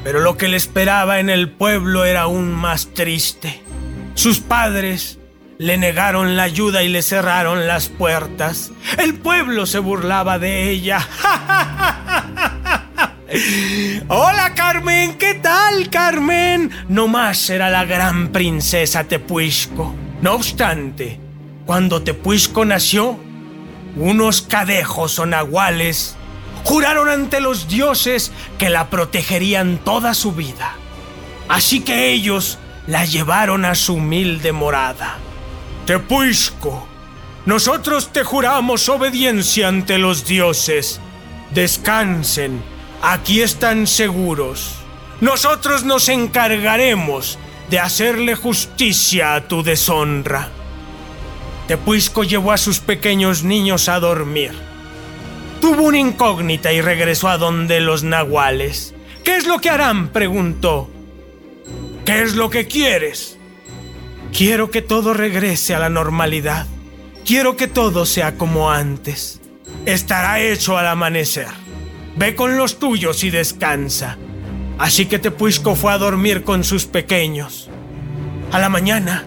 [0.04, 3.62] Pero lo que le esperaba en el pueblo era aún más triste.
[4.14, 5.20] Sus padres
[5.58, 8.72] le negaron la ayuda y le cerraron las puertas.
[8.98, 11.06] El pueblo se burlaba de ella.
[14.08, 16.70] Hola Carmen, ¿qué tal Carmen?
[16.88, 19.94] No más era la gran princesa Tepuisco.
[20.20, 21.18] No obstante,
[21.64, 23.18] cuando Tepuisco nació,
[23.96, 26.16] unos cadejos o nahuales
[26.64, 30.76] juraron ante los dioses que la protegerían toda su vida.
[31.48, 35.18] Así que ellos la llevaron a su humilde morada.
[35.86, 36.86] Tepuisco,
[37.44, 41.00] nosotros te juramos obediencia ante los dioses.
[41.52, 42.62] Descansen,
[43.02, 44.76] aquí están seguros.
[45.20, 50.48] Nosotros nos encargaremos de hacerle justicia a tu deshonra.
[51.68, 54.71] Tepuisco llevó a sus pequeños niños a dormir.
[55.62, 58.94] Tuvo una incógnita y regresó a donde los nahuales.
[59.22, 60.08] ¿Qué es lo que harán?
[60.08, 60.90] preguntó.
[62.04, 63.38] ¿Qué es lo que quieres?
[64.36, 66.66] Quiero que todo regrese a la normalidad.
[67.24, 69.40] Quiero que todo sea como antes.
[69.86, 71.46] Estará hecho al amanecer.
[72.16, 74.18] Ve con los tuyos y descansa.
[74.78, 77.70] Así que Tepuisco fue a dormir con sus pequeños.
[78.50, 79.26] A la mañana,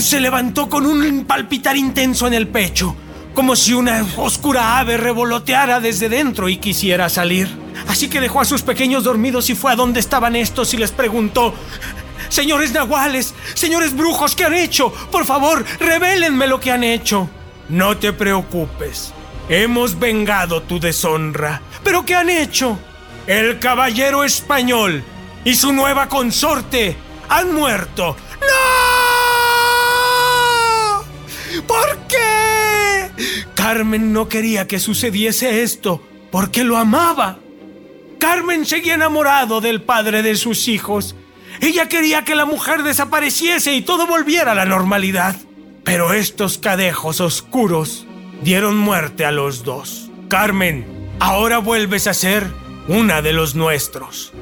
[0.00, 2.96] se levantó con un palpitar intenso en el pecho,
[3.38, 7.48] como si una oscura ave revoloteara desde dentro y quisiera salir.
[7.86, 10.90] Así que dejó a sus pequeños dormidos y fue a donde estaban estos y les
[10.90, 11.54] preguntó,
[12.30, 14.92] Señores nahuales, señores brujos, ¿qué han hecho?
[15.12, 17.30] Por favor, revélenme lo que han hecho.
[17.68, 19.14] No te preocupes.
[19.48, 21.62] Hemos vengado tu deshonra.
[21.84, 22.76] ¿Pero qué han hecho?
[23.28, 25.04] El caballero español
[25.44, 26.96] y su nueva consorte
[27.28, 28.16] han muerto.
[28.40, 28.48] ¡No!
[31.68, 32.27] ¿Por qué?
[33.68, 37.38] Carmen no quería que sucediese esto porque lo amaba.
[38.18, 41.14] Carmen seguía enamorado del padre de sus hijos
[41.60, 45.36] ella quería que la mujer desapareciese y todo volviera a la normalidad.
[45.84, 48.06] Pero estos cadejos oscuros
[48.42, 50.10] dieron muerte a los dos.
[50.28, 50.86] Carmen,
[51.18, 52.46] ahora vuelves a ser
[52.86, 54.32] una de los nuestros.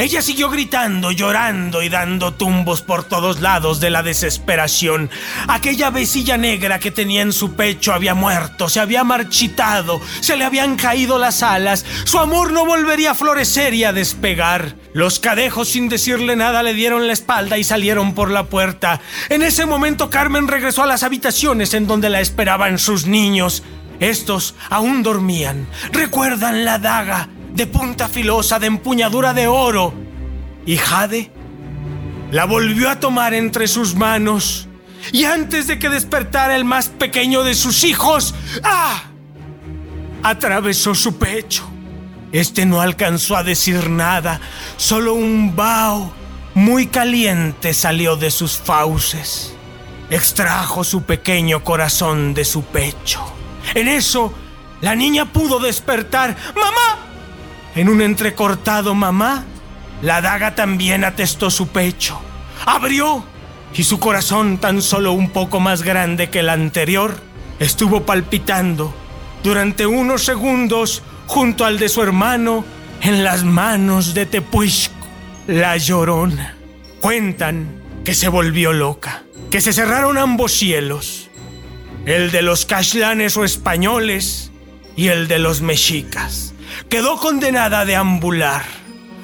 [0.00, 5.10] Ella siguió gritando, llorando y dando tumbos por todos lados de la desesperación.
[5.46, 10.46] Aquella vecilla negra que tenía en su pecho había muerto, se había marchitado, se le
[10.46, 14.74] habían caído las alas, su amor no volvería a florecer y a despegar.
[14.94, 19.02] Los cadejos sin decirle nada le dieron la espalda y salieron por la puerta.
[19.28, 23.62] En ese momento Carmen regresó a las habitaciones en donde la esperaban sus niños.
[23.98, 25.68] Estos aún dormían.
[25.92, 29.92] Recuerdan la daga de punta filosa, de empuñadura de oro.
[30.66, 31.30] Y Jade
[32.30, 34.68] la volvió a tomar entre sus manos.
[35.12, 39.04] Y antes de que despertara el más pequeño de sus hijos, ¡ah!
[40.22, 41.68] atravesó su pecho.
[42.32, 44.40] Este no alcanzó a decir nada,
[44.76, 46.12] solo un vaho
[46.54, 49.54] muy caliente salió de sus fauces.
[50.10, 53.20] Extrajo su pequeño corazón de su pecho.
[53.74, 54.32] En eso,
[54.80, 56.36] la niña pudo despertar.
[56.54, 57.09] ¡Mamá!
[57.76, 59.44] En un entrecortado mamá,
[60.02, 62.20] la daga también atestó su pecho.
[62.66, 63.24] Abrió
[63.74, 67.20] y su corazón, tan solo un poco más grande que el anterior,
[67.60, 68.92] estuvo palpitando
[69.44, 72.64] durante unos segundos junto al de su hermano
[73.02, 74.94] en las manos de Tepuisco,
[75.46, 76.56] la llorona.
[77.00, 81.30] Cuentan que se volvió loca, que se cerraron ambos cielos,
[82.04, 84.50] el de los cashlanes o españoles
[84.96, 86.49] y el de los mexicas
[86.90, 88.64] quedó condenada a deambular,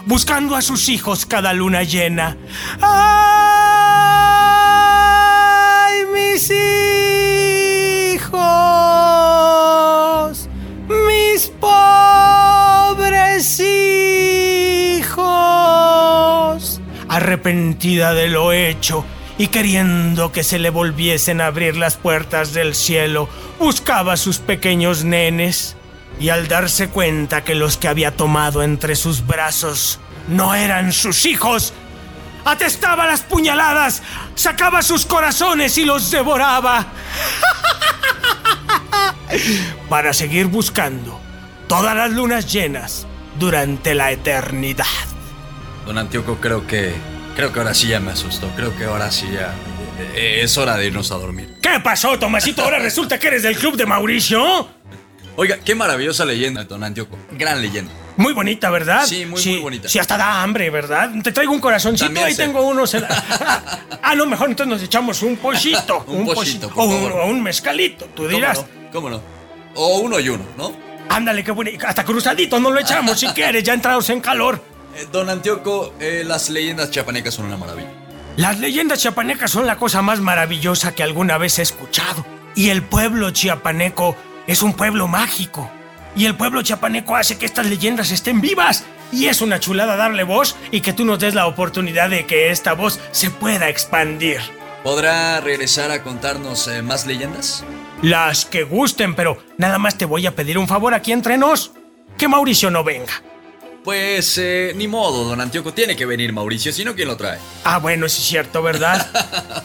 [0.06, 2.36] buscando a sus hijos cada luna llena.
[2.80, 2.94] ¡Ay,
[6.14, 6.48] mis
[8.14, 8.38] hijos!
[10.88, 15.10] ¡Mis pobres hijos!
[17.08, 19.04] Arrepentida de lo hecho,
[19.38, 23.28] y queriendo que se le volviesen a abrir las puertas del cielo,
[23.58, 25.76] buscaba a sus pequeños nenes
[26.18, 31.26] y al darse cuenta que los que había tomado entre sus brazos no eran sus
[31.26, 31.72] hijos,
[32.44, 34.02] atestaba las puñaladas,
[34.34, 36.86] sacaba sus corazones y los devoraba.
[39.88, 41.20] Para seguir buscando
[41.68, 43.06] todas las lunas llenas
[43.38, 44.84] durante la eternidad.
[45.84, 46.94] Don Antioco, creo que.
[47.36, 48.48] Creo que ahora sí ya me asustó.
[48.56, 49.52] Creo que ahora sí ya.
[50.14, 51.56] Eh, es hora de irnos a dormir.
[51.60, 52.62] ¿Qué pasó, Tomasito?
[52.62, 54.68] Ahora resulta que eres del club de Mauricio.
[55.36, 57.18] Oiga, qué maravillosa leyenda, don Antioco.
[57.32, 57.92] Gran leyenda.
[58.16, 59.04] Muy bonita, ¿verdad?
[59.04, 59.88] Sí, muy, muy bonita.
[59.88, 61.10] Sí, hasta da hambre, ¿verdad?
[61.22, 62.94] Te traigo un corazoncito, ahí tengo unos.
[64.02, 66.04] ah, no, mejor entonces nos echamos un pollito.
[66.06, 68.64] un, pollito, o, un, mezcalito, tú dirás.
[68.90, 69.20] ¿Cómo no?
[69.74, 70.72] O uno y uno, ¿no?
[71.10, 71.70] Ándale, qué bueno.
[71.86, 74.62] Hasta cruzadito no lo echamos si quieres, ya entrados en calor.
[74.96, 77.90] Eh, don Antioco, eh, las leyendas chiapanecas son una maravilla.
[78.38, 82.24] Las leyendas chiapanecas son la cosa más maravillosa que alguna vez he escuchado.
[82.54, 85.70] Y el pueblo chiapaneco es un pueblo mágico.
[86.14, 88.84] Y el pueblo chapaneco hace que estas leyendas estén vivas.
[89.12, 92.50] Y es una chulada darle voz y que tú nos des la oportunidad de que
[92.50, 94.40] esta voz se pueda expandir.
[94.82, 97.64] ¿Podrá regresar a contarnos eh, más leyendas?
[98.02, 101.72] Las que gusten, pero nada más te voy a pedir un favor aquí entre nos.
[102.16, 103.12] Que Mauricio no venga.
[103.84, 107.38] Pues eh, ni modo, don Antioco, tiene que venir Mauricio, si no, ¿quién lo trae?
[107.62, 109.08] Ah, bueno, eso es cierto, ¿verdad?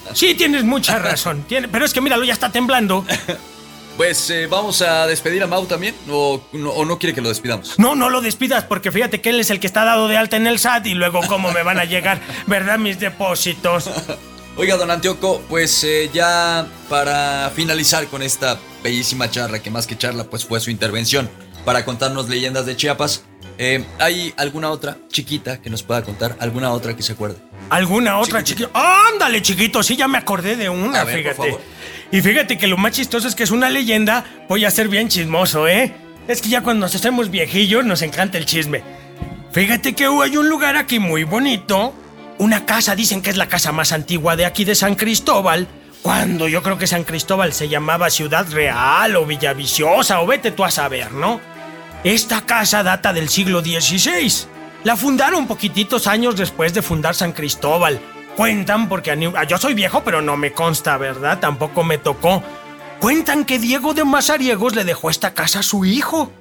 [0.13, 1.43] sí, tienes mucha razón.
[1.47, 3.03] Tiene, pero es que míralo, ya está temblando.
[3.97, 5.95] pues eh, vamos a despedir a Mau también.
[6.09, 7.77] O no, ¿O no quiere que lo despidamos?
[7.77, 10.37] No, no lo despidas porque fíjate que él es el que está dado de alta
[10.37, 12.77] en el SAT y luego cómo me van a llegar, ¿verdad?
[12.77, 13.89] Mis depósitos.
[14.57, 19.97] Oiga, don Antioco, pues eh, ya para finalizar con esta bellísima charla, que más que
[19.97, 21.29] charla, pues fue su intervención
[21.63, 23.23] para contarnos leyendas de Chiapas.
[23.57, 26.35] Eh, ¿Hay alguna otra chiquita que nos pueda contar?
[26.39, 27.37] ¿Alguna otra que se acuerde?
[27.71, 28.69] ¿Alguna otra chiquita?
[28.73, 31.49] Ándale, chiquito, sí, ya me acordé de una, A ver, por fíjate.
[31.51, 31.61] favor.
[32.11, 35.07] Y fíjate que lo más chistoso es que es una leyenda, voy a ser bien
[35.07, 35.93] chismoso, ¿eh?
[36.27, 38.83] Es que ya cuando nos hacemos viejillos nos encanta el chisme.
[39.53, 41.93] Fíjate que hay un lugar aquí muy bonito,
[42.39, 45.67] una casa, dicen que es la casa más antigua de aquí de San Cristóbal,
[46.01, 50.65] cuando yo creo que San Cristóbal se llamaba Ciudad Real o Villaviciosa o vete tú
[50.65, 51.39] a saber, ¿no?
[52.03, 54.47] Esta casa data del siglo XVI.
[54.83, 57.99] La fundaron poquititos años después de fundar San Cristóbal.
[58.35, 59.15] Cuentan, porque
[59.47, 61.39] yo soy viejo, pero no me consta, ¿verdad?
[61.39, 62.41] Tampoco me tocó.
[62.99, 66.31] Cuentan que Diego de Mazariegos le dejó esta casa a su hijo.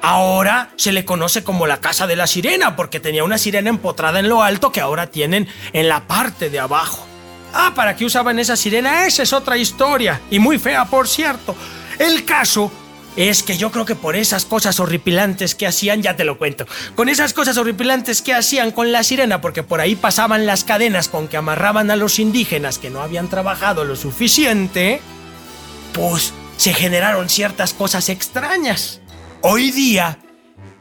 [0.00, 4.20] Ahora se le conoce como la Casa de la Sirena, porque tenía una sirena empotrada
[4.20, 7.06] en lo alto que ahora tienen en la parte de abajo.
[7.52, 9.06] Ah, ¿para qué usaban esa sirena?
[9.06, 11.54] Esa es otra historia, y muy fea, por cierto.
[11.98, 12.70] El caso
[13.16, 16.66] es que yo creo que por esas cosas horripilantes que hacían, ya te lo cuento,
[16.94, 21.08] con esas cosas horripilantes que hacían con la sirena, porque por ahí pasaban las cadenas
[21.08, 25.00] con que amarraban a los indígenas que no habían trabajado lo suficiente,
[25.92, 29.00] pues se generaron ciertas cosas extrañas.
[29.42, 30.18] Hoy día,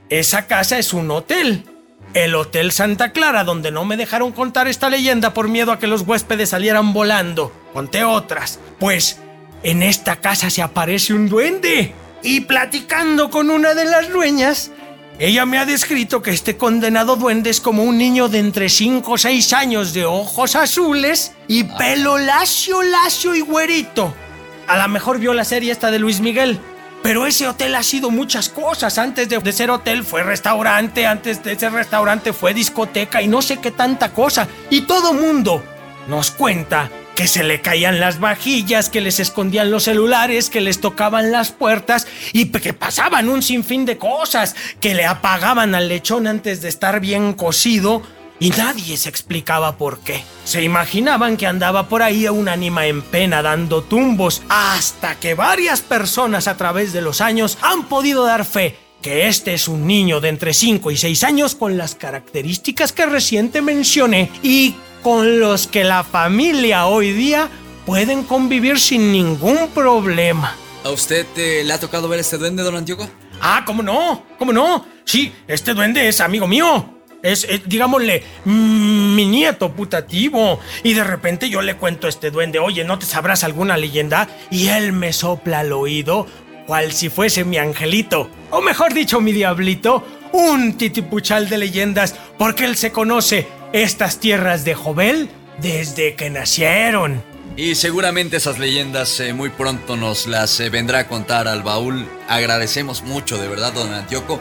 [0.10, 1.66] esa casa es un hotel.
[2.14, 5.88] El Hotel Santa Clara, donde no me dejaron contar esta leyenda por miedo a que
[5.88, 7.52] los huéspedes salieran volando.
[7.74, 8.60] Conté otras.
[8.80, 9.20] Pues
[9.64, 11.96] en esta casa se aparece un duende.
[12.24, 14.72] Y platicando con una de las dueñas,
[15.20, 19.12] ella me ha descrito que este condenado duende es como un niño de entre 5
[19.12, 24.16] o 6 años de ojos azules y pelo lacio, lacio y güerito.
[24.68, 26.60] A lo mejor vio la serie esta de Luis Miguel.
[27.04, 28.98] Pero ese hotel ha sido muchas cosas.
[28.98, 33.42] Antes de, de ser hotel fue restaurante, antes de ser restaurante fue discoteca y no
[33.42, 34.48] sé qué tanta cosa.
[34.70, 35.62] Y todo mundo
[36.08, 40.82] nos cuenta que se le caían las vajillas, que les escondían los celulares, que les
[40.82, 46.28] tocaban las puertas y que pasaban un sinfín de cosas, que le apagaban al lechón
[46.28, 48.02] antes de estar bien cocido
[48.40, 50.24] y nadie se explicaba por qué.
[50.44, 55.82] Se imaginaban que andaba por ahí un ánima en pena dando tumbos, hasta que varias
[55.82, 60.22] personas a través de los años han podido dar fe que este es un niño
[60.22, 65.68] de entre 5 y 6 años con las características que reciente mencioné y con los
[65.68, 67.50] que la familia hoy día
[67.86, 70.56] pueden convivir sin ningún problema.
[70.86, 73.08] ¿A usted eh, le ha tocado ver este duende, don Antioco?
[73.42, 74.24] Ah, ¿cómo no?
[74.40, 74.86] ¿Cómo no?
[75.04, 76.90] Sí, este duende es amigo mío.
[77.22, 80.60] Es, eh, digámosle, mm, mi nieto putativo.
[80.84, 84.30] Y de repente yo le cuento a este duende, oye, ¿no te sabrás alguna leyenda?
[84.52, 86.28] Y él me sopla al oído,
[86.66, 88.30] cual si fuese mi angelito.
[88.52, 90.04] O mejor dicho, mi diablito.
[90.32, 95.30] Un titipuchal de leyendas, porque él se conoce estas tierras de Jovel
[95.62, 97.22] desde que nacieron.
[97.56, 102.08] Y seguramente esas leyendas eh, muy pronto nos las eh, vendrá a contar al baúl.
[102.28, 104.40] Agradecemos mucho, de verdad, don Antioco.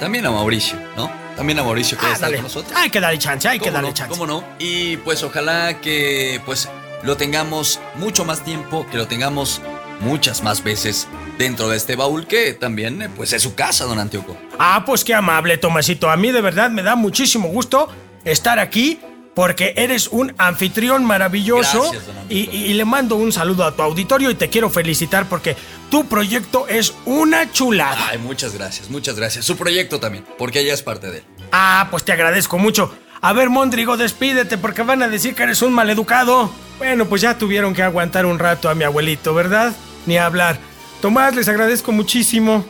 [0.00, 1.10] También a Mauricio, ¿no?
[1.36, 2.72] También a Mauricio que Ah, está con nosotros.
[2.76, 3.94] Hay que darle chance, hay que ¿Cómo darle no?
[3.94, 4.10] chance.
[4.10, 4.44] ¿Cómo no?
[4.58, 6.68] Y pues ojalá que pues
[7.04, 9.60] lo tengamos mucho más tiempo, que lo tengamos
[10.00, 11.06] muchas más veces
[11.38, 14.36] dentro de este baúl que también eh, pues es su casa, don Antioco.
[14.58, 16.10] Ah, pues qué amable, Tomasito.
[16.10, 17.88] A mí de verdad me da muchísimo gusto
[18.30, 19.00] estar aquí
[19.34, 24.34] porque eres un anfitrión maravilloso Gracias, y le mando un saludo a tu auditorio y
[24.34, 25.56] te quiero felicitar porque
[25.90, 28.08] tu proyecto es una chulada.
[28.10, 29.44] Ay, muchas gracias, muchas gracias.
[29.44, 31.24] Su proyecto también, porque ella es parte de él.
[31.52, 32.92] Ah, pues te agradezco mucho.
[33.20, 36.50] A ver, Mondrigo, despídete porque van a decir que eres un maleducado.
[36.78, 39.72] Bueno, pues ya tuvieron que aguantar un rato a mi abuelito, ¿verdad?
[40.06, 40.58] Ni hablar.
[41.00, 42.64] Tomás, les agradezco muchísimo.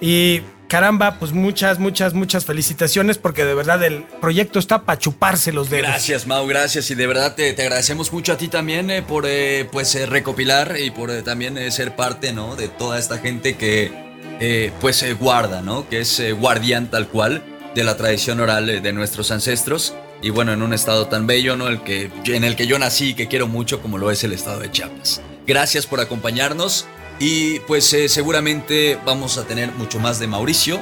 [0.00, 5.52] Y caramba, pues muchas, muchas, muchas felicitaciones porque de verdad el proyecto está para chuparse
[5.52, 5.86] los dedos.
[5.88, 6.90] Gracias, Mau, gracias.
[6.90, 10.06] Y de verdad te, te agradecemos mucho a ti también eh, por eh, pues eh,
[10.06, 12.54] recopilar y por eh, también eh, ser parte, ¿no?
[12.54, 13.90] De toda esta gente que
[14.40, 15.88] eh, pues guarda, ¿no?
[15.88, 17.42] Que es guardián tal cual
[17.74, 19.94] de la tradición oral de nuestros ancestros.
[20.20, 21.68] Y bueno, en un estado tan bello, ¿no?
[21.68, 24.32] El que, en el que yo nací y que quiero mucho como lo es el
[24.32, 25.20] estado de Chiapas.
[25.46, 26.86] Gracias por acompañarnos
[27.18, 30.80] y pues eh, seguramente vamos a tener mucho más de Mauricio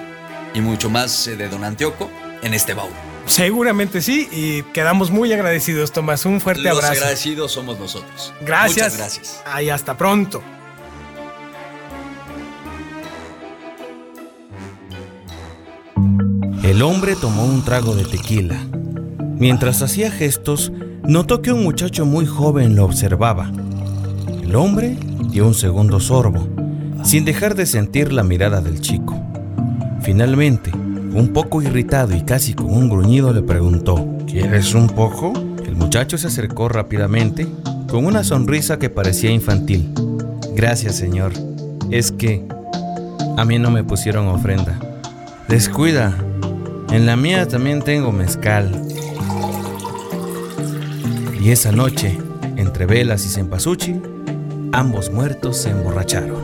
[0.55, 2.11] y mucho más eh, de Don Antioco
[2.43, 2.93] en este baúl.
[3.27, 6.25] Seguramente sí y quedamos muy agradecidos, Tomás.
[6.27, 6.93] Un fuerte Los abrazo.
[7.01, 8.33] agradecidos somos nosotros.
[8.43, 8.93] Gracias.
[8.93, 9.43] Muchas gracias.
[9.47, 10.43] Ay, hasta pronto.
[16.63, 18.59] El hombre tomó un trago de tequila.
[19.39, 20.73] Mientras hacía gestos,
[21.05, 23.51] notó que un muchacho muy joven lo observaba.
[24.47, 24.97] El hombre
[25.29, 26.49] dio un segundo sorbo.
[27.03, 29.21] sin dejar de sentir la mirada del chico.
[30.03, 35.33] Finalmente, un poco irritado y casi con un gruñido le preguntó, ¿Quieres un poco?
[35.65, 37.49] El muchacho se acercó rápidamente,
[37.89, 39.93] con una sonrisa que parecía infantil.
[40.55, 41.33] Gracias, señor.
[41.91, 42.47] Es que
[43.37, 44.79] a mí no me pusieron ofrenda.
[45.49, 46.17] Descuida,
[46.91, 48.81] en la mía también tengo mezcal.
[51.41, 52.17] Y esa noche,
[52.57, 54.16] entre velas y cempasúchil,
[54.77, 56.37] ambos muertos se emborracharon.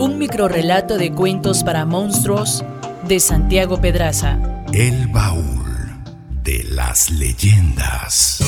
[0.00, 2.64] Un microrelato de cuentos para monstruos
[3.06, 4.38] de Santiago Pedraza.
[4.72, 5.64] El baúl
[6.42, 8.42] de las leyendas.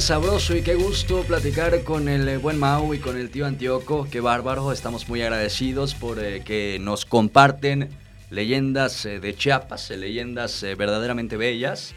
[0.00, 4.08] Sabroso y qué gusto platicar con el eh, buen Mau y con el tío Antioco.
[4.10, 7.90] Qué bárbaro, estamos muy agradecidos por eh, que nos comparten
[8.30, 11.94] leyendas eh, de Chiapas, leyendas verdaderamente bellas.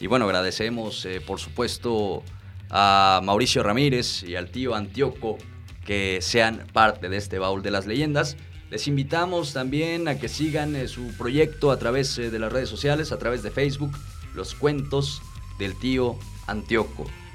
[0.00, 2.24] Y bueno, agradecemos por supuesto
[2.68, 5.38] a Mauricio Ramírez y al tío Antioco
[5.86, 8.36] que sean parte de este baúl de las leyendas.
[8.70, 13.18] Les invitamos también a que sigan su proyecto a través de las redes sociales, a
[13.18, 13.92] través de Facebook,
[14.34, 15.22] los cuentos
[15.60, 16.18] del tío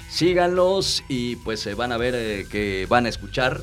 [0.09, 3.61] síganlos y pues se van a ver eh, que van a escuchar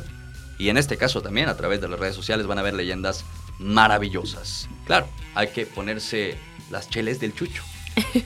[0.58, 3.24] y en este caso también a través de las redes sociales van a ver leyendas
[3.58, 4.68] maravillosas.
[4.86, 6.36] Claro, hay que ponerse
[6.70, 7.62] las cheles del chucho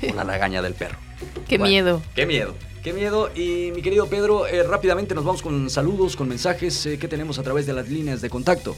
[0.08, 0.98] o la lagaña del perro.
[1.48, 2.02] Qué miedo.
[2.14, 2.54] Qué miedo.
[2.82, 3.30] Qué miedo.
[3.34, 7.38] Y mi querido Pedro, eh, rápidamente nos vamos con saludos, con mensajes eh, que tenemos
[7.38, 8.74] a través de las líneas de contacto.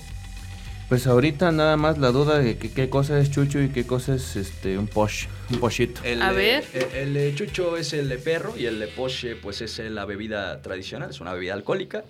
[0.93, 4.36] Pues ahorita nada más la duda de qué cosa es chucho y qué cosa es
[4.36, 6.02] este un posh, un pochito.
[6.05, 6.66] El, a ver.
[6.94, 11.32] El, chucho es el perro y el poche pues es la bebida tradicional, es una
[11.32, 12.05] bebida alcohólica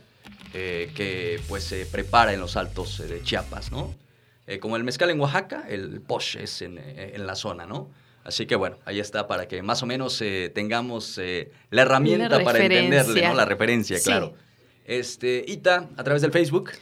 [0.53, 3.95] eh, que pues se prepara en los altos eh, de Chiapas, ¿no?
[4.49, 6.81] Eh, como el mezcal en Oaxaca, el poche es en,
[7.25, 7.89] la zona, ¿no?
[8.25, 10.21] Así que bueno, ahí está para que más o menos
[10.55, 11.21] tengamos
[11.71, 13.35] la herramienta para entenderle, ¿no?
[13.35, 14.35] La referencia, claro.
[14.85, 16.73] Este, Ita, a través del Facebook.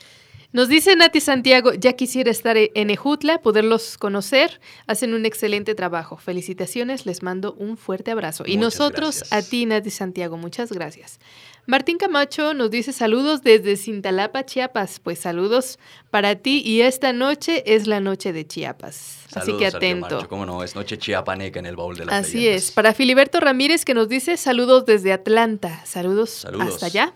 [0.52, 4.60] Nos dice Nati Santiago, ya quisiera estar en Ejutla, poderlos conocer.
[4.88, 6.16] Hacen un excelente trabajo.
[6.16, 8.44] Felicitaciones, les mando un fuerte abrazo.
[8.46, 11.20] y nosotros a ti, Nati Santiago, muchas gracias.
[11.66, 14.98] Martín Camacho nos dice saludos desde Cintalapa, Chiapas.
[14.98, 15.78] Pues saludos
[16.10, 19.26] para ti y esta noche es la noche de Chiapas.
[19.34, 20.26] Así que atento.
[20.28, 20.64] ¿Cómo no?
[20.64, 22.72] Es noche chiapaneca en el baúl de las Así es.
[22.72, 25.84] Para Filiberto Ramírez que nos dice saludos desde Atlanta.
[25.86, 26.74] Saludos, saludos.
[26.74, 27.14] hasta allá.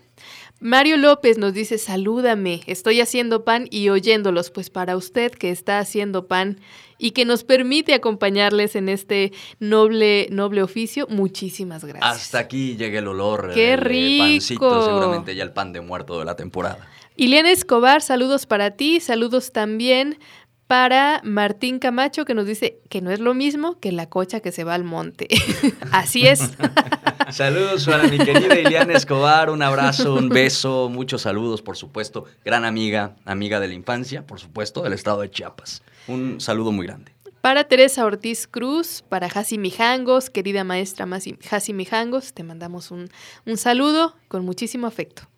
[0.65, 5.78] Mario López nos dice, salúdame, estoy haciendo pan y oyéndolos, pues para usted que está
[5.78, 6.59] haciendo pan
[6.97, 12.16] y que nos permite acompañarles en este noble, noble oficio, muchísimas gracias.
[12.16, 14.24] Hasta aquí llega el olor ¡Qué del rico!
[14.24, 16.89] pancito, seguramente ya el pan de muerto de la temporada.
[17.15, 20.19] Iliana Escobar, saludos para ti, saludos también
[20.66, 24.51] para Martín Camacho que nos dice que no es lo mismo que la cocha que
[24.51, 25.28] se va al monte.
[25.93, 26.41] Así es.
[27.31, 32.25] saludos para mi querida Iliana Escobar, un abrazo, un beso, muchos saludos, por supuesto.
[32.45, 35.83] Gran amiga, amiga de la infancia, por supuesto, del estado de Chiapas.
[36.07, 37.13] Un saludo muy grande.
[37.41, 41.07] Para Teresa Ortiz Cruz, para Jasi Mijangos, querida maestra
[41.43, 43.11] Jasi Mijangos, te mandamos un,
[43.45, 45.29] un saludo con muchísimo afecto.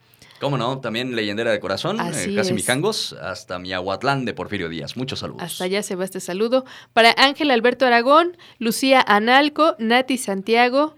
[0.40, 4.96] Cómo no, también leyendera de corazón, eh, casi mijangos, hasta Miahuatlán de Porfirio Díaz.
[4.96, 5.42] Muchos saludos.
[5.42, 6.64] Hasta allá se va este saludo.
[6.92, 10.94] Para Ángel Alberto Aragón, Lucía Analco, Nati Santiago.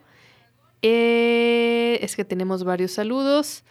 [0.83, 3.65] Eh, es que tenemos varios saludos.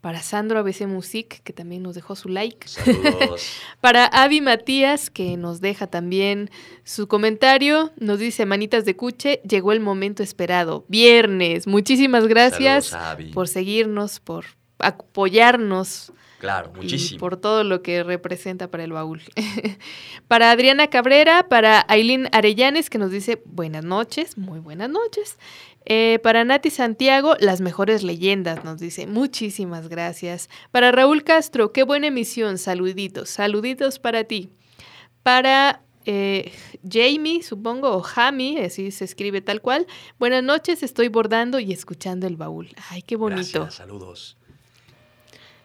[0.00, 2.66] Para Sandro ABC Music, que también nos dejó su like.
[3.82, 6.50] Para Avi Matías, que nos deja también
[6.84, 7.92] su comentario.
[7.98, 10.86] Nos dice, manitas de cuche, llegó el momento esperado.
[10.88, 11.66] Viernes.
[11.66, 12.96] Muchísimas gracias
[13.34, 14.46] por seguirnos, por
[14.78, 16.14] apoyarnos.
[16.40, 17.20] Claro, muchísimo.
[17.20, 19.20] por todo lo que representa para el baúl.
[20.28, 25.36] para Adriana Cabrera, para Aileen Arellanes, que nos dice buenas noches, muy buenas noches.
[25.92, 29.08] Eh, para Nati Santiago, las mejores leyendas, nos dice.
[29.08, 30.48] Muchísimas gracias.
[30.70, 32.58] Para Raúl Castro, qué buena emisión.
[32.58, 34.50] Saluditos, saluditos para ti.
[35.24, 36.52] Para eh,
[36.88, 39.88] Jamie, supongo, o Jami, así se escribe tal cual.
[40.20, 42.68] Buenas noches, estoy bordando y escuchando el baúl.
[42.88, 43.68] Ay, qué bonito.
[43.72, 44.38] saludos.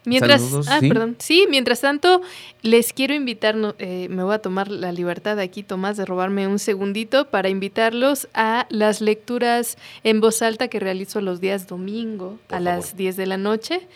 [0.06, 0.88] Mientras, Saludos, ah, sí.
[0.90, 1.16] perdón.
[1.20, 2.22] Sí, mientras tanto,
[2.62, 6.48] les quiero invitar, no, eh, me voy a tomar la libertad aquí, Tomás, de robarme
[6.48, 12.38] un segundito para invitarlos a las lecturas en voz alta que realizo los días domingo
[12.48, 12.62] Por a favor.
[12.64, 13.88] las 10 de la noche.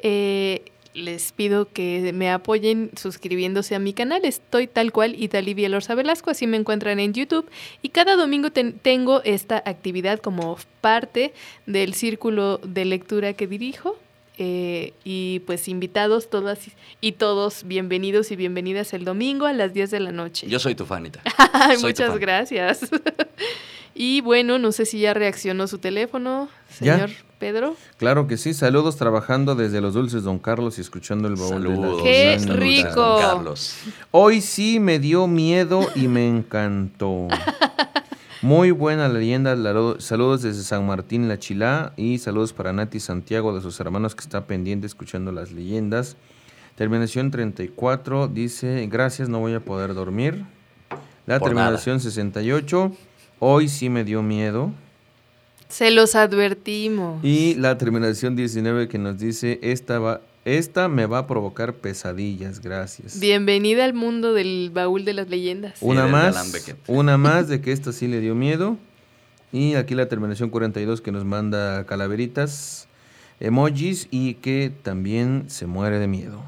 [0.00, 0.62] Eh,
[0.94, 4.24] les pido que me apoyen suscribiéndose a mi canal.
[4.24, 7.48] Estoy tal cual Italivia Lorza Velasco, así me encuentran en YouTube.
[7.82, 11.32] Y cada domingo ten- tengo esta actividad como parte
[11.66, 13.96] del círculo de lectura que dirijo.
[14.40, 16.60] Eh, y pues invitados todas
[17.00, 20.46] y todos bienvenidos y bienvenidas el domingo a las 10 de la noche.
[20.48, 21.20] Yo soy tu fanita.
[21.52, 22.20] Ay, soy tu muchas fan.
[22.20, 22.80] gracias.
[23.96, 26.48] y bueno, no sé si ya reaccionó su teléfono,
[26.80, 26.94] Ya.
[26.94, 27.10] señor
[27.40, 27.76] Pedro.
[27.96, 31.68] Claro que sí, saludos trabajando desde los dulces Don Carlos y escuchando el baúl de
[31.70, 32.02] las Saludos.
[32.04, 32.56] ¡Qué leyendas.
[32.56, 33.18] rico!
[33.20, 33.76] Carlos.
[34.12, 37.26] Hoy sí me dio miedo y me encantó.
[38.42, 39.54] Muy buena leyenda.
[39.56, 44.14] laro- Saludos desde San Martín La Chilá y saludos para Nati Santiago de sus hermanos
[44.14, 46.16] que está pendiente escuchando las leyendas.
[46.76, 50.44] Terminación 34 dice, gracias, no voy a poder dormir.
[51.26, 51.66] La Por nada.
[51.66, 52.92] terminación 68,
[53.40, 54.72] hoy sí me dio miedo.
[55.68, 57.22] Se los advertimos.
[57.24, 60.20] Y la terminación 19 que nos dice, esta, va,
[60.56, 63.20] esta me va a provocar pesadillas, gracias.
[63.20, 65.74] Bienvenida al mundo del baúl de las leyendas.
[65.80, 66.52] Una más,
[66.86, 68.76] una más de que esta sí le dio miedo.
[69.52, 72.88] Y aquí la terminación 42 que nos manda calaveritas,
[73.40, 76.42] emojis y que también se muere de miedo.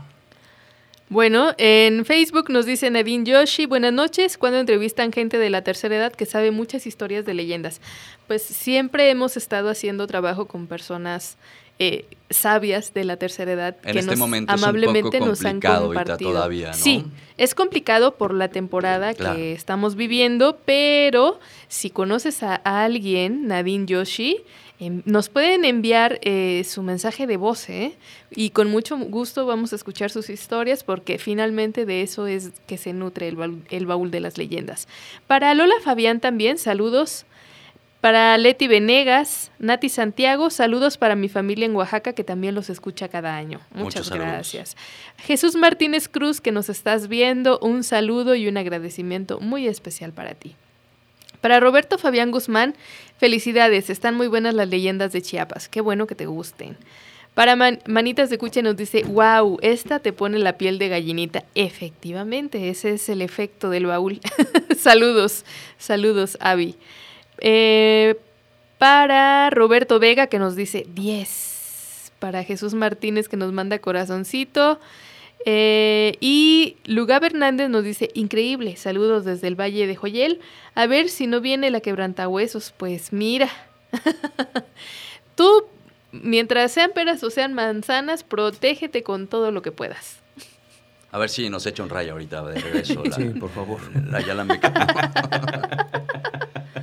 [1.09, 5.97] Bueno, en Facebook nos dice Nadine Yoshi, buenas noches, cuando entrevistan gente de la tercera
[5.97, 7.81] edad que sabe muchas historias de leyendas.
[8.28, 11.36] Pues siempre hemos estado haciendo trabajo con personas
[11.81, 15.27] eh, sabias de la tercera edad En que este nos momento es un amablemente poco
[15.31, 16.31] nos han compartido.
[16.31, 16.74] todavía, ¿no?
[16.74, 17.05] Sí,
[17.39, 19.35] es complicado por la temporada Claro.
[19.36, 22.55] que estamos viviendo, pero si conoces a
[22.85, 24.36] alguien, Nadine Yoshi,
[24.78, 27.97] em, nos pueden enviar eh, su mensaje de voz, ¿eh?
[28.31, 32.77] Y con mucho gusto vamos a escuchar sus historias porque finalmente de eso es que
[32.78, 34.86] se nutre el baúl, el baúl de las leyendas.
[35.27, 37.24] Para Lola Fabián también, saludos.
[38.01, 43.09] Para Leti Venegas, Nati Santiago, saludos para mi familia en Oaxaca que también los escucha
[43.09, 43.60] cada año.
[43.72, 44.28] Muchas Muchos saludos.
[44.32, 44.77] gracias.
[45.18, 50.32] Jesús Martínez Cruz, que nos estás viendo, un saludo y un agradecimiento muy especial para
[50.35, 50.56] ti.
[51.43, 52.74] Para Roberto Fabián Guzmán,
[53.18, 56.78] felicidades, están muy buenas las leyendas de Chiapas, qué bueno que te gusten.
[57.35, 61.44] Para Man- Manitas de Cuche nos dice, wow, esta te pone la piel de gallinita.
[61.55, 64.20] Efectivamente, ese es el efecto del baúl.
[64.78, 65.44] saludos,
[65.78, 66.77] saludos, Avi.
[67.41, 68.17] Eh,
[68.79, 72.12] para Roberto Vega que nos dice 10.
[72.19, 74.81] Para Jesús Martínez que nos manda corazoncito.
[75.47, 80.41] Eh, y Lugab Hernández nos dice, increíble, saludos desde el Valle de Joyel.
[80.75, 83.49] A ver si no viene la quebrantahuesos, pues mira.
[85.35, 85.65] Tú,
[86.12, 90.21] mientras sean peras o sean manzanas, protégete con todo lo que puedas.
[91.12, 93.03] A ver si nos echa un rayo ahorita de regreso.
[93.05, 93.81] La, Sí, por favor.
[94.11, 94.73] La Yalambeca.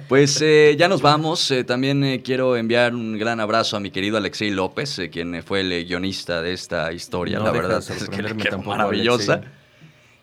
[0.08, 1.52] Pues eh, ya nos vamos.
[1.52, 5.44] Eh, también eh, quiero enviar un gran abrazo a mi querido Alexei López, eh, quien
[5.44, 7.40] fue el guionista de esta historia.
[7.40, 9.34] No la verdad de es que maravillosa.
[9.34, 9.58] Alexei.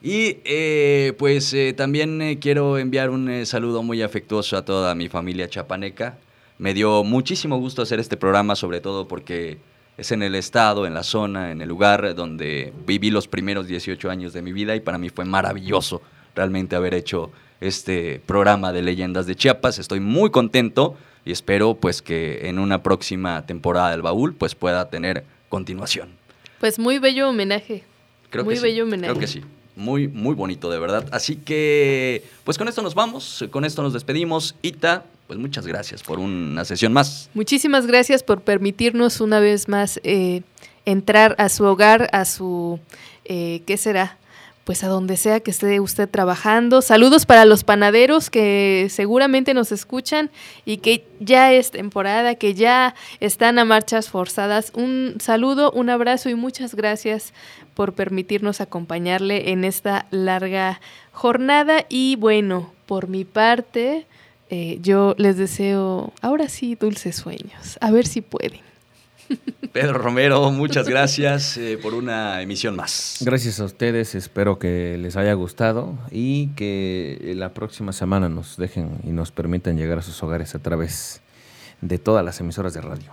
[0.05, 5.09] Y eh, pues eh, también eh, quiero enviar un saludo muy afectuoso a toda mi
[5.09, 6.19] familia chapaneca.
[6.59, 9.57] Me dio muchísimo gusto hacer este programa, sobre todo porque
[9.97, 14.11] es en el estado, en la zona, en el lugar donde viví los primeros 18
[14.11, 16.03] años de mi vida y para mí fue maravilloso
[16.35, 17.31] realmente haber hecho
[17.67, 19.79] este programa de leyendas de Chiapas.
[19.79, 24.89] Estoy muy contento y espero pues que en una próxima temporada del baúl pues pueda
[24.89, 26.09] tener continuación.
[26.59, 27.83] Pues muy bello homenaje.
[28.29, 29.11] Creo muy que bello sí, homenaje.
[29.11, 29.41] Creo que sí.
[29.75, 31.05] Muy, muy bonito, de verdad.
[31.11, 34.55] Así que, pues con esto nos vamos, con esto nos despedimos.
[34.61, 37.29] Ita, pues muchas gracias por una sesión más.
[37.33, 40.43] Muchísimas gracias por permitirnos una vez más eh,
[40.85, 42.79] entrar a su hogar, a su,
[43.25, 44.17] eh, ¿qué será?
[44.65, 46.81] Pues a donde sea que esté usted trabajando.
[46.81, 50.31] Saludos para los panaderos que seguramente nos escuchan
[50.65, 54.71] y que ya es temporada, que ya están a marchas forzadas.
[54.75, 57.31] Un saludo, un abrazo y muchas gracias
[57.75, 60.81] por permitirnos acompañarle en esta larga
[61.11, 61.85] jornada.
[61.87, 64.07] Y bueno, por mi parte,
[64.49, 67.77] eh, yo les deseo ahora sí dulces sueños.
[67.81, 68.64] A ver si pueden.
[69.73, 73.17] Pedro Romero, muchas gracias eh, por una emisión más.
[73.21, 78.89] Gracias a ustedes, espero que les haya gustado y que la próxima semana nos dejen
[79.03, 81.21] y nos permitan llegar a sus hogares a través
[81.81, 83.11] de todas las emisoras de radio.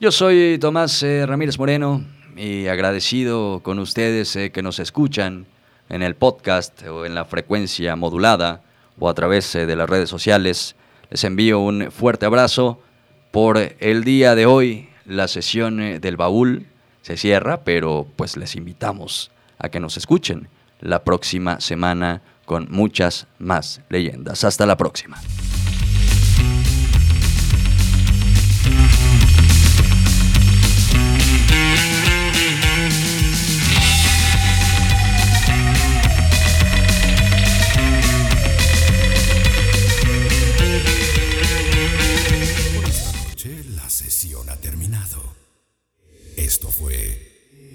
[0.00, 2.04] Yo soy Tomás eh, Ramírez Moreno
[2.36, 5.46] y agradecido con ustedes eh, que nos escuchan
[5.88, 8.62] en el podcast o en la frecuencia modulada
[8.98, 10.76] o a través eh, de las redes sociales.
[11.10, 12.80] Les envío un fuerte abrazo
[13.32, 16.66] por el día de hoy, la sesión eh, del baúl
[17.02, 20.48] se cierra, pero pues les invitamos a que nos escuchen
[20.80, 24.44] la próxima semana con muchas más leyendas.
[24.44, 25.18] Hasta la próxima.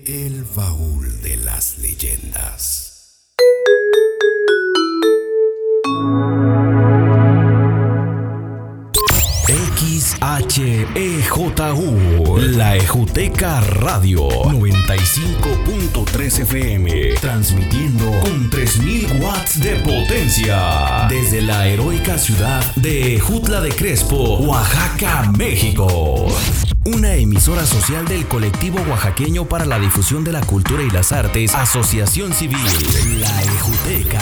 [0.05, 3.23] El Baúl de las Leyendas.
[10.53, 22.19] XHEJU, la Ejuteca Radio, 95.3 FM, transmitiendo con 3000 watts de potencia desde la heroica
[22.19, 26.27] ciudad de Jutla de Crespo, Oaxaca, México.
[26.85, 31.55] Una emisora social del colectivo oaxaqueño para la difusión de la cultura y las artes,
[31.55, 34.21] Asociación Civil, la Ejuteca,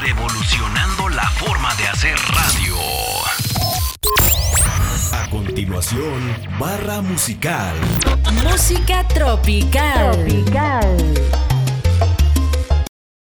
[0.00, 3.17] revolucionando la forma de hacer radio.
[5.58, 7.74] A continuación, barra musical.
[8.44, 10.12] Música tropical.
[10.12, 11.47] Tropical.